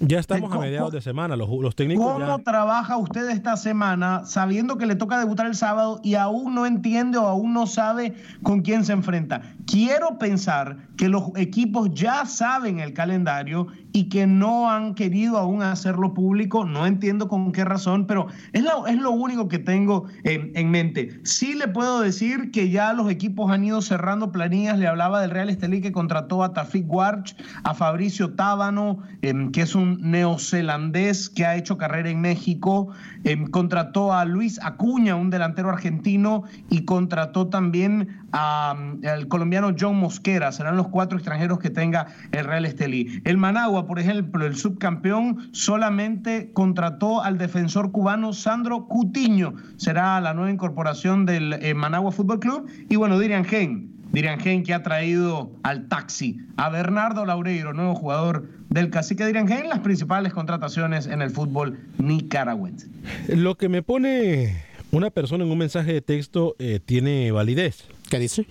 Ya 0.05 0.19
estamos 0.19 0.49
a 0.51 0.55
¿Cómo- 0.55 0.63
mediados 0.63 0.93
de 0.93 1.01
semana, 1.01 1.37
los, 1.37 1.49
los 1.49 1.77
técnicos 1.77 2.05
¿Cómo 2.05 2.39
ya... 2.39 2.43
trabaja 2.43 2.97
usted 2.97 3.31
esta 3.31 3.57
semana 3.57 4.23
sabiendo 4.25 4.77
que 4.77 4.87
le 4.87 4.97
toca 4.97 5.19
debutar 5.19 5.47
el 5.47 5.55
sábado 5.55 6.01
y 6.03 6.15
aún 6.15 6.55
no 6.57 6.67
entiende 6.67 7.19
o 7.19 7.27
aún 7.29 7.53
no 7.53 7.69
sabe 7.69 8.15
con 8.43 8.63
quién 8.63 8.85
se 8.85 8.93
enfrenta? 8.95 9.43
Quiero 9.65 10.19
pensar 10.19 10.89
que 10.97 11.09
los 11.09 11.31
equipos 11.37 11.91
ya 11.95 12.27
saben 12.27 12.81
el 12.81 12.93
calendario 12.95 13.69
y 13.93 14.09
que 14.09 14.27
no 14.27 14.71
han 14.71 14.95
querido 14.95 15.39
aún 15.39 15.63
hacerlo 15.63 16.15
público. 16.15 16.65
No 16.65 16.85
entiendo 16.87 17.29
con 17.29 17.53
qué 17.53 17.65
razón, 17.65 18.07
pero 18.07 18.27
es 18.53 18.63
lo, 18.65 18.87
es 18.89 18.97
lo 18.99 19.11
único 19.13 19.49
que 19.49 19.59
tengo 19.61 20.07
en, 20.25 20.51
en 20.57 20.71
mente. 20.71 21.21
Sí 21.25 21.55
le 21.55 21.69
puedo 21.69 22.01
decir 22.01 22.51
que 22.51 22.71
ya 22.71 22.93
los 22.93 23.09
equipos 23.11 23.51
han 23.53 23.65
ido 23.65 23.81
cerrando 23.83 24.33
planillas. 24.33 24.79
Le 24.79 24.89
hablaba 24.89 25.21
del 25.21 25.31
Real 25.31 25.49
Estelí 25.51 25.81
que 25.81 25.93
contrató 25.93 26.43
a 26.43 26.53
Tafik 26.55 26.91
Warch, 26.93 27.37
a 27.65 27.75
Fabricio 27.75 28.35
Tábano, 28.35 28.99
em, 29.21 29.53
que 29.53 29.63
es 29.63 29.75
un 29.75 29.92
neozelandés 30.01 31.29
que 31.29 31.45
ha 31.45 31.57
hecho 31.57 31.79
carrera 31.79 32.11
en 32.11 32.21
México. 32.21 32.89
em, 33.25 33.47
contrató 33.47 34.13
a 34.13 34.25
Luis 34.25 34.59
Acuña, 34.63 35.15
un 35.15 35.31
delantero 35.31 35.69
argentino, 35.69 36.43
y 36.71 36.85
contrató 36.85 37.49
también 37.49 38.09
mm, 38.33 39.07
al 39.07 39.29
colombiano 39.29 39.75
John 39.79 39.97
Mosquera. 39.97 40.51
Serán 40.51 40.77
los 40.77 40.89
cuatro 40.89 41.19
extranjeros 41.19 41.59
que 41.59 41.71
tenga 41.71 42.07
el 42.33 42.45
Real 42.45 42.65
Estelí. 42.65 43.23
El 43.25 43.37
Managua, 43.39 43.87
por 43.87 43.99
ejemplo, 43.99 44.45
el 44.45 44.57
subcampeón, 44.57 45.51
solamente 45.53 46.51
contrató 46.53 47.23
al 47.23 47.39
defensor 47.39 47.93
cubano 47.93 48.33
Sandro 48.33 48.87
Cutiño. 48.89 49.55
Será 49.77 50.21
la 50.21 50.35
nueva 50.35 50.51
incorporación 50.51 51.27
del 51.27 51.53
eh, 51.55 51.75
Managua 51.75 52.13
Fútbol 52.13 52.41
Club. 52.41 52.67
Y 52.89 52.97
bueno, 52.97 53.19
Dirian 53.19 53.45
Gen 53.45 53.92
Diriangén 54.13 54.63
que 54.63 54.75
ha 54.75 54.83
traído 54.83 55.51
al 55.63 55.89
taxi 55.89 56.39
a 56.57 56.69
Bernardo 56.69 57.25
Laureiro, 57.25 57.73
nuevo 57.73 57.95
jugador 57.95 58.49
del 58.69 58.91
Cacique 58.91 59.27
Diriangén, 59.27 59.69
las 59.69 59.81
principales 59.81 60.33
contrataciones 60.33 61.07
en 61.07 61.23
el 61.23 61.31
fútbol 61.31 61.79
nicaragüense. 61.99 62.89
Lo 63.29 63.57
que 63.57 63.69
me 63.69 63.83
pone 63.83 64.65
una 64.91 65.11
persona 65.11 65.45
en 65.45 65.51
un 65.51 65.59
mensaje 65.59 65.93
de 65.95 66.03
texto 66.03 66.55
eh, 66.59 66.79
tiene 66.85 67.33
validez. 67.33 67.85
¿Qué 68.11 68.19
dice? 68.19 68.47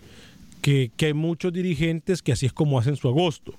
Que, 0.62 0.92
que 0.98 1.08
hay 1.08 1.14
muchos 1.14 1.54
dirigentes 1.54 2.22
que 2.22 2.32
así 2.32 2.48
es 2.48 2.54
como 2.54 2.80
hacen 2.80 2.96
su 2.96 3.08
agosto 3.08 3.54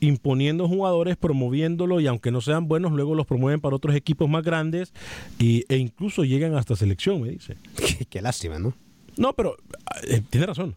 imponiendo 0.00 0.68
jugadores, 0.68 1.16
promoviéndolo 1.16 2.00
y 2.00 2.06
aunque 2.06 2.30
no 2.30 2.40
sean 2.40 2.68
buenos, 2.68 2.92
luego 2.92 3.14
los 3.14 3.26
promueven 3.26 3.60
para 3.60 3.76
otros 3.76 3.94
equipos 3.94 4.28
más 4.28 4.42
grandes 4.42 4.92
y, 5.38 5.64
e 5.68 5.78
incluso 5.78 6.24
llegan 6.24 6.54
hasta 6.56 6.76
selección, 6.76 7.22
me 7.22 7.30
dice. 7.30 7.56
Qué, 7.76 8.04
qué 8.10 8.20
lástima, 8.20 8.58
¿no? 8.58 8.74
No, 9.16 9.32
pero 9.32 9.56
eh, 10.08 10.20
tiene 10.28 10.46
razón. 10.46 10.76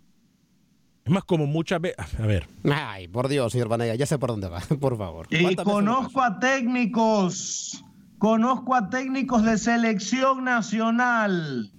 Es 1.08 1.12
más, 1.12 1.24
como 1.24 1.48
muchas 1.48 1.80
veces. 1.80 2.06
A 2.20 2.26
ver. 2.26 2.50
Ay, 2.70 3.08
por 3.08 3.30
Dios, 3.30 3.54
señor 3.54 3.70
Vanega, 3.70 3.96
ya 3.96 4.06
sé 4.06 4.20
por 4.20 4.30
dónde 4.30 4.50
va, 4.50 4.60
por 4.82 4.98
favor. 4.98 5.26
Y 5.30 5.56
conozco 5.56 6.22
a 6.22 6.38
técnicos, 6.38 7.82
conozco 8.18 8.76
a 8.76 8.90
técnicos 8.90 9.44
de 9.44 9.58
selección 9.58 10.44
nacional 10.44 11.72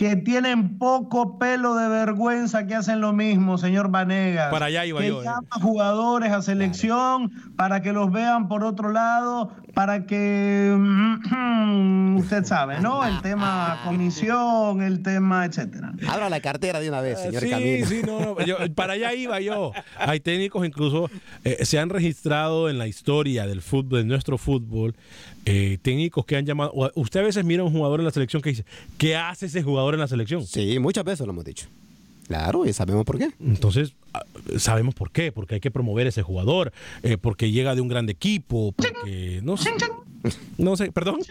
que 0.00 0.16
tienen 0.16 0.78
poco 0.78 1.38
pelo 1.38 1.74
de 1.74 1.86
vergüenza 1.86 2.66
que 2.66 2.74
hacen 2.74 3.02
lo 3.02 3.12
mismo, 3.12 3.58
señor 3.58 3.90
Vanegas. 3.90 4.50
Para 4.50 4.64
allá 4.64 4.86
iba 4.86 5.00
que 5.00 5.08
yo, 5.08 5.20
eh. 5.20 5.24
llama 5.26 5.46
jugadores 5.60 6.32
a 6.32 6.40
selección 6.40 7.30
para 7.54 7.82
que 7.82 7.92
los 7.92 8.10
vean 8.10 8.48
por 8.48 8.64
otro 8.64 8.92
lado, 8.92 9.52
para 9.74 10.06
que 10.06 10.74
mm, 10.74 12.16
usted 12.16 12.44
sabe, 12.46 12.80
¿no? 12.80 13.06
El 13.06 13.20
tema 13.20 13.82
comisión, 13.84 14.80
el 14.80 15.02
tema, 15.02 15.44
etcétera. 15.44 15.92
Abra 16.08 16.30
la 16.30 16.40
cartera 16.40 16.80
de 16.80 16.88
una 16.88 17.02
vez, 17.02 17.20
señor 17.20 17.42
sí, 17.42 17.50
Camilo. 17.50 17.86
sí, 17.86 18.00
no, 18.06 18.20
no, 18.20 18.40
yo- 18.46 18.56
para 18.74 18.94
allá 18.94 19.12
iba 19.12 19.38
yo. 19.42 19.72
Hay 19.98 20.20
técnicos 20.20 20.66
incluso 20.66 21.10
eh, 21.44 21.58
se 21.66 21.78
han 21.78 21.90
registrado 21.90 22.70
en 22.70 22.78
la 22.78 22.86
historia 22.86 23.46
del 23.46 23.60
fútbol, 23.60 23.98
de 23.98 24.04
nuestro 24.06 24.38
fútbol, 24.38 24.94
eh, 25.46 25.78
técnicos 25.82 26.24
que 26.26 26.36
han 26.36 26.46
llamado. 26.46 26.72
Usted 26.94 27.20
a 27.20 27.24
veces 27.24 27.44
mira 27.44 27.62
a 27.62 27.66
un 27.66 27.72
jugador 27.72 28.00
en 28.00 28.06
la 28.06 28.12
selección 28.12 28.42
que 28.42 28.50
dice, 28.50 28.64
¿qué 28.98 29.16
hace 29.16 29.46
ese 29.46 29.62
jugador 29.62 29.94
en 29.94 30.00
la 30.00 30.08
selección? 30.08 30.46
Sí, 30.46 30.78
muchas 30.78 31.04
veces 31.04 31.26
lo 31.26 31.32
hemos 31.32 31.44
dicho. 31.44 31.66
Claro, 32.28 32.64
y 32.64 32.72
sabemos 32.72 33.04
por 33.04 33.18
qué. 33.18 33.30
Entonces, 33.40 33.94
sabemos 34.56 34.94
por 34.94 35.10
qué, 35.10 35.32
porque 35.32 35.54
hay 35.56 35.60
que 35.60 35.72
promover 35.72 36.06
ese 36.06 36.22
jugador, 36.22 36.72
eh, 37.02 37.16
porque 37.16 37.50
llega 37.50 37.74
de 37.74 37.80
un 37.80 37.88
gran 37.88 38.08
equipo, 38.08 38.70
porque 38.72 39.40
no 39.42 39.56
sé. 39.56 39.70
No 40.58 40.76
sé, 40.76 40.92
perdón. 40.92 41.18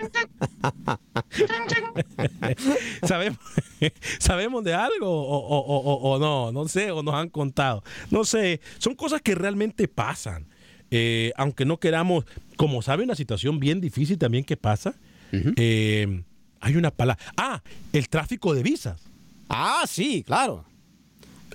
sabemos, 3.08 3.40
sabemos 4.20 4.64
de 4.64 4.74
algo 4.74 5.08
o- 5.10 5.40
o- 5.40 5.80
o- 5.80 6.12
o 6.16 6.20
no, 6.20 6.52
no 6.52 6.68
sé, 6.68 6.92
o 6.92 7.04
nos 7.04 7.14
han 7.16 7.30
contado. 7.30 7.84
No 8.12 8.26
sé, 8.26 8.62
son 8.78 8.96
cosas 8.96 9.22
que 9.22 9.36
realmente 9.36 9.88
pasan. 9.88 10.46
Eh, 10.92 11.32
aunque 11.38 11.66
no 11.66 11.78
queramos, 11.80 12.26
como 12.56 12.82
sabe, 12.82 13.04
una 13.04 13.16
situación 13.16 13.60
bien 13.60 13.82
difícil 13.82 14.18
también 14.18 14.44
que 14.44 14.58
pasa. 14.58 14.96
eh, 15.32 16.24
hay 16.62 16.76
una 16.76 16.92
palabra. 16.92 17.24
Ah, 17.38 17.62
el 17.94 18.10
tráfico 18.10 18.54
de 18.54 18.64
visas. 18.64 19.02
Ah, 19.48 19.84
sí, 19.88 20.24
claro. 20.24 20.66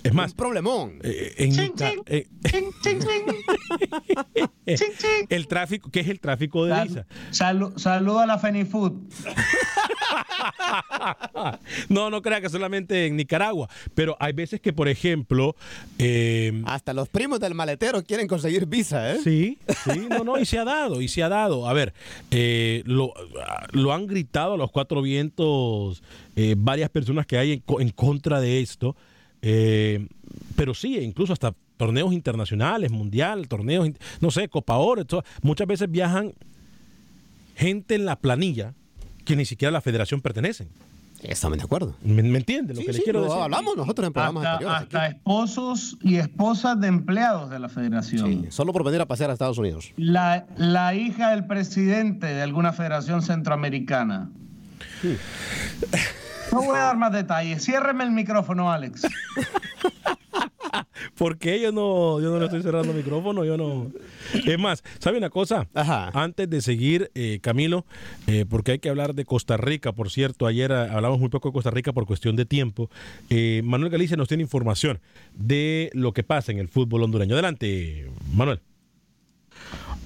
Es 0.05 0.13
más, 0.15 0.31
Un 0.33 0.37
problemón. 0.37 0.99
eh, 1.03 1.35
en 1.39 1.53
eh, 2.07 2.27
el 5.31 5.49
tráfico, 5.49 5.91
¿qué 5.91 6.01
es 6.01 6.09
el 6.09 6.21
tráfico 6.21 6.67
de 6.67 6.73
Sal- 6.75 7.07
salu- 7.33 7.79
saludo 7.79 8.21
a 8.21 8.27
la 8.27 8.39
Fenifood. 8.39 8.93
No, 11.89 12.11
no 12.11 12.23
crea 12.23 12.41
que 12.41 12.49
solamente 12.49 13.07
en 13.07 13.17
Nicaragua, 13.17 13.69
pero 13.95 14.17
hay 14.21 14.33
veces 14.33 14.61
que, 14.61 14.73
por 14.73 14.89
ejemplo, 14.89 15.57
eh, 15.99 16.63
Hasta 16.67 16.93
los 16.93 17.09
primos 17.09 17.41
del 17.41 17.55
maletero 17.55 18.03
quieren 18.05 18.27
conseguir 18.27 18.67
visa, 18.67 19.13
¿eh? 19.15 19.19
Sí, 19.23 19.59
sí, 19.85 20.07
no, 20.09 20.25
no, 20.25 20.39
y 20.39 20.45
se 20.47 20.59
ha 20.59 20.65
dado, 20.65 21.01
y 21.01 21.09
se 21.09 21.23
ha 21.23 21.29
dado. 21.29 21.69
A 21.69 21.73
ver, 21.73 21.95
eh, 22.31 22.83
lo, 22.87 23.13
lo 23.73 23.93
han 23.93 24.07
gritado 24.07 24.55
a 24.55 24.57
los 24.57 24.71
cuatro 24.71 25.03
vientos 25.03 26.03
eh, 26.37 26.55
varias 26.57 26.91
personas 26.91 27.27
que 27.27 27.39
hay 27.39 27.53
en, 27.55 27.61
co- 27.61 27.81
en 27.81 27.91
contra 27.91 28.41
de 28.41 28.61
esto, 28.61 28.97
eh, 29.47 30.07
pero 30.57 30.73
sí, 30.75 30.97
incluso 30.99 31.33
hasta 31.35 31.55
torneos 31.77 32.13
internacionales, 32.13 32.91
mundial, 32.91 33.47
torneos, 33.49 33.91
no 34.21 34.31
sé, 34.31 34.49
Copa 34.49 34.77
Oro, 34.77 35.05
muchas 35.43 35.67
veces 35.67 35.91
viajan 35.91 36.33
gente 37.57 37.95
en 37.95 38.05
la 38.07 38.17
planilla 38.17 38.73
que 39.25 39.37
ni 39.37 39.45
siquiera 39.45 39.69
a 39.71 39.73
la 39.73 39.81
federación 39.81 40.21
pertenecen. 40.21 40.69
Estamos 41.23 41.57
de 41.57 41.65
acuerdo. 41.65 41.97
¿Me, 42.05 42.23
me 42.23 42.37
entiende 42.39 42.75
lo 42.75 42.81
Sí, 42.81 42.87
que 42.87 42.93
le 42.93 42.99
sí, 42.99 43.05
quiero 43.05 43.21
lo 43.21 43.27
decir? 43.27 43.43
hablamos 43.43 43.77
nosotros 43.77 44.07
en 44.09 44.13
programas 44.13 44.45
Hasta, 44.45 44.53
anteriores. 44.53 44.83
hasta 44.83 45.07
esposos 45.09 45.97
y 46.03 46.17
esposas 46.17 46.79
de 46.81 46.87
empleados 46.89 47.49
de 47.51 47.59
la 47.59 47.69
federación. 47.71 48.27
Sí, 48.45 48.47
solo 48.51 48.73
por 48.75 48.85
venir 48.85 49.01
a 49.01 49.07
pasear 49.07 49.31
a 49.31 49.33
Estados 49.33 49.57
Unidos. 49.59 49.93
La, 49.97 50.47
la 50.59 50.95
hija 50.95 51.31
del 51.31 51.47
presidente 51.47 52.27
de 52.27 52.43
alguna 52.43 52.73
federación 52.75 53.23
centroamericana. 53.23 54.31
No 56.53 56.63
voy 56.63 56.77
a 56.77 56.81
dar 56.81 56.97
más 56.97 57.13
detalles. 57.13 57.65
Ciérreme 57.65 58.05
el 58.05 58.11
micrófono, 58.11 58.71
Alex. 58.71 59.03
Porque 61.17 61.61
yo 61.61 61.73
no, 61.73 62.21
yo 62.21 62.31
no 62.31 62.39
le 62.39 62.47
estoy 62.47 62.63
cerrando 62.63 62.91
el 62.91 62.97
micrófono, 62.97 63.45
yo 63.45 63.57
no. 63.57 63.93
Es 64.33 64.59
más, 64.59 64.83
¿sabe 64.99 65.19
una 65.19 65.31
cosa? 65.31 65.69
Antes 66.13 66.51
de 66.51 66.61
seguir, 66.61 67.11
eh, 67.15 67.39
Camilo, 67.41 67.87
eh, 68.27 68.45
porque 68.49 68.73
hay 68.73 68.79
que 68.81 68.89
hablar 68.89 69.15
de 69.15 69.25
Costa 69.25 69.57
Rica, 69.57 69.93
por 69.93 70.11
cierto, 70.11 70.47
ayer 70.47 70.73
ah, 70.73 70.93
hablamos 70.93 71.21
muy 71.21 71.29
poco 71.29 71.49
de 71.49 71.53
Costa 71.53 71.71
Rica 71.71 71.93
por 71.93 72.07
cuestión 72.07 72.37
de 72.37 72.47
tiempo. 72.47 72.91
Eh, 73.31 73.63
Manuel 73.65 73.93
Galicia 73.93 74.17
nos 74.17 74.29
tiene 74.29 74.43
información 74.43 75.01
de 75.35 75.91
lo 75.93 76.13
que 76.13 76.25
pasa 76.25 76.53
en 76.53 76.59
el 76.59 76.69
fútbol 76.69 77.05
hondureño. 77.05 77.35
Adelante, 77.35 78.11
Manuel. 78.33 78.61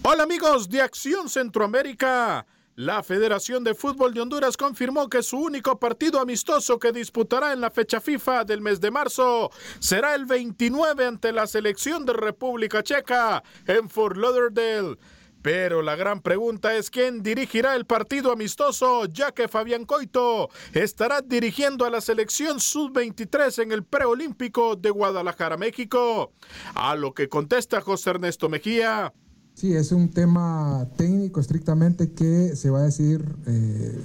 Hola 0.02 0.24
amigos 0.24 0.68
de 0.68 0.82
Acción 0.82 1.28
Centroamérica. 1.28 2.46
La 2.78 3.02
Federación 3.02 3.64
de 3.64 3.74
Fútbol 3.74 4.14
de 4.14 4.20
Honduras 4.20 4.56
confirmó 4.56 5.08
que 5.08 5.24
su 5.24 5.36
único 5.36 5.80
partido 5.80 6.20
amistoso 6.20 6.78
que 6.78 6.92
disputará 6.92 7.52
en 7.52 7.60
la 7.60 7.72
fecha 7.72 8.00
FIFA 8.00 8.44
del 8.44 8.60
mes 8.60 8.80
de 8.80 8.92
marzo 8.92 9.50
será 9.80 10.14
el 10.14 10.26
29 10.26 11.04
ante 11.04 11.32
la 11.32 11.48
selección 11.48 12.06
de 12.06 12.12
República 12.12 12.84
Checa 12.84 13.42
en 13.66 13.90
Fort 13.90 14.16
Lauderdale. 14.16 14.96
Pero 15.42 15.82
la 15.82 15.96
gran 15.96 16.20
pregunta 16.20 16.76
es 16.76 16.88
quién 16.88 17.20
dirigirá 17.20 17.74
el 17.74 17.84
partido 17.84 18.30
amistoso, 18.30 19.06
ya 19.06 19.32
que 19.32 19.48
Fabián 19.48 19.84
Coito 19.84 20.48
estará 20.72 21.20
dirigiendo 21.20 21.84
a 21.84 21.90
la 21.90 22.00
selección 22.00 22.60
sub-23 22.60 23.60
en 23.60 23.72
el 23.72 23.82
preolímpico 23.82 24.76
de 24.76 24.90
Guadalajara, 24.90 25.56
México. 25.56 26.32
A 26.76 26.94
lo 26.94 27.12
que 27.12 27.28
contesta 27.28 27.80
José 27.80 28.10
Ernesto 28.10 28.48
Mejía. 28.48 29.12
Sí, 29.58 29.74
es 29.74 29.90
un 29.90 30.10
tema 30.10 30.86
técnico 30.96 31.40
estrictamente 31.40 32.12
que 32.12 32.54
se 32.54 32.70
va 32.70 32.78
a 32.78 32.82
decidir 32.84 33.24
eh, 33.48 33.98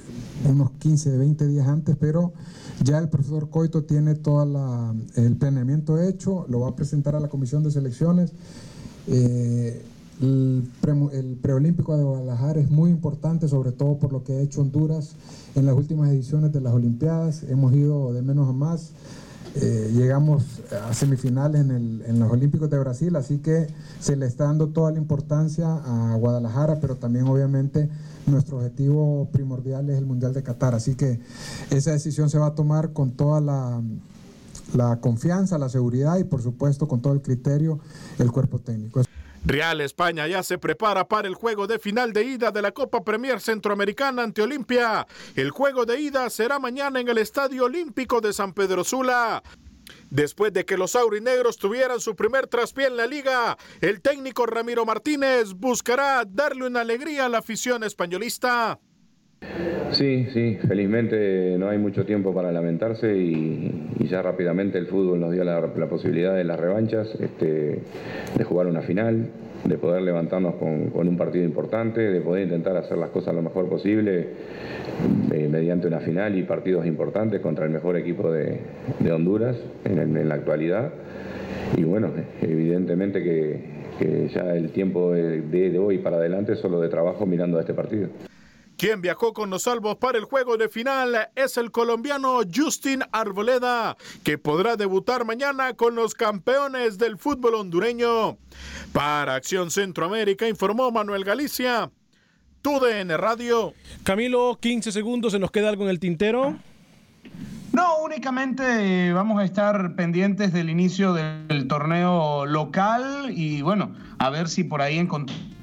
unos 0.50 0.72
15, 0.80 1.16
20 1.16 1.48
días 1.48 1.68
antes, 1.68 1.96
pero 1.96 2.34
ya 2.84 2.98
el 2.98 3.08
profesor 3.08 3.52
Coito 3.52 3.84
tiene 3.84 4.16
todo 4.16 4.42
el 5.16 5.36
planeamiento 5.36 6.02
hecho, 6.02 6.48
lo 6.50 6.62
va 6.62 6.70
a 6.70 6.76
presentar 6.76 7.16
a 7.16 7.20
la 7.20 7.30
comisión 7.30 7.62
de 7.62 7.70
selecciones. 7.70 8.32
Eh, 9.06 9.80
el, 10.22 11.38
preolímpico 11.40 11.96
de 11.98 12.04
Guadalajara 12.04 12.60
es 12.60 12.72
muy 12.72 12.90
importante, 12.90 13.48
sobre 13.48 13.72
todo 13.74 14.00
por 14.00 14.12
lo 14.12 14.24
que 14.24 14.34
ha 14.34 14.42
hecho 14.42 14.62
Honduras 14.62 15.12
en 15.54 15.68
las 15.68 15.76
últimas 15.76 16.10
ediciones 16.10 16.52
de 16.52 16.62
las 16.62 16.74
Olimpiadas. 16.74 17.44
Hemos 17.44 17.74
ido 17.74 18.12
de 18.12 18.24
menos 18.24 18.50
a 18.50 18.54
más. 18.54 18.94
Eh, 19.56 19.92
llegamos 19.94 20.44
a 20.90 20.94
semifinales 20.96 21.62
en, 21.62 21.70
el- 21.72 22.04
en 22.08 22.20
los 22.20 22.32
Olímpicos 22.32 22.70
de 22.72 22.80
Brasil, 22.80 23.16
así 23.16 23.38
que 23.38 23.68
se 24.00 24.16
le 24.16 24.26
está 24.26 24.46
dando 24.46 24.70
toda 24.70 24.92
la 24.92 24.98
importancia 24.98 25.68
a 25.76 26.16
Guadalajara, 26.16 26.80
pero 26.80 26.96
también 26.96 27.28
obviamente 27.28 27.88
nuestro 28.26 28.58
objetivo 28.58 29.30
primordial 29.32 29.90
es 29.92 29.98
el 30.00 30.08
Mundial 30.08 30.34
de 30.34 30.42
Qatar, 30.42 30.74
así 30.74 30.96
que 30.96 31.20
esa 31.70 31.92
decisión 31.92 32.32
se 32.32 32.40
va 32.40 32.48
a 32.48 32.56
tomar 32.56 32.94
con 32.94 33.12
toda 33.12 33.42
la, 33.42 33.80
la 34.74 35.00
confianza, 35.02 35.60
la 35.60 35.70
seguridad 35.70 36.18
y 36.18 36.24
por 36.24 36.42
supuesto 36.42 36.88
con 36.88 37.02
todo 37.02 37.14
el 37.14 37.22
criterio 37.22 37.80
el 38.18 38.32
cuerpo 38.32 38.58
técnico. 38.58 39.02
Real 39.46 39.82
España 39.82 40.26
ya 40.26 40.42
se 40.42 40.58
prepara 40.58 41.06
para 41.08 41.28
el 41.28 41.36
juego 41.36 41.68
de 41.68 41.78
final 41.78 42.14
de 42.14 42.24
ida 42.24 42.52
de 42.52 42.62
la 42.62 42.72
Copa 42.72 43.04
Premier 43.04 43.42
Centroamericana 43.42 44.24
ante 44.24 44.42
Olimpia. 44.42 45.06
El 45.36 45.52
juego 45.52 45.86
de 45.86 46.00
ida 46.00 46.30
será 46.30 46.60
mañana 46.60 47.02
en 47.02 47.10
el 47.10 47.18
Estadio 47.18 47.66
Olímpico 47.66 48.22
de 48.22 48.32
San 48.32 48.54
Pedro 48.54 48.86
Sula. 48.86 49.44
Después 50.10 50.54
de 50.54 50.64
que 50.64 50.78
los 50.78 50.96
aurinegros 50.96 51.58
tuvieran 51.58 52.00
su 52.00 52.16
primer 52.16 52.48
traspié 52.48 52.88
en 52.88 52.96
la 52.96 53.06
liga, 53.06 53.58
el 53.82 54.00
técnico 54.00 54.46
Ramiro 54.46 54.86
Martínez 54.86 55.52
buscará 55.54 56.24
darle 56.26 56.66
una 56.66 56.82
alegría 56.82 57.26
a 57.26 57.30
la 57.30 57.40
afición 57.40 57.84
españolista. 57.84 58.80
Sí, 59.92 60.26
sí, 60.34 60.58
felizmente 60.68 61.56
no 61.60 61.70
hay 61.70 61.78
mucho 61.78 62.04
tiempo 62.04 62.34
para 62.34 62.52
lamentarse 62.52 63.16
y, 63.16 63.90
ya 64.10 64.22
rápidamente 64.22 64.78
el 64.78 64.88
fútbol 64.88 65.20
nos 65.20 65.32
dio 65.32 65.44
la, 65.44 65.62
posibilidad 65.88 66.36
de 66.36 66.44
las 66.44 66.60
revanchas, 66.60 67.16
este, 67.20 67.80
de 68.36 68.44
jugar 68.44 68.68
una 68.68 68.82
final, 68.82 69.28
de 69.64 69.78
poder 69.78 70.02
levantarnos 70.02 70.56
con, 70.56 71.08
un 71.08 71.18
partido 71.18 71.46
importante, 71.46 72.02
de 72.02 72.22
poder 72.22 72.44
intentar 72.44 72.76
hacer 72.76 72.98
las 72.98 73.10
cosas 73.12 73.34
lo 73.34 73.42
mejor 73.42 73.70
posible 73.70 74.28
eh, 75.32 75.48
mediante 75.50 75.88
una 75.88 76.00
final 76.00 76.38
y 76.38 76.44
partidos 76.44 76.86
importantes 76.86 77.40
contra 77.40 77.66
el 77.66 77.72
mejor 77.72 77.96
equipo 77.96 78.32
de, 78.32 78.60
Honduras 79.12 79.58
en, 79.86 80.28
la 80.28 80.36
actualidad. 80.36 80.92
Y 81.78 81.84
bueno, 81.84 82.10
evidentemente 82.42 83.24
que, 83.24 83.60
que 84.00 84.28
ya 84.30 84.54
el 84.56 84.72
tiempo 84.72 85.14
de, 85.14 85.42
de 85.42 85.80
hoy 85.80 86.00
para 86.00 86.18
adelante 86.18 86.54
es 86.54 86.60
solo 86.60 86.82
de 86.82 86.90
trabajo 86.90 87.26
mirando 87.26 87.58
a 87.58 87.62
este 87.62 87.74
partido. 87.74 88.10
Quien 88.84 89.00
viajó 89.00 89.32
con 89.32 89.50
los 89.50 89.64
salvos 89.64 89.96
para 89.96 90.18
el 90.18 90.26
juego 90.26 90.58
de 90.58 90.68
final 90.68 91.30
es 91.38 91.56
el 91.56 91.72
colombiano 91.72 92.42
Justin 92.54 93.02
Arboleda, 93.14 93.96
que 94.26 94.38
podrá 94.38 94.76
debutar 94.76 95.24
mañana 95.24 95.74
con 95.74 95.96
los 95.96 96.14
campeones 96.14 96.98
del 96.98 97.18
fútbol 97.18 97.56
hondureño. 97.56 98.38
Para 98.92 99.36
Acción 99.36 99.72
Centroamérica 99.72 100.50
informó 100.50 100.92
Manuel 100.92 101.24
Galicia. 101.24 101.92
TUDN 102.62 103.18
Radio. 103.18 103.74
Camilo, 104.04 104.58
15 104.60 104.92
segundos, 104.92 105.32
¿se 105.32 105.40
nos 105.40 105.50
queda 105.50 105.70
algo 105.70 105.86
en 105.86 105.90
el 105.90 106.02
tintero? 106.02 106.58
No, 107.72 108.00
únicamente 108.04 109.14
vamos 109.14 109.40
a 109.40 109.46
estar 109.46 109.96
pendientes 109.96 110.52
del 110.52 110.70
inicio 110.70 111.14
del 111.14 111.70
torneo 111.70 112.46
local 112.46 113.32
y 113.32 113.62
bueno, 113.62 113.96
a 114.20 114.30
ver 114.30 114.50
si 114.50 114.66
por 114.66 114.82
ahí 114.82 114.98
encontramos 114.98 115.54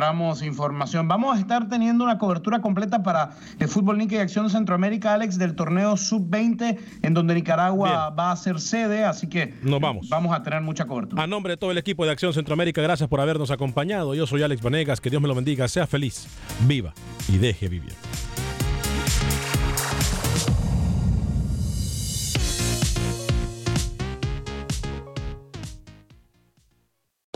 encontramos 0.00 0.42
información. 0.42 1.08
Vamos 1.08 1.36
a 1.36 1.40
estar 1.40 1.68
teniendo 1.68 2.04
una 2.04 2.16
cobertura 2.16 2.62
completa 2.62 3.02
para 3.02 3.32
el 3.58 3.68
Fútbol 3.68 3.98
Nica 3.98 4.14
y 4.14 4.18
Acción 4.18 4.48
Centroamérica, 4.48 5.12
Alex, 5.12 5.36
del 5.36 5.54
torneo 5.54 5.98
Sub-20, 5.98 6.78
en 7.02 7.12
donde 7.12 7.34
Nicaragua 7.34 8.06
Bien. 8.06 8.18
va 8.18 8.32
a 8.32 8.36
ser 8.36 8.60
sede, 8.60 9.04
así 9.04 9.26
que 9.26 9.54
nos 9.62 9.78
vamos. 9.78 10.08
Vamos 10.08 10.34
a 10.34 10.42
tener 10.42 10.62
mucha 10.62 10.86
cobertura. 10.86 11.22
A 11.22 11.26
nombre 11.26 11.52
de 11.52 11.56
todo 11.58 11.70
el 11.70 11.76
equipo 11.76 12.06
de 12.06 12.12
Acción 12.12 12.32
Centroamérica, 12.32 12.80
gracias 12.80 13.10
por 13.10 13.20
habernos 13.20 13.50
acompañado. 13.50 14.14
Yo 14.14 14.26
soy 14.26 14.42
Alex 14.42 14.62
Vanegas, 14.62 15.02
que 15.02 15.10
Dios 15.10 15.20
me 15.20 15.28
lo 15.28 15.34
bendiga, 15.34 15.68
sea 15.68 15.86
feliz, 15.86 16.26
viva 16.66 16.94
y 17.28 17.36
deje 17.36 17.68
vivir. 17.68 17.92